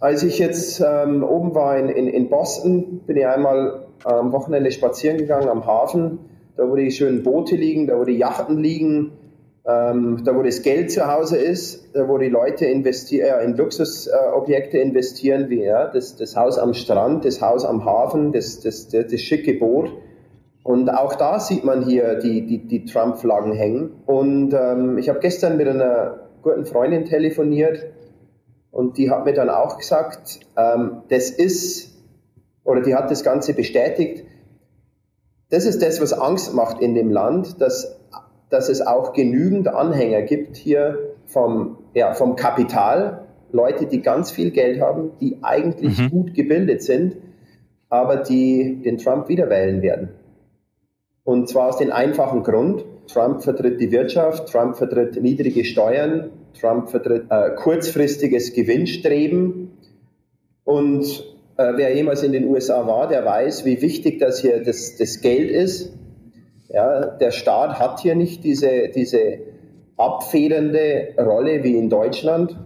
als 0.00 0.22
ich 0.22 0.38
jetzt 0.38 0.80
ähm, 0.80 1.24
oben 1.24 1.54
war 1.54 1.78
in, 1.78 1.88
in, 1.88 2.06
in 2.08 2.28
Boston, 2.28 3.00
bin 3.06 3.16
ich 3.16 3.26
einmal 3.26 3.87
am 4.04 4.32
Wochenende 4.32 4.70
spazieren 4.70 5.18
gegangen 5.18 5.48
am 5.48 5.66
Hafen, 5.66 6.18
da 6.56 6.68
wo 6.68 6.76
die 6.76 6.90
schönen 6.90 7.22
Boote 7.22 7.56
liegen, 7.56 7.86
da 7.86 7.98
wo 7.98 8.04
die 8.04 8.16
Yachten 8.18 8.58
liegen, 8.58 9.12
ähm, 9.66 10.22
da 10.24 10.34
wo 10.34 10.42
das 10.42 10.62
Geld 10.62 10.90
zu 10.90 11.06
Hause 11.06 11.36
ist, 11.36 11.94
da 11.94 12.08
wo 12.08 12.16
die 12.18 12.28
Leute 12.28 12.64
investieren, 12.66 13.40
äh, 13.40 13.44
in 13.44 13.56
Luxusobjekte 13.56 14.78
äh, 14.78 14.82
investieren, 14.82 15.50
wie 15.50 15.62
ja, 15.62 15.88
das, 15.88 16.16
das 16.16 16.36
Haus 16.36 16.58
am 16.58 16.74
Strand, 16.74 17.24
das 17.24 17.42
Haus 17.42 17.64
am 17.64 17.84
Hafen, 17.84 18.32
das, 18.32 18.60
das, 18.60 18.88
das, 18.88 19.06
das 19.08 19.20
schicke 19.20 19.54
Boot. 19.54 19.92
Und 20.64 20.90
auch 20.90 21.14
da 21.14 21.38
sieht 21.38 21.64
man 21.64 21.84
hier 21.84 22.16
die, 22.16 22.44
die, 22.46 22.66
die 22.66 22.84
Trump-Flaggen 22.84 23.52
hängen. 23.52 24.02
Und 24.06 24.52
ähm, 24.52 24.98
ich 24.98 25.08
habe 25.08 25.18
gestern 25.18 25.56
mit 25.56 25.68
einer 25.68 26.28
guten 26.42 26.64
Freundin 26.64 27.04
telefoniert 27.04 27.86
und 28.70 28.96
die 28.96 29.10
hat 29.10 29.24
mir 29.24 29.32
dann 29.32 29.50
auch 29.50 29.78
gesagt, 29.78 30.40
ähm, 30.56 31.02
das 31.08 31.30
ist, 31.30 31.97
oder 32.68 32.82
die 32.82 32.94
hat 32.94 33.10
das 33.10 33.24
Ganze 33.24 33.54
bestätigt, 33.54 34.24
das 35.50 35.64
ist 35.64 35.82
das, 35.82 36.00
was 36.00 36.12
Angst 36.12 36.54
macht 36.54 36.80
in 36.80 36.94
dem 36.94 37.10
Land, 37.10 37.60
dass 37.60 37.98
dass 38.50 38.68
es 38.68 38.86
auch 38.86 39.12
genügend 39.12 39.68
Anhänger 39.68 40.22
gibt 40.22 40.56
hier 40.56 41.14
vom, 41.26 41.78
ja, 41.94 42.14
vom 42.14 42.36
Kapital, 42.36 43.26
Leute, 43.52 43.86
die 43.86 44.00
ganz 44.00 44.30
viel 44.30 44.50
Geld 44.50 44.80
haben, 44.80 45.12
die 45.20 45.38
eigentlich 45.42 45.98
mhm. 45.98 46.10
gut 46.10 46.34
gebildet 46.34 46.82
sind, 46.82 47.16
aber 47.88 48.16
die 48.16 48.80
den 48.82 48.98
Trump 48.98 49.28
wieder 49.28 49.50
wählen 49.50 49.82
werden. 49.82 50.10
Und 51.24 51.48
zwar 51.48 51.68
aus 51.68 51.78
dem 51.78 51.92
einfachen 51.92 52.42
Grund, 52.42 52.84
Trump 53.06 53.42
vertritt 53.42 53.80
die 53.80 53.90
Wirtschaft, 53.90 54.50
Trump 54.50 54.76
vertritt 54.76 55.20
niedrige 55.22 55.64
Steuern, 55.64 56.30
Trump 56.58 56.90
vertritt 56.90 57.24
äh, 57.30 57.50
kurzfristiges 57.54 58.52
Gewinnstreben. 58.52 59.72
Und 60.64 61.37
wer 61.58 61.94
jemals 61.94 62.22
in 62.22 62.32
den 62.32 62.46
USA 62.46 62.86
war, 62.86 63.08
der 63.08 63.24
weiß, 63.24 63.64
wie 63.64 63.82
wichtig 63.82 64.20
das 64.20 64.40
hier 64.40 64.62
das, 64.62 64.96
das 64.96 65.20
Geld 65.20 65.50
ist. 65.50 65.92
Ja, 66.68 67.06
der 67.06 67.30
Staat 67.30 67.80
hat 67.80 68.00
hier 68.00 68.14
nicht 68.14 68.44
diese, 68.44 68.88
diese 68.94 69.38
abfedernde 69.96 71.14
Rolle 71.18 71.64
wie 71.64 71.76
in 71.76 71.90
Deutschland, 71.90 72.56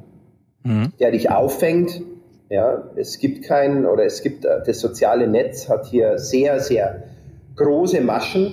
mhm. 0.62 0.92
der 1.00 1.12
dich 1.12 1.30
auffängt. 1.30 2.02
Ja, 2.50 2.90
es 2.96 3.18
gibt 3.18 3.44
kein, 3.44 3.86
oder 3.86 4.04
es 4.04 4.22
gibt, 4.22 4.44
äh, 4.44 4.60
das 4.66 4.80
soziale 4.80 5.26
Netz 5.26 5.68
hat 5.68 5.86
hier 5.86 6.18
sehr, 6.18 6.60
sehr 6.60 7.04
große 7.56 8.02
Maschen 8.02 8.52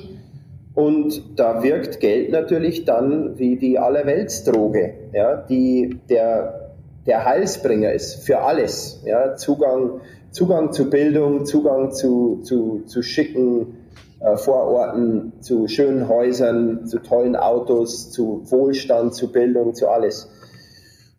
und 0.74 1.38
da 1.38 1.64
wirkt 1.64 2.00
Geld 2.00 2.32
natürlich 2.32 2.86
dann 2.86 3.38
wie 3.38 3.58
die 3.58 3.78
Allerweltsdroge, 3.78 4.94
ja, 5.12 5.36
die 5.36 6.00
der, 6.10 6.76
der 7.06 7.26
Heilsbringer 7.26 7.92
ist 7.92 8.24
für 8.24 8.40
alles. 8.40 9.02
Ja, 9.06 9.36
Zugang, 9.36 10.00
Zugang 10.32 10.72
zu 10.72 10.90
Bildung, 10.90 11.46
Zugang 11.46 11.92
zu, 11.92 12.42
zu, 12.44 12.84
zu 12.86 13.02
schicken 13.02 13.78
äh, 14.20 14.38
Vororten, 14.38 15.34
zu 15.42 15.68
schönen 15.68 16.08
Häusern, 16.08 16.86
zu 16.86 17.00
tollen 17.00 17.36
Autos, 17.36 18.12
zu 18.12 18.44
Wohlstand, 18.46 19.14
zu 19.14 19.32
Bildung, 19.32 19.74
zu 19.74 19.88
alles. 19.88 20.30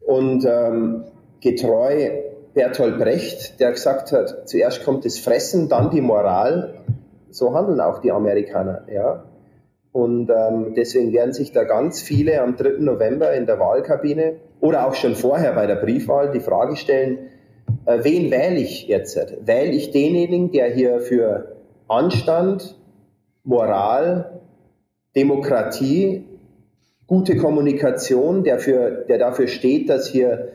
Und 0.07 0.45
ähm, 0.45 1.05
getreu 1.41 2.11
Bertolt 2.53 2.99
Brecht, 2.99 3.61
der 3.61 3.71
gesagt 3.71 4.13
hat, 4.13 4.49
zuerst 4.49 4.85
kommt 4.85 5.05
das 5.05 5.19
Fressen, 5.19 5.69
dann 5.69 5.91
die 5.91 6.01
Moral. 6.01 6.75
So 7.31 7.55
handeln 7.55 7.81
auch 7.81 8.01
die 8.01 8.11
Amerikaner, 8.11 8.87
ja. 8.93 9.25
Und 9.93 10.31
ähm, 10.31 10.75
deswegen 10.77 11.13
werden 11.13 11.33
sich 11.33 11.53
da 11.53 11.65
ganz 11.65 12.01
viele 12.01 12.43
am 12.43 12.57
3. 12.57 12.79
November 12.79 13.33
in 13.33 13.47
der 13.47 13.59
Wahlkabine 13.59 14.37
oder 14.61 14.87
auch 14.87 14.95
schon 14.95 15.15
vorher 15.15 15.53
bei 15.53 15.67
der 15.67 15.77
Briefwahl 15.77 16.31
die 16.33 16.41
Frage 16.41 16.77
stellen, 16.77 17.19
äh, 17.87 17.99
wen 18.03 18.31
wähle 18.31 18.59
ich 18.59 18.87
jetzt? 18.89 19.17
Wähle 19.47 19.73
ich 19.73 19.91
denjenigen, 19.91 20.53
der 20.53 20.71
hier 20.71 21.01
für 21.01 21.57
Anstand, 21.89 22.77
Moral, 23.45 24.41
Demokratie, 25.17 26.25
gute 27.07 27.37
Kommunikation, 27.37 28.45
der, 28.45 28.59
für, 28.59 29.05
der 29.09 29.19
dafür 29.19 29.49
steht, 29.49 29.89
dass 29.89 30.09
hier 30.09 30.53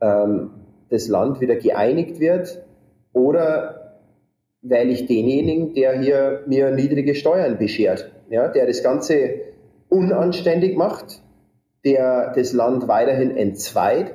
ähm, 0.00 0.50
das 0.88 1.08
Land 1.08 1.40
wieder 1.40 1.56
geeinigt 1.56 2.20
wird? 2.20 2.62
Oder 3.12 3.98
wähle 4.62 4.90
ich 4.90 5.06
denjenigen, 5.06 5.74
der 5.74 5.98
hier 5.98 6.42
mir 6.46 6.70
niedrige 6.70 7.14
Steuern 7.14 7.58
beschert, 7.58 8.10
ja, 8.28 8.48
der 8.48 8.66
das 8.66 8.82
Ganze 8.82 9.40
unanständig 9.88 10.76
macht, 10.76 11.22
der 11.84 12.32
das 12.34 12.52
Land 12.52 12.86
weiterhin 12.86 13.36
entzweit 13.36 14.14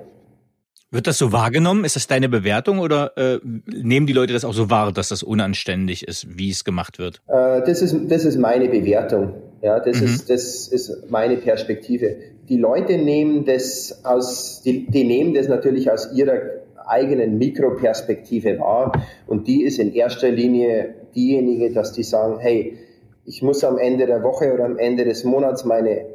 wird 0.96 1.08
das 1.08 1.18
so 1.18 1.32
wahrgenommen? 1.32 1.86
Ist 1.86 1.96
das 1.96 2.08
deine 2.08 2.30
Bewertung 2.30 2.80
oder 2.80 3.16
äh, 3.18 3.40
nehmen 3.44 4.08
die 4.08 4.14
Leute 4.14 4.34
das 4.34 4.44
auch 4.44 4.54
so 4.54 4.70
wahr, 4.70 4.92
dass 4.92 5.10
das 5.10 5.22
unanständig 5.22 6.08
ist, 6.08 6.38
wie 6.38 6.50
es 6.50 6.64
gemacht 6.64 6.98
wird? 6.98 7.22
Äh, 7.28 7.62
das, 7.66 7.82
ist, 7.82 7.96
das 8.10 8.26
ist 8.26 8.38
meine 8.38 8.68
Bewertung. 8.70 9.36
Ja, 9.62 9.80
das, 9.80 10.00
mhm. 10.00 10.08
ist, 10.08 10.30
das 10.30 10.68
ist 10.68 11.10
meine 11.10 11.38
Perspektive. 11.38 12.16
Die 12.50 12.58
Leute 12.58 12.98
nehmen 12.98 13.46
das 13.46 14.04
aus, 14.04 14.62
die, 14.64 14.88
die 14.88 15.04
nehmen 15.04 15.34
das 15.34 15.48
natürlich 15.48 15.92
aus 15.92 16.12
ihrer 16.14 16.42
eigenen 16.88 17.38
Mikroperspektive 17.38 18.60
wahr 18.60 18.92
und 19.28 19.48
die 19.48 19.64
ist 19.64 19.80
in 19.80 19.94
erster 19.94 20.30
Linie 20.30 20.94
diejenige, 21.16 21.74
dass 21.74 21.94
die 21.94 22.04
sagen, 22.04 22.38
hey, 22.40 22.78
ich 23.26 23.42
muss 23.42 23.64
am 23.64 23.80
Ende 23.80 24.06
der 24.06 24.22
Woche 24.24 24.54
oder 24.54 24.66
am 24.66 24.78
Ende 24.78 25.04
des 25.04 25.24
Monats 25.24 25.66
meine, 25.66 26.06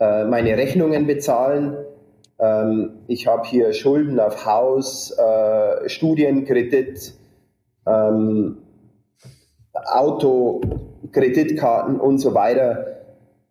äh, 0.00 0.24
meine 0.24 0.56
Rechnungen 0.56 1.06
bezahlen 1.06 1.76
ähm, 2.38 3.00
ich 3.08 3.26
habe 3.26 3.46
hier 3.46 3.72
Schulden 3.72 4.20
auf 4.20 4.46
Haus, 4.46 5.10
äh, 5.18 5.88
Studienkredit, 5.88 7.14
ähm, 7.86 8.58
Auto, 9.72 10.60
Kreditkarten 11.12 11.98
und 11.98 12.18
so 12.18 12.34
weiter. 12.34 12.86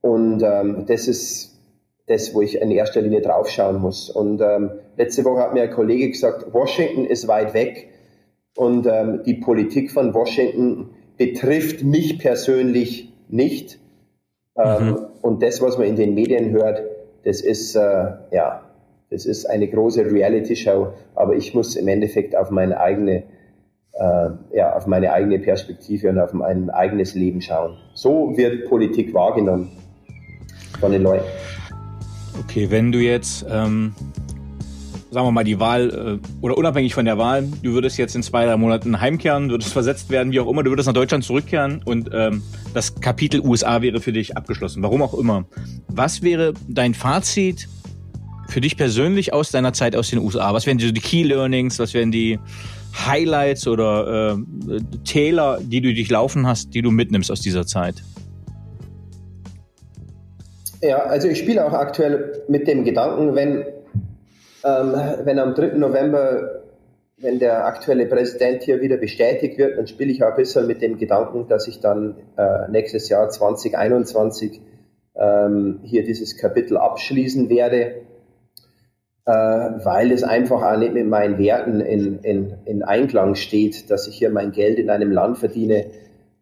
Und 0.02 0.42
ähm, 0.42 0.86
das 0.88 1.08
ist 1.08 1.58
das, 2.08 2.34
wo 2.34 2.42
ich 2.42 2.62
in 2.62 2.72
erster 2.72 3.02
Linie 3.02 3.22
draufschauen 3.22 3.82
muss. 3.82 4.10
Und 4.10 4.42
ähm, 4.42 4.72
letzte 4.96 5.26
Woche 5.26 5.42
hat 5.42 5.54
mir 5.54 5.64
ein 5.64 5.72
Kollege 5.72 6.10
gesagt, 6.10 6.54
Washington 6.54 7.06
ist 7.06 7.28
weit 7.28 7.54
weg 7.54 7.90
und 8.56 8.88
ähm, 8.88 9.24
die 9.26 9.36
Politik 9.36 9.92
von 9.92 10.14
Washington 10.14 10.92
betrifft 11.18 11.84
mich 11.84 12.20
persönlich 12.20 13.12
nicht. 13.28 13.80
Ähm, 14.56 14.86
mhm. 14.86 14.98
Und 15.22 15.44
das, 15.44 15.62
was 15.62 15.78
man 15.78 15.88
in 15.88 15.98
den 15.98 16.14
Medien 16.14 16.52
hört, 16.52 16.82
das 17.26 17.42
ist 17.42 17.76
äh, 17.76 18.12
ja 18.32 18.67
das 19.10 19.26
ist 19.26 19.46
eine 19.46 19.68
große 19.68 20.06
Reality-Show, 20.06 20.94
aber 21.16 21.36
ich 21.36 21.54
muss 21.54 21.76
im 21.76 21.88
Endeffekt 21.88 22.36
auf 22.36 22.52
meine 22.52 22.80
eigene, 22.80 23.24
äh, 23.94 24.30
ja, 24.54 24.76
auf 24.76 24.86
meine 24.86 25.14
eigene 25.14 25.40
Perspektive 25.40 26.10
und 26.10 26.20
auf 26.20 26.34
mein 26.34 26.70
eigenes 26.70 27.16
Leben 27.16 27.42
schauen. 27.42 27.78
So 27.94 28.36
wird 28.36 28.68
Politik 28.68 29.14
wahrgenommen 29.14 29.72
von 30.80 30.92
den 30.92 31.04
Leuten. 31.04 31.26
Okay, 32.44 32.70
wenn 32.70 32.92
du 32.92 33.00
jetzt, 33.00 33.46
ähm, 33.50 33.96
sagen 35.10 35.26
wir 35.26 35.32
mal, 35.32 35.46
die 35.46 35.60
Wahl 35.60 36.20
äh, 36.22 36.46
oder 36.46 36.58
unabhängig 36.58 36.94
von 36.94 37.06
der 37.06 37.18
Wahl, 37.18 37.48
du 37.64 37.72
würdest 37.72 37.98
jetzt 37.98 38.14
in 38.14 38.24
zwei, 38.24 38.46
drei 38.46 38.58
Monaten 38.58 39.00
heimkehren, 39.00 39.50
würdest 39.50 39.72
versetzt 39.72 40.10
werden, 40.10 40.34
wie 40.34 40.42
auch 40.42 40.50
immer, 40.50 40.64
du 40.64 40.70
würdest 40.70 40.88
nach 40.88 40.94
Deutschland 40.94 41.24
zurückkehren 41.24 41.82
und 41.86 42.10
ähm, 42.14 42.44
das 42.74 43.00
Kapitel 43.00 43.40
USA 43.40 43.82
wäre 43.82 44.02
für 44.02 44.12
dich 44.12 44.36
abgeschlossen, 44.36 44.84
warum 44.84 45.02
auch 45.02 45.14
immer. 45.14 45.46
Was 45.88 46.22
wäre 46.22 46.54
dein 46.68 46.94
Fazit 46.94 47.70
für 48.48 48.62
dich 48.62 48.78
persönlich 48.78 49.34
aus 49.34 49.52
deiner 49.52 49.74
Zeit 49.74 49.96
aus 49.96 50.10
den 50.10 50.20
USA? 50.20 50.54
Was 50.54 50.66
wären 50.66 50.78
die, 50.78 50.92
die 50.94 51.02
Key 51.02 51.24
Learnings? 51.24 51.80
Was 51.80 51.94
wären 51.94 52.12
die 52.12 52.40
Highlights 53.06 53.68
oder 53.68 54.36
äh, 54.36 54.80
Täler, 55.04 55.60
die 55.62 55.82
du 55.82 55.94
dich 55.94 56.10
laufen 56.10 56.48
hast, 56.48 56.74
die 56.74 56.82
du 56.82 56.92
mitnimmst 56.92 57.32
aus 57.32 57.42
dieser 57.42 57.66
Zeit? 57.66 57.96
Ja, 60.82 60.98
also 61.00 61.28
ich 61.28 61.40
spiele 61.40 61.66
auch 61.66 61.74
aktuell 61.74 62.44
mit 62.48 62.68
dem 62.68 62.84
Gedanken, 62.84 63.36
wenn, 63.36 63.66
ähm, 64.64 64.94
wenn 65.24 65.40
am 65.40 65.56
3. 65.56 65.78
November, 65.78 66.62
wenn 67.18 67.40
der 67.40 67.66
aktuelle 67.66 68.06
Präsident 68.06 68.64
hier 68.64 68.80
wieder 68.80 68.98
bestätigt 68.98 69.58
wird, 69.58 69.78
dann 69.78 69.88
spiele 69.88 70.12
ich 70.12 70.24
auch 70.24 70.30
ein 70.30 70.36
bisschen 70.36 70.68
mit 70.68 70.82
dem 70.82 71.00
Gedanken, 71.00 71.48
dass 71.48 71.68
ich 71.68 71.80
dann 71.80 72.16
äh, 72.38 72.70
nächstes 72.70 73.10
Jahr 73.10 73.28
2021 73.30 74.62
ähm, 75.16 75.80
hier 75.84 76.04
dieses 76.04 76.38
Kapitel 76.38 76.78
abschließen 76.78 77.50
werde 77.50 78.07
weil 79.32 80.12
es 80.12 80.24
einfach 80.24 80.62
auch 80.62 80.78
nicht 80.78 80.94
mit 80.94 81.08
meinen 81.08 81.38
Werten 81.38 81.82
in, 81.82 82.20
in, 82.20 82.54
in 82.66 82.84
Einklang 82.84 83.36
steht, 83.36 83.92
dass 83.92 84.08
ich 84.08 84.16
hier 84.18 84.30
mein 84.30 84.52
Geld 84.52 84.80
in 84.80 84.90
einem 84.90 85.12
Land 85.12 85.38
verdiene, 85.38 85.88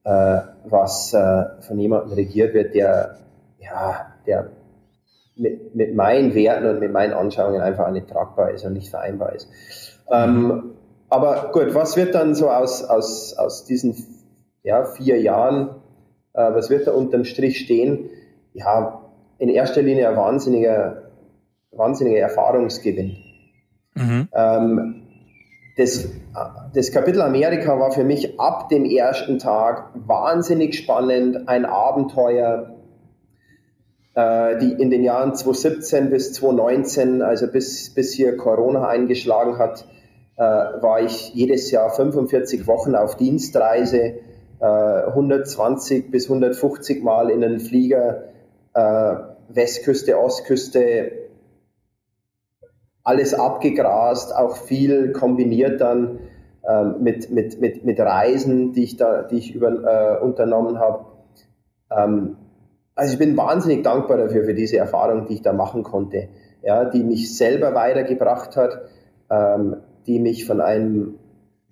äh, 0.04 0.40
was 0.66 1.14
äh, 1.14 1.62
von 1.62 1.80
jemandem 1.80 2.14
regiert 2.14 2.54
wird, 2.54 2.76
der, 2.76 3.18
ja, 3.60 4.14
der 4.28 4.52
mit, 5.36 5.76
mit 5.76 5.96
meinen 5.96 6.36
Werten 6.36 6.68
und 6.68 6.80
mit 6.80 6.92
meinen 6.92 7.14
Anschauungen 7.14 7.62
einfach 7.62 7.90
nicht 7.92 8.08
tragbar 8.08 8.52
ist 8.52 8.66
und 8.66 8.74
nicht 8.74 8.90
vereinbar 8.90 9.34
ist. 9.34 9.50
Ähm, 10.12 10.76
aber 11.10 11.52
gut, 11.54 11.74
was 11.74 11.98
wird 11.98 12.16
dann 12.16 12.36
so 12.36 12.50
aus, 12.50 12.84
aus, 12.84 13.36
aus 13.38 13.66
diesen 13.66 13.96
ja, 14.64 14.86
vier 14.86 15.20
Jahren, 15.22 15.70
äh, 16.34 16.54
was 16.54 16.70
wird 16.70 16.88
da 16.88 16.92
unterm 16.92 17.26
Strich 17.26 17.60
stehen? 17.60 18.10
Ja, 18.54 19.02
in 19.38 19.50
erster 19.50 19.82
Linie 19.82 20.10
ein 20.10 20.16
wahnsinniger, 20.16 21.05
wahnsinniger 21.76 22.20
Erfahrungsgewinn. 22.20 23.18
Mhm. 23.96 24.28
Ähm, 24.34 25.02
das, 25.78 26.08
das 26.74 26.92
Kapitel 26.92 27.22
Amerika 27.22 27.78
war 27.80 27.92
für 27.92 28.06
mich 28.06 28.40
ab 28.40 28.70
dem 28.70 28.86
ersten 28.86 29.40
Tag 29.40 29.90
wahnsinnig 29.94 30.78
spannend, 30.78 31.50
ein 31.50 31.66
Abenteuer, 31.66 32.76
äh, 34.14 34.58
die 34.58 34.72
in 34.82 34.90
den 34.90 35.04
Jahren 35.04 35.36
2017 35.36 36.10
bis 36.10 36.32
2019, 36.34 37.22
also 37.22 37.48
bis, 37.48 37.94
bis 37.94 38.14
hier 38.14 38.38
Corona 38.38 38.88
eingeschlagen 38.88 39.58
hat, 39.58 39.86
äh, 40.38 40.42
war 40.42 41.02
ich 41.02 41.34
jedes 41.34 41.72
Jahr 41.72 41.90
45 41.90 42.68
Wochen 42.68 42.96
auf 42.96 43.18
Dienstreise, 43.18 44.14
äh, 44.60 44.66
120 44.66 46.10
bis 46.10 46.30
150 46.30 47.04
Mal 47.04 47.30
in 47.30 47.44
einen 47.44 47.60
Flieger, 47.60 48.30
äh, 48.74 49.16
Westküste, 49.50 50.18
Ostküste, 50.18 51.25
alles 53.06 53.36
abgegrast, 53.36 54.36
auch 54.36 54.58
viel 54.58 55.14
kombiniert 55.14 55.80
dann 55.80 56.20
ähm, 56.68 56.96
mit, 57.00 57.30
mit, 57.30 57.62
mit, 57.62 57.86
mit 57.86 58.00
Reisen, 58.00 58.74
die 58.74 58.84
ich 58.84 58.98
da, 58.98 59.22
die 59.22 59.38
ich 59.38 59.54
über, 59.54 59.70
äh, 59.70 60.24
unternommen 60.24 60.80
habe. 60.80 61.06
Ähm, 61.96 62.38
also 62.96 63.14
ich 63.14 63.20
bin 63.20 63.38
wahnsinnig 63.38 63.84
dankbar 63.84 64.18
dafür, 64.18 64.44
für 64.44 64.56
diese 64.56 64.78
Erfahrung, 64.78 65.28
die 65.28 65.36
ich 65.36 65.42
da 65.44 65.54
machen 65.54 65.84
konnte, 65.84 66.30
ja, 66.64 66.86
die 66.86 67.04
mich 67.04 67.38
selber 67.38 67.76
weitergebracht 67.76 68.58
hat, 68.58 68.82
ähm, 69.30 69.78
die 70.08 70.18
mich 70.18 70.46
von 70.46 70.60
einem, 70.60 71.20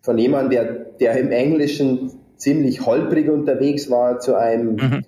von 0.01 0.19
jemandem, 0.19 0.51
der, 0.51 0.75
der 0.99 1.17
im 1.17 1.31
Englischen 1.31 2.11
ziemlich 2.35 2.85
holprig 2.85 3.27
unterwegs 3.29 3.89
war, 3.89 4.19
zu 4.19 4.35
einem, 4.35 4.75
mhm. 4.75 5.05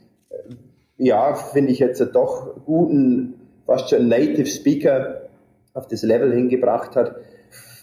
ja, 0.97 1.35
finde 1.35 1.71
ich 1.71 1.79
jetzt 1.79 2.01
doch 2.15 2.65
guten, 2.65 3.35
fast 3.67 3.91
schon 3.91 4.07
Native 4.07 4.47
Speaker 4.47 5.24
auf 5.75 5.87
das 5.87 6.01
Level 6.01 6.33
hingebracht 6.33 6.95
hat. 6.95 7.15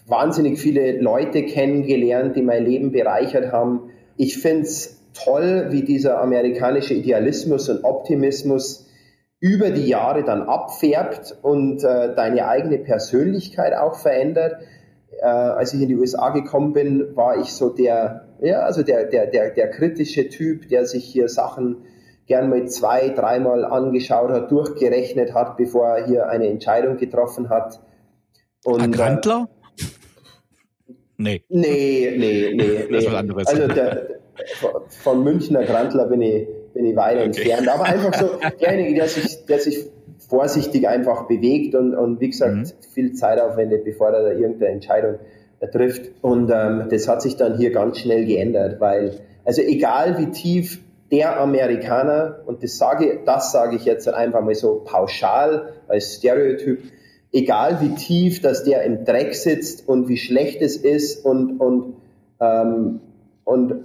Wahnsinnig 0.07 0.59
viele 0.59 1.01
Leute 1.01 1.45
kennengelernt, 1.45 2.35
die 2.35 2.43
mein 2.43 2.65
Leben 2.65 2.91
bereichert 2.91 3.53
haben. 3.53 3.91
Ich 4.17 4.39
finde 4.39 4.63
es 4.63 5.01
toll, 5.15 5.69
wie 5.71 5.83
dieser 5.83 6.21
amerikanische 6.21 6.95
Idealismus 6.95 7.69
und 7.69 7.85
Optimismus 7.85 8.89
über 9.39 9.71
die 9.71 9.87
Jahre 9.87 10.25
dann 10.25 10.43
abfärbt 10.43 11.37
und 11.43 11.85
äh, 11.85 12.15
deine 12.15 12.49
eigene 12.49 12.79
Persönlichkeit 12.79 13.75
auch 13.75 13.97
verändert. 13.97 14.57
Äh, 15.21 15.27
als 15.27 15.75
ich 15.75 15.83
in 15.83 15.89
die 15.89 15.97
USA 15.97 16.31
gekommen 16.31 16.73
bin, 16.73 17.15
war 17.15 17.41
ich 17.41 17.53
so 17.53 17.69
der, 17.69 18.29
ja, 18.41 18.61
also 18.61 18.83
der, 18.83 19.07
der, 19.07 19.27
der, 19.27 19.51
der 19.51 19.71
kritische 19.71 20.29
Typ, 20.29 20.69
der 20.69 20.87
sich 20.87 21.05
hier 21.05 21.29
Sachen 21.29 21.79
gern 22.27 22.51
mal 22.51 22.67
zwei, 22.69 23.11
dreimal 23.11 23.65
angeschaut 23.65 24.31
hat, 24.31 24.51
durchgerechnet 24.51 25.35
hat, 25.35 25.57
bevor 25.57 25.89
er 25.89 26.07
hier 26.07 26.29
eine 26.29 26.49
Entscheidung 26.49 26.97
getroffen 26.97 27.49
hat. 27.49 27.81
Und, 28.65 28.81
Ein 28.81 28.93
Grantler? 28.93 29.49
Nee. 31.17 31.45
Nee, 31.49 32.15
nee, 32.17 32.53
nee. 32.55 32.87
nee. 32.91 33.07
Also 33.45 33.69
der, 33.69 34.07
von 34.89 35.23
Münchner 35.23 35.65
Grantler 35.65 36.07
bin 36.07 36.23
ich, 36.23 36.47
bin 36.75 36.87
ich 36.87 36.97
weit 36.97 37.17
okay. 37.17 37.25
entfernt. 37.25 37.69
Aber 37.69 37.85
einfach 37.85 38.15
so 38.15 38.31
derjenige, 38.61 38.95
der 38.95 39.09
sich, 39.09 39.45
der 39.47 39.59
sich 39.59 39.87
vorsichtig 40.29 40.89
einfach 40.89 41.27
bewegt 41.27 41.75
und, 41.75 41.95
und 41.95 42.21
wie 42.21 42.31
gesagt, 42.31 42.55
mhm. 42.55 42.67
viel 42.95 43.13
Zeit 43.13 43.41
aufwendet, 43.41 43.85
bevor 43.85 44.11
er 44.11 44.23
da 44.23 44.33
irgendeine 44.33 44.73
Entscheidung 44.73 45.19
trifft. 45.73 46.11
Und 46.23 46.51
ähm, 46.53 46.87
das 46.91 47.07
hat 47.09 47.23
sich 47.23 47.37
dann 47.37 47.57
hier 47.57 47.71
ganz 47.73 47.99
schnell 47.99 48.25
geändert, 48.25 48.81
weil, 48.81 49.21
also 49.45 49.63
egal 49.63 50.19
wie 50.19 50.31
tief 50.31 50.81
der 51.13 51.39
Amerikaner, 51.39 52.41
und 52.47 52.63
das 52.63 52.79
sage, 52.79 53.21
das 53.25 53.53
sage 53.53 53.77
ich 53.77 53.85
jetzt 53.85 54.09
einfach 54.09 54.41
mal 54.41 54.55
so 54.55 54.83
pauschal 54.85 55.75
als 55.87 56.15
Stereotyp, 56.15 56.81
egal 57.33 57.81
wie 57.83 57.95
tief, 57.95 58.41
dass 58.41 58.65
der 58.65 58.83
im 58.83 59.05
Dreck 59.05 59.35
sitzt 59.35 59.87
und 59.87 60.09
wie 60.09 60.17
schlecht 60.17 60.63
es 60.63 60.77
ist 60.77 61.25
und, 61.25 61.61
und, 61.61 61.97
ähm, 62.41 63.01
und 63.45 63.85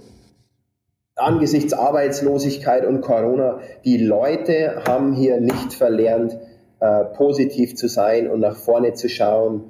angesichts 1.15 1.73
Arbeitslosigkeit 1.73 2.85
und 2.85 3.01
Corona, 3.01 3.59
die 3.83 3.97
Leute 3.97 4.83
haben 4.87 5.13
hier 5.13 5.41
nicht 5.41 5.73
verlernt, 5.73 6.37
äh, 6.79 7.03
positiv 7.05 7.75
zu 7.75 7.89
sein 7.89 8.29
und 8.29 8.39
nach 8.39 8.55
vorne 8.55 8.93
zu 8.93 9.09
schauen. 9.09 9.63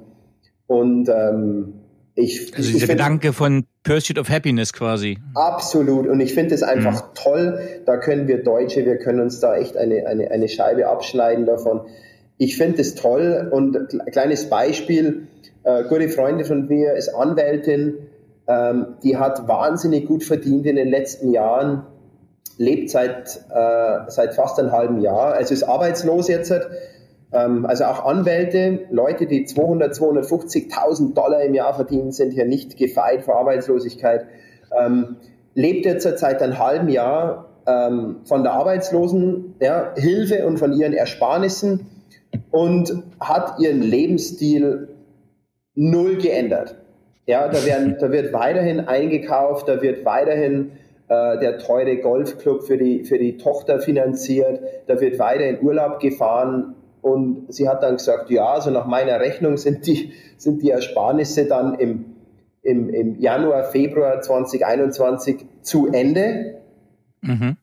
Und 0.66 1.08
ähm, 1.08 1.80
ich, 2.18 2.52
also 2.56 2.70
dieser 2.70 2.86
find, 2.86 2.98
Gedanke 2.98 3.32
von 3.32 3.64
Pursuit 3.84 4.18
of 4.18 4.28
Happiness 4.28 4.72
quasi. 4.72 5.18
Absolut. 5.34 6.06
Und 6.06 6.20
ich 6.20 6.34
finde 6.34 6.54
es 6.54 6.62
einfach 6.62 7.08
mhm. 7.08 7.14
toll. 7.14 7.60
Da 7.86 7.96
können 7.96 8.28
wir 8.28 8.42
Deutsche, 8.42 8.84
wir 8.84 8.96
können 8.98 9.20
uns 9.20 9.40
da 9.40 9.56
echt 9.56 9.76
eine, 9.76 10.06
eine, 10.06 10.30
eine 10.30 10.48
Scheibe 10.48 10.88
abschneiden 10.88 11.46
davon. 11.46 11.82
Ich 12.36 12.56
finde 12.56 12.80
es 12.80 12.94
toll. 12.94 13.48
Und 13.50 13.78
kleines 14.10 14.48
Beispiel. 14.48 15.28
Äh, 15.64 15.84
gute 15.88 16.08
Freundin 16.08 16.46
von 16.46 16.66
mir 16.66 16.94
ist 16.94 17.08
Anwältin 17.08 17.94
ähm, 18.48 18.96
die 19.02 19.18
hat 19.18 19.46
wahnsinnig 19.46 20.06
gut 20.06 20.24
verdient 20.24 20.64
in 20.64 20.76
den 20.76 20.88
letzten 20.88 21.32
Jahren, 21.32 21.86
lebt 22.56 22.90
seit, 22.90 23.36
äh, 23.50 23.98
seit 24.08 24.34
fast 24.34 24.58
einem 24.58 24.72
halben 24.72 25.00
Jahr, 25.00 25.34
also 25.34 25.52
ist 25.52 25.62
arbeitslos 25.62 26.28
jetzt. 26.28 26.50
Ähm, 26.50 26.60
also 27.66 27.84
auch 27.84 28.04
Anwälte, 28.06 28.86
Leute, 28.90 29.26
die 29.26 29.44
200, 29.44 29.94
250.000 29.94 31.14
Dollar 31.14 31.42
im 31.42 31.54
Jahr 31.54 31.74
verdienen, 31.74 32.12
sind 32.12 32.32
hier 32.32 32.46
nicht 32.46 32.76
gefeit 32.76 33.22
vor 33.22 33.36
Arbeitslosigkeit. 33.36 34.26
Ähm, 34.78 35.16
lebt 35.54 35.84
jetzt 35.84 36.04
seit 36.18 36.42
einem 36.42 36.58
halben 36.58 36.88
Jahr 36.88 37.48
ähm, 37.66 38.20
von 38.24 38.42
der 38.42 38.52
Arbeitslosenhilfe 38.52 40.36
ja, 40.38 40.46
und 40.46 40.58
von 40.58 40.72
ihren 40.72 40.94
Ersparnissen 40.94 41.86
und 42.50 43.02
hat 43.20 43.58
ihren 43.58 43.82
Lebensstil 43.82 44.88
null 45.74 46.16
geändert. 46.16 46.76
Ja, 47.26 47.48
da, 47.48 47.64
werden, 47.66 47.96
da 48.00 48.10
wird 48.10 48.32
weiterhin 48.32 48.80
eingekauft, 48.80 49.68
da 49.68 49.82
wird 49.82 50.06
weiterhin 50.06 50.72
äh, 51.08 51.38
der 51.38 51.58
teure 51.58 51.98
Golfclub 51.98 52.62
für 52.62 52.78
die, 52.78 53.04
für 53.04 53.18
die 53.18 53.36
Tochter 53.36 53.80
finanziert, 53.80 54.60
da 54.86 54.98
wird 54.98 55.18
weiterhin 55.18 55.60
Urlaub 55.60 56.00
gefahren 56.00 56.74
und 57.08 57.52
sie 57.52 57.68
hat 57.68 57.82
dann 57.82 57.96
gesagt, 57.96 58.30
ja, 58.30 58.46
also 58.46 58.70
nach 58.70 58.86
meiner 58.86 59.20
Rechnung 59.20 59.56
sind 59.56 59.86
die, 59.86 60.12
sind 60.36 60.62
die 60.62 60.70
Ersparnisse 60.70 61.46
dann 61.46 61.74
im, 61.74 62.16
im, 62.62 62.90
im 62.90 63.20
Januar, 63.20 63.64
Februar 63.64 64.20
2021 64.20 65.46
zu 65.62 65.88
Ende. 65.88 66.60
Mhm. 67.22 67.56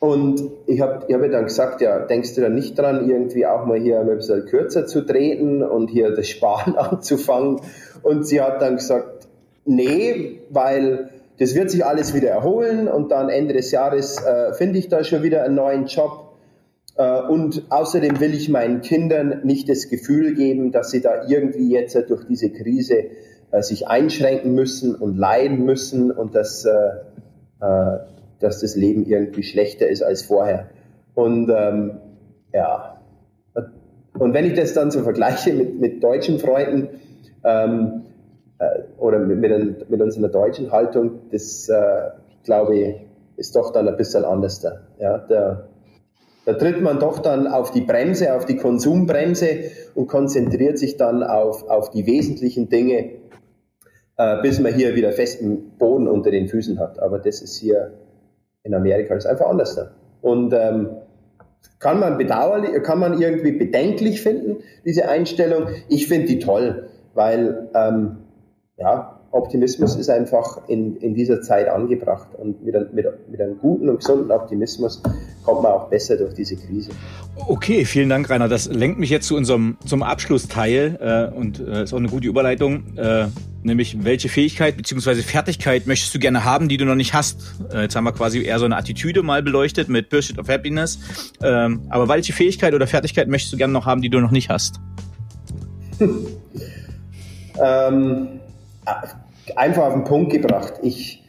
Und 0.00 0.42
ich 0.66 0.80
habe 0.80 1.06
ich 1.08 1.14
hab 1.14 1.22
dann 1.30 1.44
gesagt, 1.44 1.80
ja, 1.80 2.00
denkst 2.00 2.34
du 2.34 2.42
da 2.42 2.50
nicht 2.50 2.78
dran, 2.78 3.08
irgendwie 3.08 3.46
auch 3.46 3.64
mal 3.64 3.78
hier 3.78 4.00
ein 4.00 4.06
bisschen 4.06 4.44
kürzer 4.46 4.86
zu 4.86 5.00
treten 5.06 5.62
und 5.62 5.88
hier 5.88 6.14
das 6.14 6.28
Sparen 6.28 6.76
anzufangen? 6.76 7.60
Und 8.02 8.26
sie 8.26 8.42
hat 8.42 8.60
dann 8.60 8.76
gesagt, 8.76 9.28
nee, 9.64 10.40
weil 10.50 11.10
das 11.38 11.54
wird 11.54 11.70
sich 11.70 11.84
alles 11.84 12.14
wieder 12.14 12.28
erholen 12.28 12.86
und 12.86 13.10
dann 13.10 13.28
Ende 13.28 13.54
des 13.54 13.70
Jahres 13.70 14.22
äh, 14.22 14.52
finde 14.54 14.78
ich 14.78 14.88
da 14.88 15.02
schon 15.04 15.22
wieder 15.22 15.42
einen 15.42 15.54
neuen 15.54 15.86
Job. 15.86 16.33
Äh, 16.96 17.22
und 17.22 17.64
außerdem 17.70 18.20
will 18.20 18.34
ich 18.34 18.48
meinen 18.48 18.80
Kindern 18.80 19.40
nicht 19.44 19.68
das 19.68 19.88
Gefühl 19.88 20.34
geben, 20.34 20.72
dass 20.72 20.90
sie 20.90 21.00
da 21.00 21.26
irgendwie 21.26 21.70
jetzt 21.70 21.96
durch 22.08 22.24
diese 22.26 22.50
Krise 22.50 23.04
äh, 23.50 23.62
sich 23.62 23.88
einschränken 23.88 24.54
müssen 24.54 24.94
und 24.94 25.16
leiden 25.16 25.64
müssen 25.64 26.10
und 26.10 26.34
dass, 26.34 26.64
äh, 26.64 26.70
äh, 27.60 27.98
dass 28.40 28.60
das 28.60 28.76
Leben 28.76 29.06
irgendwie 29.06 29.42
schlechter 29.42 29.88
ist 29.88 30.02
als 30.02 30.22
vorher. 30.22 30.70
Und 31.14 31.50
ähm, 31.54 31.98
ja, 32.52 33.00
und 34.18 34.32
wenn 34.32 34.44
ich 34.44 34.54
das 34.54 34.74
dann 34.74 34.90
so 34.90 35.02
vergleiche 35.02 35.52
mit, 35.52 35.80
mit 35.80 36.02
deutschen 36.02 36.38
Freunden, 36.38 37.00
ähm, 37.42 38.02
äh, 38.58 38.82
oder 38.98 39.18
mit, 39.18 39.38
mit, 39.38 39.90
mit, 39.90 40.00
unserer 40.00 40.28
deutschen 40.28 40.70
Haltung, 40.70 41.30
das 41.30 41.68
äh, 41.68 42.10
glaube 42.44 42.76
ich, 42.76 42.96
ist 43.36 43.56
doch 43.56 43.72
dann 43.72 43.88
ein 43.88 43.96
bisschen 43.96 44.24
anders 44.24 44.60
da. 44.60 44.80
Ja, 44.98 45.18
da, 45.18 45.68
da 46.44 46.54
tritt 46.54 46.80
man 46.80 46.98
doch 46.98 47.18
dann 47.20 47.46
auf 47.46 47.70
die 47.70 47.80
Bremse, 47.80 48.34
auf 48.34 48.44
die 48.44 48.56
Konsumbremse 48.56 49.70
und 49.94 50.08
konzentriert 50.08 50.78
sich 50.78 50.96
dann 50.96 51.22
auf, 51.22 51.68
auf 51.68 51.90
die 51.90 52.06
wesentlichen 52.06 52.68
Dinge, 52.68 53.10
äh, 54.16 54.42
bis 54.42 54.60
man 54.60 54.74
hier 54.74 54.94
wieder 54.94 55.12
festen 55.12 55.76
Boden 55.78 56.08
unter 56.08 56.30
den 56.30 56.48
Füßen 56.48 56.78
hat. 56.78 56.98
Aber 57.00 57.18
das 57.18 57.40
ist 57.42 57.56
hier 57.56 57.92
in 58.62 58.74
Amerika 58.74 59.14
ist 59.14 59.26
einfach 59.26 59.46
anders 59.46 59.74
da. 59.74 59.90
Und 60.22 60.52
ähm, 60.54 60.88
Kann 61.78 61.98
man 62.00 62.16
bedauerlich, 62.18 62.82
kann 62.82 62.98
man 62.98 63.20
irgendwie 63.20 63.52
bedenklich 63.52 64.22
finden, 64.22 64.62
diese 64.84 65.08
Einstellung. 65.08 65.68
Ich 65.88 66.08
finde 66.08 66.28
die 66.28 66.38
toll, 66.38 66.88
weil 67.14 67.68
ähm, 67.74 68.18
ja, 68.76 69.13
Optimismus 69.34 69.96
ist 69.96 70.08
einfach 70.08 70.60
in, 70.68 70.96
in 70.98 71.14
dieser 71.14 71.42
Zeit 71.42 71.68
angebracht 71.68 72.28
und 72.38 72.64
mit, 72.64 72.74
mit, 72.94 73.06
mit 73.28 73.40
einem 73.40 73.58
guten 73.58 73.88
und 73.88 73.98
gesunden 73.98 74.30
Optimismus 74.30 75.02
kommt 75.44 75.62
man 75.62 75.72
auch 75.72 75.88
besser 75.88 76.16
durch 76.16 76.34
diese 76.34 76.54
Krise. 76.54 76.92
Okay, 77.48 77.84
vielen 77.84 78.08
Dank, 78.08 78.30
Rainer. 78.30 78.48
Das 78.48 78.66
lenkt 78.66 79.00
mich 79.00 79.10
jetzt 79.10 79.26
zu 79.26 79.34
unserem 79.34 79.76
zum 79.84 80.04
Abschlussteil 80.04 80.98
äh, 81.00 81.36
und 81.36 81.58
äh, 81.58 81.82
ist 81.82 81.92
auch 81.92 81.98
eine 81.98 82.08
gute 82.08 82.28
Überleitung. 82.28 82.96
Äh, 82.96 83.26
nämlich, 83.64 84.04
welche 84.04 84.28
Fähigkeit 84.28 84.76
bzw. 84.76 85.16
Fertigkeit 85.16 85.88
möchtest 85.88 86.14
du 86.14 86.20
gerne 86.20 86.44
haben, 86.44 86.68
die 86.68 86.76
du 86.76 86.84
noch 86.84 86.94
nicht 86.94 87.12
hast? 87.12 87.56
Äh, 87.72 87.82
jetzt 87.82 87.96
haben 87.96 88.04
wir 88.04 88.12
quasi 88.12 88.40
eher 88.40 88.60
so 88.60 88.66
eine 88.66 88.76
Attitüde 88.76 89.24
mal 89.24 89.42
beleuchtet 89.42 89.88
mit 89.88 90.10
Pursuit 90.10 90.38
of 90.38 90.48
Happiness. 90.48 91.00
Ähm, 91.42 91.80
aber 91.88 92.08
welche 92.08 92.32
Fähigkeit 92.32 92.72
oder 92.72 92.86
Fertigkeit 92.86 93.26
möchtest 93.26 93.52
du 93.52 93.56
gerne 93.56 93.72
noch 93.72 93.84
haben, 93.84 94.00
die 94.00 94.10
du 94.10 94.20
noch 94.20 94.30
nicht 94.30 94.48
hast? 94.48 94.78
ähm, 97.60 98.28
einfach 99.56 99.84
auf 99.84 99.94
den 99.94 100.04
Punkt 100.04 100.32
gebracht. 100.32 100.74
Ich 100.82 101.24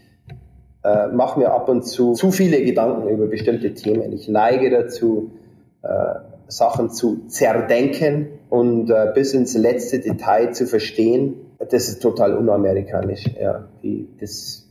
äh, 0.83 1.07
mache 1.07 1.39
mir 1.39 1.51
ab 1.51 1.67
und 1.69 1.83
zu 1.83 2.13
zu 2.13 2.31
viele 2.31 2.63
Gedanken 2.63 3.09
über 3.09 3.27
bestimmte 3.27 3.73
Themen. 3.73 4.13
Ich 4.13 4.29
neige 4.29 4.69
dazu, 4.69 5.31
äh, 5.81 6.15
Sachen 6.47 6.91
zu 6.91 7.27
zerdenken 7.27 8.27
und 8.49 8.89
äh, 8.89 9.11
bis 9.13 9.33
ins 9.33 9.57
letzte 9.57 9.99
Detail 9.99 10.53
zu 10.53 10.67
verstehen. 10.67 11.35
Das 11.57 11.87
ist 11.87 12.01
total 12.01 12.37
unamerikanisch. 12.37 13.25
Ja. 13.39 13.67
Die, 13.81 14.07
das, 14.19 14.67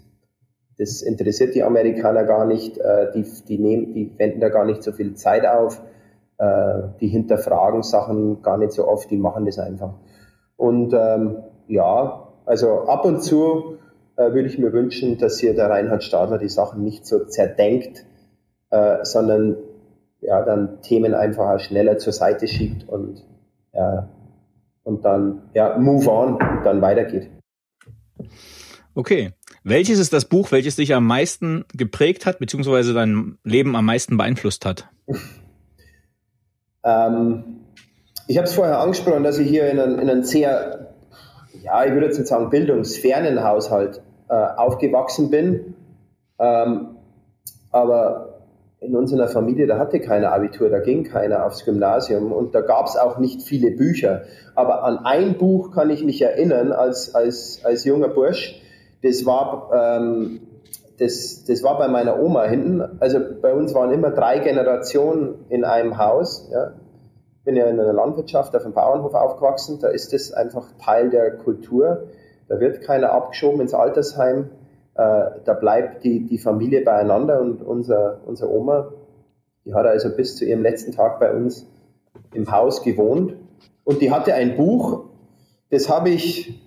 das 0.78 1.03
interessiert 1.03 1.55
die 1.55 1.62
Amerikaner 1.62 2.24
gar 2.24 2.47
nicht. 2.47 2.78
Äh, 2.78 3.12
die, 3.14 3.24
die, 3.49 3.59
nehmen, 3.59 3.92
die 3.92 4.12
wenden 4.18 4.40
da 4.40 4.49
gar 4.49 4.64
nicht 4.64 4.82
so 4.82 4.92
viel 4.92 5.14
Zeit 5.14 5.47
auf. 5.47 5.82
Äh, 6.38 6.82
die 7.01 7.09
hinterfragen 7.09 7.82
Sachen 7.82 8.42
gar 8.42 8.59
nicht 8.59 8.72
so 8.72 8.86
oft. 8.86 9.11
Die 9.11 9.18
machen 9.18 9.47
das 9.47 9.59
einfach. 9.59 9.95
Und 10.57 10.95
ähm, 10.95 11.38
ja, 11.66 12.24
also 12.47 12.86
ab 12.86 13.05
und 13.05 13.22
zu 13.22 13.78
äh, 14.16 14.32
würde 14.32 14.49
ich 14.49 14.59
mir 14.59 14.72
wünschen, 14.72 15.18
dass 15.18 15.38
hier 15.38 15.55
der 15.55 15.70
Reinhard 15.70 16.05
Stadler 16.05 16.38
die 16.38 16.49
Sachen 16.49 16.82
nicht 16.84 17.07
so 17.07 17.24
zerdenkt, 17.24 18.05
äh, 18.70 19.05
sondern 19.05 19.57
ja, 20.20 20.42
dann 20.42 20.80
Themen 20.82 21.14
einfach 21.14 21.61
schneller 21.61 21.99
zur 21.99 22.12
Seite 22.12 22.49
schiebt 22.49 22.88
und, 22.88 23.22
ja, 23.72 24.09
und 24.82 25.05
dann 25.05 25.42
ja, 25.55 25.78
move 25.78 26.11
on 26.11 26.34
und 26.34 26.64
dann 26.64 26.80
weitergeht. 26.80 27.30
Okay. 28.95 29.32
Welches 29.64 29.99
ist 29.99 30.12
das 30.12 30.26
Buch, 30.26 30.53
welches 30.53 30.76
dich 30.76 30.95
am 30.95 31.07
meisten 31.07 31.64
geprägt 31.74 32.26
hat, 32.26 32.38
beziehungsweise 32.38 32.92
dein 32.92 33.38
Leben 33.42 33.76
am 33.76 33.86
meisten 33.86 34.16
beeinflusst 34.18 34.66
hat? 34.66 34.88
ähm, 36.84 37.64
ich 38.28 38.36
habe 38.36 38.47
es 38.47 38.55
vorher 38.55 38.78
angesprochen, 38.78 39.24
dass 39.24 39.38
ich 39.38 39.49
hier 39.49 39.70
in 39.70 39.80
einem, 39.80 39.99
in 39.99 40.11
einem 40.11 40.22
sehr 40.22 40.93
ja, 41.65 41.85
ich 41.85 41.93
würde 41.93 42.07
jetzt 42.07 42.19
nicht 42.19 42.29
sagen 42.29 42.51
bildungsfernen 42.51 43.43
Haushalt 43.43 44.03
äh, 44.29 44.35
aufgewachsen 44.35 45.31
bin. 45.31 45.75
Ähm, 46.39 46.97
aber 47.73 48.41
in 48.81 48.95
unserer 48.95 49.29
Familie, 49.29 49.67
da 49.67 49.79
hatte 49.79 49.99
keiner 49.99 50.33
Abitur, 50.33 50.69
da 50.69 50.79
ging 50.81 51.05
keiner 51.05 51.47
aufs 51.47 51.65
Gymnasium 51.65 52.33
und 52.33 52.55
da 52.55 52.61
gab 52.61 52.87
es 52.87 52.97
auch 52.97 53.19
nicht 53.19 53.43
viele 53.43 53.71
Bücher. 53.71 54.23
Aber 54.55 54.85
an 54.85 54.99
ein 54.99 55.39
Buch 55.39 55.73
kann 55.73 55.89
ich 55.89 56.05
mich 56.05 56.21
erinnern 56.21 56.71
als, 56.73 57.15
als, 57.15 57.61
als 57.65 57.85
junger 57.85 58.09
Bursch. 58.09 58.61
Das 59.03 59.25
war, 59.25 59.71
ähm, 59.75 60.41
das, 60.99 61.45
das 61.47 61.62
war 61.62 61.79
bei 61.79 61.89
meiner 61.89 62.21
Oma 62.21 62.45
hinten. 62.45 62.83
Also 63.01 63.21
bei 63.41 63.55
uns 63.55 63.75
waren 63.75 63.91
immer 63.91 64.11
drei 64.11 64.39
Generationen 64.39 65.47
in 65.49 65.65
einem 65.65 65.97
Haus. 65.97 66.49
Ja 66.53 66.73
bin 67.45 67.57
ja 67.57 67.66
in 67.66 67.78
einer 67.78 67.92
Landwirtschaft 67.92 68.57
auf 68.57 68.64
einem 68.64 68.74
Bauernhof 68.74 69.14
aufgewachsen, 69.14 69.78
da 69.80 69.88
ist 69.88 70.12
das 70.12 70.32
einfach 70.32 70.66
Teil 70.82 71.11
der 71.11 71.36
Kultur. 71.36 72.09
Da 72.49 72.61
wird 72.61 72.82
keiner 72.82 73.12
abgeschoben 73.12 73.61
ins 73.61 73.74
Altersheim, 73.74 74.51
äh, 74.95 75.30
da 75.45 75.55
bleibt 75.59 76.05
die, 76.05 76.26
die 76.26 76.38
Familie 76.38 76.82
beieinander 76.82 77.40
und 77.40 77.62
unser, 77.62 78.20
unser 78.26 78.51
Oma, 78.51 78.92
die 79.64 79.74
hat 79.74 79.86
also 79.86 80.14
bis 80.14 80.36
zu 80.36 80.45
ihrem 80.45 80.62
letzten 80.62 80.92
Tag 80.92 81.20
bei 81.20 81.32
uns 81.32 81.66
im 82.32 82.51
Haus 82.51 82.82
gewohnt 82.82 83.34
und 83.84 84.01
die 84.01 84.11
hatte 84.11 84.34
ein 84.34 84.57
Buch, 84.57 85.05
das 85.70 85.88
habe 85.88 86.11
ich, 86.11 86.61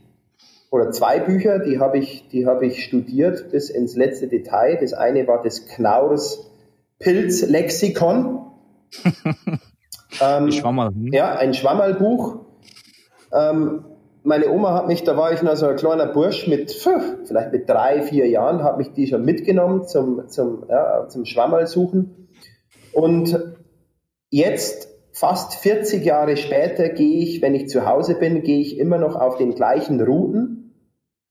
oder 0.70 0.92
zwei 0.92 1.20
Bücher, 1.20 1.60
die 1.60 1.80
habe 1.80 1.98
ich, 1.98 2.28
die 2.30 2.46
habe 2.46 2.66
ich 2.66 2.84
studiert 2.84 3.52
bis 3.52 3.70
ins 3.70 3.96
letzte 3.96 4.28
Detail. 4.28 4.78
Das 4.80 4.94
eine 4.94 5.28
war 5.28 5.42
das 5.42 5.66
Knaurs 5.66 6.52
Pilzlexikon. 7.00 8.52
Ähm, 10.22 10.52
Schwammerl. 10.52 10.90
Hm? 10.90 11.14
Ja, 11.14 11.36
ein 11.36 11.54
Schwammerlbuch. 11.54 12.40
Ähm, 13.34 13.86
meine 14.24 14.50
Oma 14.52 14.74
hat 14.74 14.88
mich, 14.88 15.04
da 15.04 15.16
war 15.16 15.32
ich 15.32 15.42
noch 15.42 15.56
so 15.56 15.68
ein 15.68 15.78
kleiner 15.78 16.08
Bursch 16.08 16.48
mit, 16.48 16.72
vielleicht 16.72 17.52
mit 17.54 17.70
drei, 17.70 18.02
vier 18.02 18.28
Jahren, 18.28 18.64
hat 18.64 18.78
mich 18.78 18.92
die 18.92 19.08
schon 19.08 19.24
mitgenommen 19.24 19.86
zum, 19.86 20.28
zum, 20.28 20.66
ja, 20.70 21.08
zum 21.08 21.26
Schwammerl 21.26 21.66
suchen. 21.66 22.28
Und 22.92 23.40
jetzt, 24.30 24.90
fast 25.14 25.56
40 25.56 26.04
Jahre 26.04 26.36
später, 26.36 26.90
gehe 26.90 27.24
ich, 27.24 27.42
wenn 27.42 27.56
ich 27.56 27.70
zu 27.70 27.86
Hause 27.86 28.16
bin, 28.16 28.44
gehe 28.44 28.60
ich 28.60 28.78
immer 28.78 28.98
noch 28.98 29.16
auf 29.16 29.38
den 29.38 29.56
gleichen 29.56 30.02
Routen. 30.02 30.74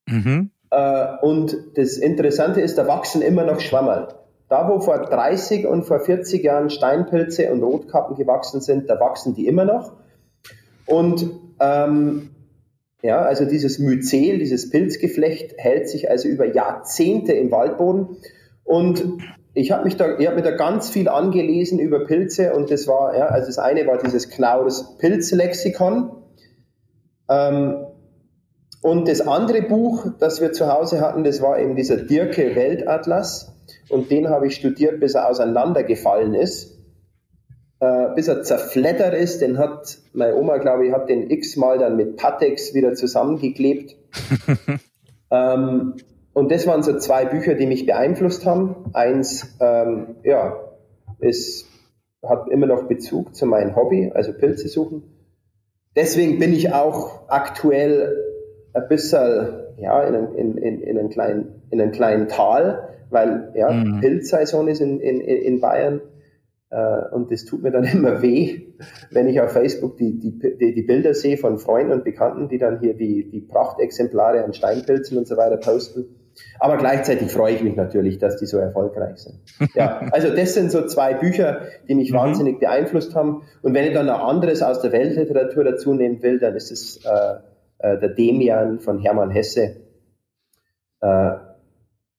Mhm. 0.08 0.50
Äh, 0.70 1.06
und 1.22 1.56
das 1.74 1.98
Interessante 1.98 2.60
ist, 2.60 2.78
da 2.78 2.86
wachsen 2.86 3.22
immer 3.22 3.44
noch 3.44 3.60
Schwammerl. 3.60 4.08
Da, 4.48 4.68
wo 4.68 4.78
vor 4.78 4.98
30 4.98 5.66
und 5.66 5.84
vor 5.84 5.98
40 6.00 6.44
Jahren 6.44 6.70
Steinpilze 6.70 7.50
und 7.52 7.62
Rotkappen 7.62 8.16
gewachsen 8.16 8.60
sind, 8.60 8.88
da 8.88 9.00
wachsen 9.00 9.34
die 9.34 9.46
immer 9.46 9.64
noch. 9.64 9.92
Und 10.86 11.28
ähm, 11.58 12.30
ja, 13.02 13.22
also 13.22 13.44
dieses 13.44 13.78
Myzel, 13.78 14.38
dieses 14.38 14.70
Pilzgeflecht 14.70 15.54
hält 15.58 15.88
sich 15.88 16.10
also 16.10 16.28
über 16.28 16.46
Jahrzehnte 16.46 17.32
im 17.32 17.50
Waldboden. 17.50 18.16
Und 18.62 19.04
ich 19.54 19.72
habe 19.72 19.84
mich 19.84 19.96
da, 19.96 20.18
ich 20.18 20.26
habe 20.26 20.36
mir 20.36 20.42
da 20.42 20.52
ganz 20.52 20.90
viel 20.90 21.08
angelesen 21.08 21.78
über 21.78 22.04
Pilze 22.04 22.52
und 22.52 22.70
das 22.70 22.86
war, 22.86 23.16
ja, 23.16 23.26
also 23.26 23.46
das 23.46 23.58
eine 23.58 23.86
war 23.86 23.98
dieses 23.98 24.28
Knaus 24.28 24.96
Pilzlexikon. 24.98 26.10
Ähm, 27.28 27.86
und 28.82 29.08
das 29.08 29.20
andere 29.20 29.62
Buch, 29.62 30.06
das 30.20 30.40
wir 30.40 30.52
zu 30.52 30.72
Hause 30.72 31.00
hatten, 31.00 31.24
das 31.24 31.42
war 31.42 31.58
eben 31.58 31.74
dieser 31.74 31.96
Dirke 31.96 32.54
Weltatlas 32.54 33.55
und 33.88 34.10
den 34.10 34.28
habe 34.28 34.46
ich 34.46 34.56
studiert, 34.56 35.00
bis 35.00 35.14
er 35.14 35.28
auseinandergefallen 35.28 36.34
ist, 36.34 36.78
äh, 37.80 38.14
bis 38.14 38.28
er 38.28 38.42
zerflettert 38.42 39.14
ist. 39.14 39.40
Den 39.40 39.58
hat 39.58 39.98
meine 40.12 40.36
Oma, 40.36 40.58
glaube 40.58 40.86
ich, 40.86 40.92
hat 40.92 41.08
den 41.08 41.30
x-mal 41.30 41.78
dann 41.78 41.96
mit 41.96 42.16
Patex 42.16 42.74
wieder 42.74 42.94
zusammengeklebt. 42.94 43.96
ähm, 45.30 45.94
und 46.32 46.52
das 46.52 46.66
waren 46.66 46.82
so 46.82 46.98
zwei 46.98 47.24
Bücher, 47.24 47.54
die 47.54 47.66
mich 47.66 47.86
beeinflusst 47.86 48.44
haben. 48.44 48.90
Eins, 48.92 49.56
ähm, 49.60 50.16
ja, 50.22 50.60
es 51.18 51.66
hat 52.22 52.48
immer 52.48 52.66
noch 52.66 52.84
Bezug 52.84 53.34
zu 53.34 53.46
meinem 53.46 53.76
Hobby, 53.76 54.10
also 54.14 54.32
Pilze 54.32 54.68
suchen. 54.68 55.02
Deswegen 55.94 56.38
bin 56.38 56.52
ich 56.52 56.74
auch 56.74 57.28
aktuell 57.28 58.22
ein 58.74 58.86
bisschen 58.88 59.66
ja, 59.78 60.02
in, 60.02 60.14
einem, 60.14 60.34
in, 60.34 60.58
in, 60.58 60.82
in, 60.82 60.98
einem, 60.98 61.08
kleinen, 61.08 61.62
in 61.70 61.80
einem 61.80 61.92
kleinen 61.92 62.28
Tal, 62.28 62.88
weil 63.10 63.52
ja, 63.54 63.70
mhm. 63.70 64.00
Pilzsaison 64.00 64.68
ist 64.68 64.80
in, 64.80 65.00
in, 65.00 65.20
in 65.20 65.60
Bayern 65.60 66.00
äh, 66.70 67.14
und 67.14 67.30
das 67.30 67.44
tut 67.44 67.62
mir 67.62 67.70
dann 67.70 67.84
immer 67.92 68.22
weh, 68.22 68.74
wenn 69.10 69.28
ich 69.28 69.40
auf 69.40 69.52
Facebook 69.52 69.96
die, 69.96 70.18
die, 70.18 70.38
die, 70.38 70.74
die 70.74 70.82
Bilder 70.82 71.14
sehe 71.14 71.36
von 71.36 71.58
Freunden 71.58 71.92
und 71.92 72.04
Bekannten, 72.04 72.48
die 72.48 72.58
dann 72.58 72.80
hier 72.80 72.94
die, 72.94 73.30
die 73.30 73.40
Prachtexemplare 73.40 74.44
an 74.44 74.52
Steinpilzen 74.52 75.16
und 75.18 75.26
so 75.26 75.36
weiter 75.36 75.56
posten. 75.56 76.06
Aber 76.58 76.76
gleichzeitig 76.76 77.30
freue 77.32 77.54
ich 77.54 77.62
mich 77.62 77.76
natürlich, 77.76 78.18
dass 78.18 78.36
die 78.36 78.44
so 78.44 78.58
erfolgreich 78.58 79.16
sind. 79.16 79.40
Ja, 79.74 80.00
also 80.12 80.34
das 80.34 80.52
sind 80.52 80.70
so 80.70 80.86
zwei 80.86 81.14
Bücher, 81.14 81.62
die 81.88 81.94
mich 81.94 82.12
mhm. 82.12 82.16
wahnsinnig 82.16 82.60
beeinflusst 82.60 83.14
haben. 83.14 83.42
Und 83.62 83.72
wenn 83.74 83.86
ich 83.86 83.94
dann 83.94 84.06
noch 84.06 84.20
anderes 84.20 84.62
aus 84.62 84.82
der 84.82 84.92
Weltliteratur 84.92 85.64
dazu 85.64 85.94
nehmen 85.94 86.22
will, 86.22 86.38
dann 86.38 86.54
ist 86.54 86.70
es 86.70 87.04
äh, 87.06 87.36
äh, 87.78 87.98
der 87.98 88.10
Demian 88.10 88.80
von 88.80 88.98
Hermann 88.98 89.30
Hesse. 89.30 89.76
Äh, 91.00 91.32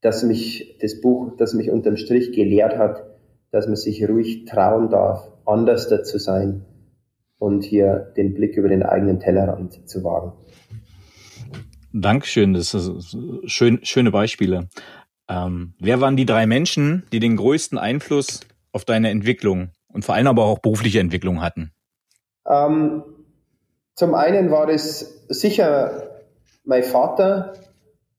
dass 0.08 0.24
mich 0.24 0.78
das 0.80 1.02
Buch, 1.02 1.34
das 1.38 1.54
mich 1.54 1.70
unterm 1.70 1.98
Strich 1.98 2.32
gelehrt 2.32 2.78
hat, 2.78 3.04
dass 3.52 3.68
man 3.68 3.76
sich 3.76 4.08
ruhig 4.08 4.46
trauen 4.46 4.90
darf, 4.90 5.30
anders 5.46 5.90
zu 5.90 6.18
sein 6.18 6.64
und 7.38 7.66
hier 7.66 8.14
den 8.16 8.34
Blick 8.34 8.56
über 8.56 8.70
den 8.70 8.84
eigenen 8.84 9.20
Tellerrand 9.20 9.90
zu 9.90 10.06
wagen. 10.06 10.32
Dankeschön, 11.92 12.54
das 12.54 12.74
ist 12.74 13.18
schön, 13.48 13.80
schöne 13.84 14.12
Beispiele. 14.12 14.70
Ähm, 15.28 15.74
wer 15.78 16.00
waren 16.00 16.16
die 16.16 16.26
drei 16.26 16.48
Menschen, 16.48 17.04
die 17.12 17.20
den 17.20 17.36
größten 17.36 17.78
Einfluss 17.78 18.40
auf 18.72 18.86
deine 18.86 19.10
Entwicklung 19.10 19.72
und 19.92 20.06
vor 20.06 20.16
allem 20.16 20.28
aber 20.28 20.46
auch 20.46 20.60
berufliche 20.60 21.02
Entwicklung 21.02 21.42
hatten? 21.42 21.74
Ähm, 22.48 23.04
zum 23.94 24.16
einen 24.16 24.52
war 24.52 24.70
es 24.70 25.26
sicher 25.28 26.22
mein 26.64 26.84
Vater, 26.84 27.56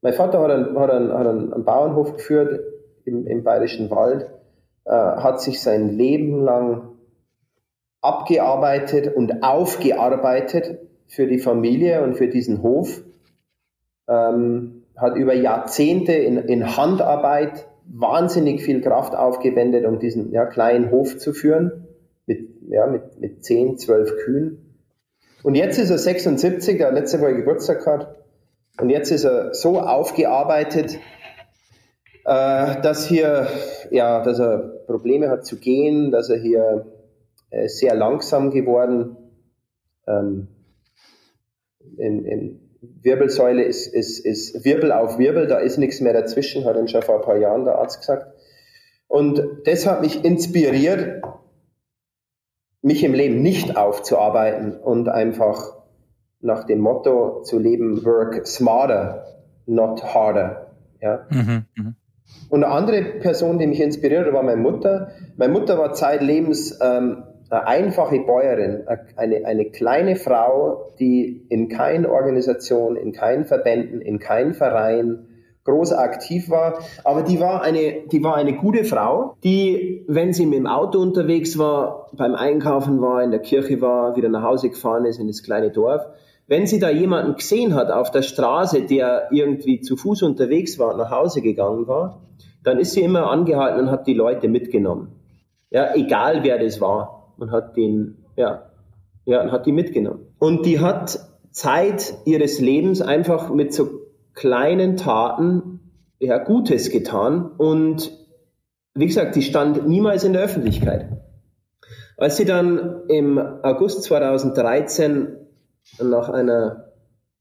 mein 0.01 0.13
Vater 0.13 0.41
hat 0.41 0.51
einen, 0.51 0.79
hat 0.79 0.91
einen, 0.91 1.13
hat 1.13 1.27
einen 1.27 1.65
Bauernhof 1.65 2.17
geführt 2.17 2.61
im, 3.05 3.27
im 3.27 3.43
Bayerischen 3.43 3.91
Wald, 3.91 4.31
äh, 4.85 4.91
hat 4.91 5.41
sich 5.41 5.61
sein 5.61 5.89
Leben 5.91 6.43
lang 6.43 6.99
abgearbeitet 8.01 9.15
und 9.15 9.43
aufgearbeitet 9.43 10.79
für 11.07 11.27
die 11.27 11.39
Familie 11.39 12.03
und 12.03 12.17
für 12.17 12.29
diesen 12.29 12.63
Hof. 12.63 13.03
Ähm, 14.09 14.85
hat 14.97 15.17
über 15.17 15.35
Jahrzehnte 15.35 16.13
in, 16.13 16.39
in, 16.39 16.77
Handarbeit 16.77 17.69
wahnsinnig 17.87 18.63
viel 18.63 18.81
Kraft 18.81 19.15
aufgewendet, 19.15 19.87
um 19.87 19.99
diesen 19.99 20.33
ja, 20.33 20.45
kleinen 20.45 20.91
Hof 20.91 21.19
zu 21.19 21.33
führen, 21.33 21.87
mit, 22.27 22.49
ja, 22.69 22.87
mit, 22.87 23.21
mit 23.21 23.45
10, 23.45 23.79
12 23.79 24.17
Kühen. 24.25 24.77
Und 25.43 25.55
jetzt 25.55 25.79
ist 25.79 25.91
er 25.91 25.99
76, 25.99 26.79
der 26.79 26.93
letzte 26.93 27.21
Woche 27.21 27.37
Geburtstag 27.37 27.87
hat. 27.87 28.17
Und 28.81 28.91
jetzt 28.91 29.11
ist 29.11 29.25
er 29.25 29.55
so 29.55 29.81
aufgearbeitet, 29.81 30.99
äh, 32.25 32.81
dass 32.81 33.07
hier, 33.07 33.49
ja, 33.91 34.23
dass 34.23 34.39
er 34.39 34.59
Probleme 34.87 35.31
hat 35.31 35.45
zu 35.45 35.57
gehen, 35.57 36.11
dass 36.11 36.31
er 36.31 36.39
hier 36.39 36.87
äh, 37.51 37.69
sehr 37.69 37.95
langsam 37.95 38.51
geworden. 38.51 39.17
Ähm, 40.07 40.49
in, 41.97 42.25
in 42.25 42.79
Wirbelsäule 42.81 43.65
ist, 43.65 43.87
ist, 43.87 44.25
ist 44.25 44.65
Wirbel 44.65 44.93
auf 44.93 45.19
Wirbel, 45.19 45.47
da 45.49 45.59
ist 45.59 45.79
nichts 45.79 46.01
mehr 46.01 46.13
dazwischen, 46.13 46.65
hat 46.65 46.77
uns 46.77 46.93
schon 46.93 47.03
vor 47.03 47.17
ein 47.17 47.23
paar 47.23 47.39
Jahren 47.39 47.65
der 47.65 47.77
Arzt 47.77 48.01
gesagt. 48.01 48.27
Und 49.09 49.43
das 49.65 49.87
hat 49.87 50.03
mich 50.03 50.25
inspiriert, 50.25 51.23
mich 52.83 53.03
im 53.03 53.15
Leben 53.15 53.43
nicht 53.43 53.77
aufzuarbeiten 53.77 54.77
und 54.77 55.09
einfach 55.09 55.78
nach 56.41 56.65
dem 56.65 56.81
Motto 56.81 57.43
zu 57.43 57.59
leben, 57.59 58.05
work 58.05 58.47
smarter, 58.47 59.25
not 59.67 60.03
harder. 60.03 60.73
Ja? 61.01 61.27
Mhm, 61.31 61.65
mh. 61.77 61.93
Und 62.51 62.65
eine 62.65 62.73
andere 62.73 63.03
Person, 63.21 63.59
die 63.59 63.67
mich 63.67 63.81
inspiriert 63.81 64.27
hat, 64.27 64.35
war 64.35 64.43
meine 64.43 64.61
Mutter. 64.61 65.13
Meine 65.37 65.53
Mutter 65.53 65.79
war 65.79 65.95
zeitlebens 65.95 66.79
ähm, 66.83 67.25
eine 67.51 67.67
einfache 67.67 68.21
Bäuerin, 68.21 68.85
eine, 69.17 69.45
eine 69.47 69.65
kleine 69.71 70.17
Frau, 70.17 70.91
die 70.99 71.47
in 71.49 71.69
keiner 71.69 72.11
Organisation, 72.11 72.97
in 72.97 73.13
keinen 73.13 73.47
Verbänden, 73.47 74.03
in 74.03 74.19
keinem 74.19 74.55
Verein 74.55 75.27
groß 75.65 75.93
aktiv 75.93 76.49
war, 76.49 76.79
aber 77.05 77.23
die 77.23 77.41
war 77.41 77.63
eine, 77.63 78.07
die 78.11 78.23
war 78.23 78.37
eine 78.37 78.55
gute 78.55 78.85
Frau, 78.85 79.37
die, 79.45 80.05
wenn 80.09 80.33
sie 80.33 80.47
mit 80.47 80.59
dem 80.59 80.67
Auto 80.67 80.99
unterwegs 80.99 81.59
war, 81.59 82.09
beim 82.13 82.35
Einkaufen 82.35 83.03
war, 83.03 83.23
in 83.23 83.31
der 83.31 83.41
Kirche 83.41 83.81
war, 83.83 84.17
wieder 84.17 84.31
nach 84.31 84.43
Hause 84.43 84.71
gefahren 84.71 85.05
ist 85.05 85.21
in 85.21 85.27
das 85.27 85.43
kleine 85.43 85.71
Dorf, 85.71 86.03
wenn 86.49 86.67
sie 86.67 86.81
da 86.81 86.91
jemanden 86.91 87.37
gesehen 87.37 87.75
hat 87.75 87.91
auf 87.91 88.11
der 88.11 88.23
Straße, 88.23 88.83
der 88.87 89.29
irgendwie 89.31 89.81
zu 89.81 89.97
Fuß 89.97 90.23
unterwegs 90.23 90.79
war 90.79 90.93
und 90.93 90.99
nach 90.99 91.11
Hause 91.11 91.43
gegangen 91.43 91.87
war, 91.87 92.23
dann 92.65 92.81
ist 92.81 92.93
sie 92.93 93.03
immer 93.03 93.31
angehalten 93.31 93.81
und 93.81 93.91
hat 93.91 94.07
die 94.07 94.15
Leute 94.15 94.49
mitgenommen. 94.49 95.13
Ja, 95.71 95.95
egal 95.95 96.43
wer 96.43 96.59
das 96.59 96.81
war. 96.81 97.35
Man 97.37 97.53
hat 97.53 97.77
den, 97.77 98.25
ja, 98.37 98.71
ja, 99.27 99.43
und 99.43 99.53
hat 99.53 99.67
die 99.67 99.73
mitgenommen. 99.73 100.21
Und 100.39 100.65
die 100.65 100.81
hat 100.81 101.21
Zeit 101.51 102.15
ihres 102.25 102.61
Lebens 102.61 103.03
einfach 103.03 103.53
mit 103.53 103.75
so 103.75 103.89
kleinen 104.33 104.97
Taten 104.97 105.81
ja, 106.19 106.39
Gutes 106.39 106.91
getan. 106.91 107.53
Und 107.59 108.11
wie 108.95 109.07
gesagt, 109.07 109.37
die 109.37 109.43
stand 109.43 109.87
niemals 109.87 110.25
in 110.25 110.33
der 110.33 110.43
Öffentlichkeit. 110.43 111.09
Als 112.17 112.37
sie 112.37 112.47
dann 112.47 113.03
im 113.09 113.39
August 113.39 114.03
2013 114.05 115.38
nach 116.01 116.29
einer 116.29 116.93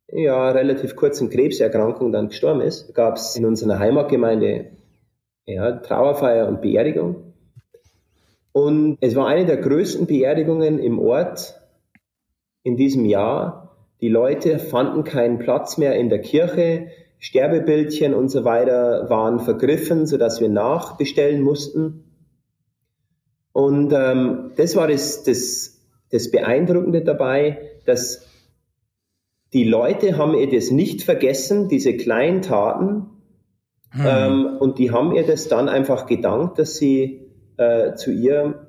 ja, 0.09 0.51
relativ 0.51 0.95
kurzen 0.95 1.29
Krebserkrankung 1.29 2.11
dann 2.11 2.29
gestorben 2.29 2.61
ist, 2.61 2.93
gab 2.93 3.17
es 3.17 3.35
in 3.35 3.45
unserer 3.45 3.79
Heimatgemeinde 3.79 4.71
ja, 5.45 5.71
Trauerfeier 5.73 6.47
und 6.47 6.61
Beerdigung. 6.61 7.33
Und 8.51 8.97
es 9.01 9.15
war 9.15 9.27
eine 9.27 9.45
der 9.45 9.57
größten 9.57 10.07
Beerdigungen 10.07 10.79
im 10.79 10.99
Ort 10.99 11.61
in 12.63 12.75
diesem 12.75 13.05
Jahr. 13.05 13.77
Die 14.01 14.09
Leute 14.09 14.59
fanden 14.59 15.03
keinen 15.03 15.39
Platz 15.39 15.77
mehr 15.77 15.95
in 15.95 16.09
der 16.09 16.21
Kirche. 16.21 16.87
Sterbebildchen 17.19 18.13
und 18.13 18.29
so 18.29 18.43
weiter 18.45 19.09
waren 19.09 19.39
vergriffen, 19.39 20.05
sodass 20.05 20.39
wir 20.39 20.49
nachbestellen 20.49 21.41
mussten. 21.41 22.03
Und 23.53 23.91
ähm, 23.91 24.51
das 24.55 24.75
war 24.75 24.87
das, 24.87 25.23
das, 25.23 25.79
das 26.11 26.29
Beeindruckende 26.29 27.01
dabei, 27.01 27.71
dass 27.85 28.26
die 29.53 29.63
Leute 29.63 30.17
haben 30.17 30.33
ihr 30.33 30.49
das 30.49 30.71
nicht 30.71 31.03
vergessen, 31.03 31.67
diese 31.69 31.95
kleinen 31.95 32.41
Taten, 32.41 33.07
hm. 33.91 34.05
Ähm, 34.05 34.57
und 34.59 34.79
die 34.79 34.91
haben 34.91 35.13
ihr 35.15 35.25
das 35.25 35.47
dann 35.47 35.69
einfach 35.69 36.05
gedankt, 36.05 36.59
dass 36.59 36.75
sie 36.75 37.31
äh, 37.57 37.93
zu 37.95 38.11
ihr, 38.11 38.67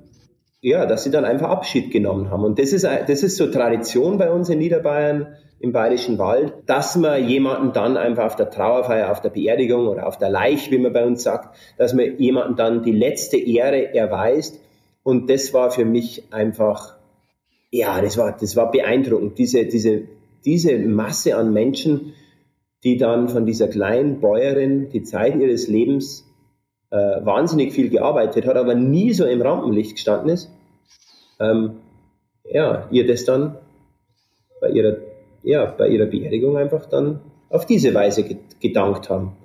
ja, 0.61 0.87
dass 0.87 1.05
sie 1.05 1.11
dann 1.11 1.25
einfach 1.25 1.51
Abschied 1.51 1.91
genommen 1.91 2.31
haben. 2.31 2.45
Und 2.45 2.59
das 2.59 2.73
ist, 2.73 2.85
das 2.85 3.23
ist 3.23 3.37
so 3.37 3.49
Tradition 3.49 4.19
bei 4.19 4.31
uns 4.31 4.49
in 4.49 4.59
Niederbayern 4.59 5.35
im 5.61 5.73
Bayerischen 5.73 6.19
Wald, 6.19 6.53
dass 6.67 6.95
man 6.97 7.27
jemanden 7.29 7.73
dann 7.73 7.97
einfach 7.97 8.27
auf 8.27 8.37
der 8.37 8.49
Trauerfeier, 8.49 9.11
auf 9.11 9.21
der 9.21 9.31
Beerdigung 9.31 9.89
oder 9.89 10.07
auf 10.07 10.17
der 10.17 10.31
Leich, 10.31 10.71
wie 10.71 10.79
man 10.79 10.93
bei 10.93 11.05
uns 11.05 11.25
sagt, 11.25 11.57
dass 11.77 11.95
man 11.95 12.17
jemanden 12.19 12.55
dann 12.55 12.83
die 12.85 12.93
letzte 12.93 13.39
Ehre 13.39 13.93
erweist. 13.93 14.61
Und 15.03 15.29
das 15.29 15.53
war 15.53 15.73
für 15.73 15.85
mich 15.85 16.33
einfach, 16.33 16.95
ja, 17.71 18.01
das 18.01 18.17
war, 18.17 18.37
das 18.39 18.55
war 18.55 18.71
beeindruckend, 18.71 19.37
diese, 19.39 19.65
diese, 19.67 20.03
diese 20.45 20.79
Masse 20.79 21.37
an 21.37 21.53
Menschen, 21.53 22.15
die 22.85 22.97
dann 22.97 23.29
von 23.29 23.47
dieser 23.47 23.69
kleinen 23.69 24.21
Bäuerin 24.21 24.91
die 24.91 25.03
Zeit 25.03 25.37
ihres 25.37 25.69
Lebens 25.69 26.25
äh, 26.91 26.97
wahnsinnig 26.97 27.73
viel 27.73 27.91
gearbeitet 27.91 28.47
hat, 28.47 28.57
aber 28.57 28.75
nie 28.75 29.13
so 29.13 29.27
im 29.27 29.43
Rampenlicht 29.43 29.97
gestanden 29.97 30.31
ist, 30.31 30.51
ähm, 31.41 31.79
ja, 32.45 32.89
ihr 32.91 33.07
das 33.07 33.25
dann 33.25 33.59
bei 34.61 34.71
ihrer, 34.71 34.97
ja, 35.43 35.67
bei 35.67 35.89
ihrer 35.89 36.07
Beerdigung 36.07 36.57
einfach 36.57 36.87
dann 36.87 37.21
auf 37.51 37.67
diese 37.67 37.95
Weise 37.95 38.25
gedankt 38.61 39.11
haben. 39.11 39.37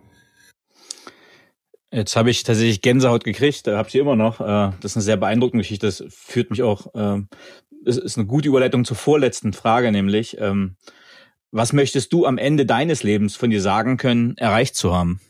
Jetzt 1.91 2.15
habe 2.15 2.31
ich 2.31 2.41
tatsächlich 2.41 2.81
Gänsehaut 2.81 3.23
gekriegt, 3.23 3.67
da 3.67 3.77
habe 3.77 3.87
ich 3.87 3.95
immer 3.95 4.15
noch. 4.15 4.41
Äh, 4.41 4.71
das 4.81 4.91
ist 4.91 4.97
eine 4.97 5.03
sehr 5.03 5.17
beeindruckende 5.17 5.61
Geschichte. 5.61 5.85
Das 5.85 6.03
führt 6.09 6.49
mich 6.49 6.63
auch, 6.63 6.87
es 7.85 7.97
ist 7.97 8.17
eine 8.17 8.27
gute 8.27 8.49
Überleitung 8.49 8.85
zur 8.85 8.97
vorletzten 8.97 9.53
Frage, 9.53 9.91
nämlich, 9.91 10.37
ähm, 10.39 10.75
was 11.51 11.73
möchtest 11.73 12.11
du 12.13 12.25
am 12.25 12.37
Ende 12.37 12.65
deines 12.65 13.03
Lebens 13.03 13.35
von 13.35 13.49
dir 13.49 13.61
sagen 13.61 13.97
können, 13.97 14.35
erreicht 14.37 14.75
zu 14.75 14.95
haben? 14.95 15.21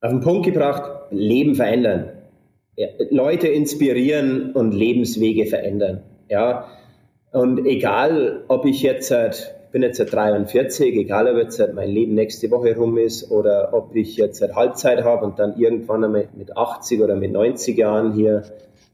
Auf 0.00 0.10
den 0.10 0.20
Punkt 0.20 0.44
gebracht, 0.44 0.82
Leben 1.10 1.54
verändern. 1.54 2.12
Leute 3.10 3.48
inspirieren 3.48 4.52
und 4.52 4.72
Lebenswege 4.72 5.46
verändern. 5.46 6.02
Ja, 6.28 6.68
und 7.32 7.66
egal, 7.66 8.44
ob 8.48 8.64
ich 8.64 8.82
jetzt 8.82 9.08
seit, 9.08 9.72
bin 9.72 9.82
jetzt 9.82 9.98
seit 9.98 10.12
43, 10.12 10.94
egal 10.94 11.26
ob 11.28 11.36
jetzt 11.36 11.60
mein 11.74 11.90
Leben 11.90 12.14
nächste 12.14 12.50
Woche 12.50 12.76
rum 12.76 12.96
ist 12.96 13.30
oder 13.30 13.70
ob 13.72 13.94
ich 13.96 14.16
jetzt 14.16 14.38
seit 14.38 14.54
Halbzeit 14.54 15.02
habe 15.02 15.24
und 15.26 15.38
dann 15.38 15.58
irgendwann 15.58 16.04
einmal 16.04 16.28
mit 16.36 16.56
80 16.56 17.00
oder 17.00 17.16
mit 17.16 17.32
90 17.32 17.76
Jahren 17.76 18.12
hier 18.12 18.44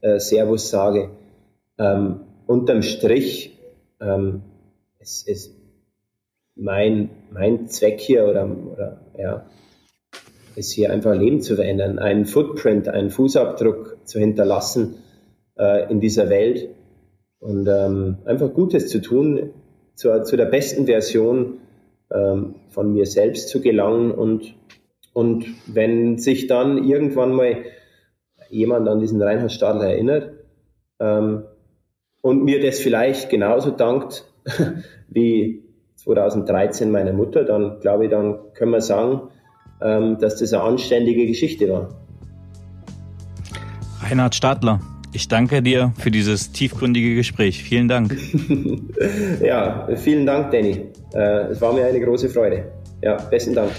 äh, 0.01 0.19
Servus 0.19 0.69
sage, 0.69 1.11
ähm, 1.77 2.21
unterm 2.47 2.81
Strich 2.81 3.57
ähm, 4.01 4.41
es 4.99 5.23
ist 5.23 5.55
mein, 6.55 7.09
mein 7.31 7.67
Zweck 7.67 7.99
hier 7.99 8.27
oder, 8.27 8.45
oder 8.45 9.01
ja, 9.17 9.45
ist 10.55 10.73
hier 10.73 10.91
einfach 10.91 11.15
Leben 11.15 11.41
zu 11.41 11.55
verändern, 11.55 11.97
einen 11.97 12.25
Footprint, 12.25 12.87
einen 12.87 13.09
Fußabdruck 13.09 13.97
zu 14.05 14.19
hinterlassen 14.19 14.95
äh, 15.57 15.89
in 15.91 15.99
dieser 15.99 16.29
Welt 16.29 16.69
und 17.39 17.67
ähm, 17.67 18.17
einfach 18.25 18.53
Gutes 18.53 18.89
zu 18.89 19.01
tun, 19.01 19.51
zu, 19.95 20.23
zu 20.23 20.35
der 20.35 20.45
besten 20.45 20.85
Version 20.85 21.59
ähm, 22.11 22.55
von 22.69 22.93
mir 22.93 23.05
selbst 23.05 23.49
zu 23.49 23.61
gelangen 23.61 24.11
und, 24.11 24.55
und 25.13 25.45
wenn 25.67 26.17
sich 26.17 26.47
dann 26.47 26.83
irgendwann 26.83 27.33
mal 27.33 27.57
jemand 28.51 28.87
an 28.87 28.99
diesen 28.99 29.21
Reinhard 29.21 29.51
Stadler 29.51 29.89
erinnert 29.89 30.31
ähm, 30.99 31.43
und 32.21 32.43
mir 32.43 32.61
das 32.61 32.79
vielleicht 32.79 33.29
genauso 33.29 33.71
dankt, 33.71 34.25
wie 35.09 35.63
2013 35.95 36.91
meine 36.91 37.13
Mutter, 37.13 37.43
dann 37.43 37.79
glaube 37.79 38.05
ich, 38.05 38.11
dann 38.11 38.53
können 38.53 38.71
wir 38.71 38.81
sagen, 38.81 39.29
ähm, 39.81 40.17
dass 40.19 40.37
das 40.37 40.53
eine 40.53 40.63
anständige 40.63 41.25
Geschichte 41.27 41.69
war. 41.69 41.89
Reinhard 44.03 44.35
Stadler, 44.35 44.79
ich 45.13 45.27
danke 45.27 45.61
dir 45.61 45.93
für 45.97 46.11
dieses 46.11 46.51
tiefgründige 46.51 47.15
Gespräch. 47.15 47.63
Vielen 47.63 47.87
Dank. 47.87 48.15
ja, 49.41 49.87
vielen 49.95 50.25
Dank, 50.25 50.51
Danny. 50.51 50.85
Äh, 51.13 51.51
es 51.51 51.61
war 51.61 51.73
mir 51.73 51.85
eine 51.85 51.99
große 51.99 52.29
Freude. 52.29 52.71
Ja, 53.01 53.17
besten 53.29 53.53
Dank. 53.53 53.71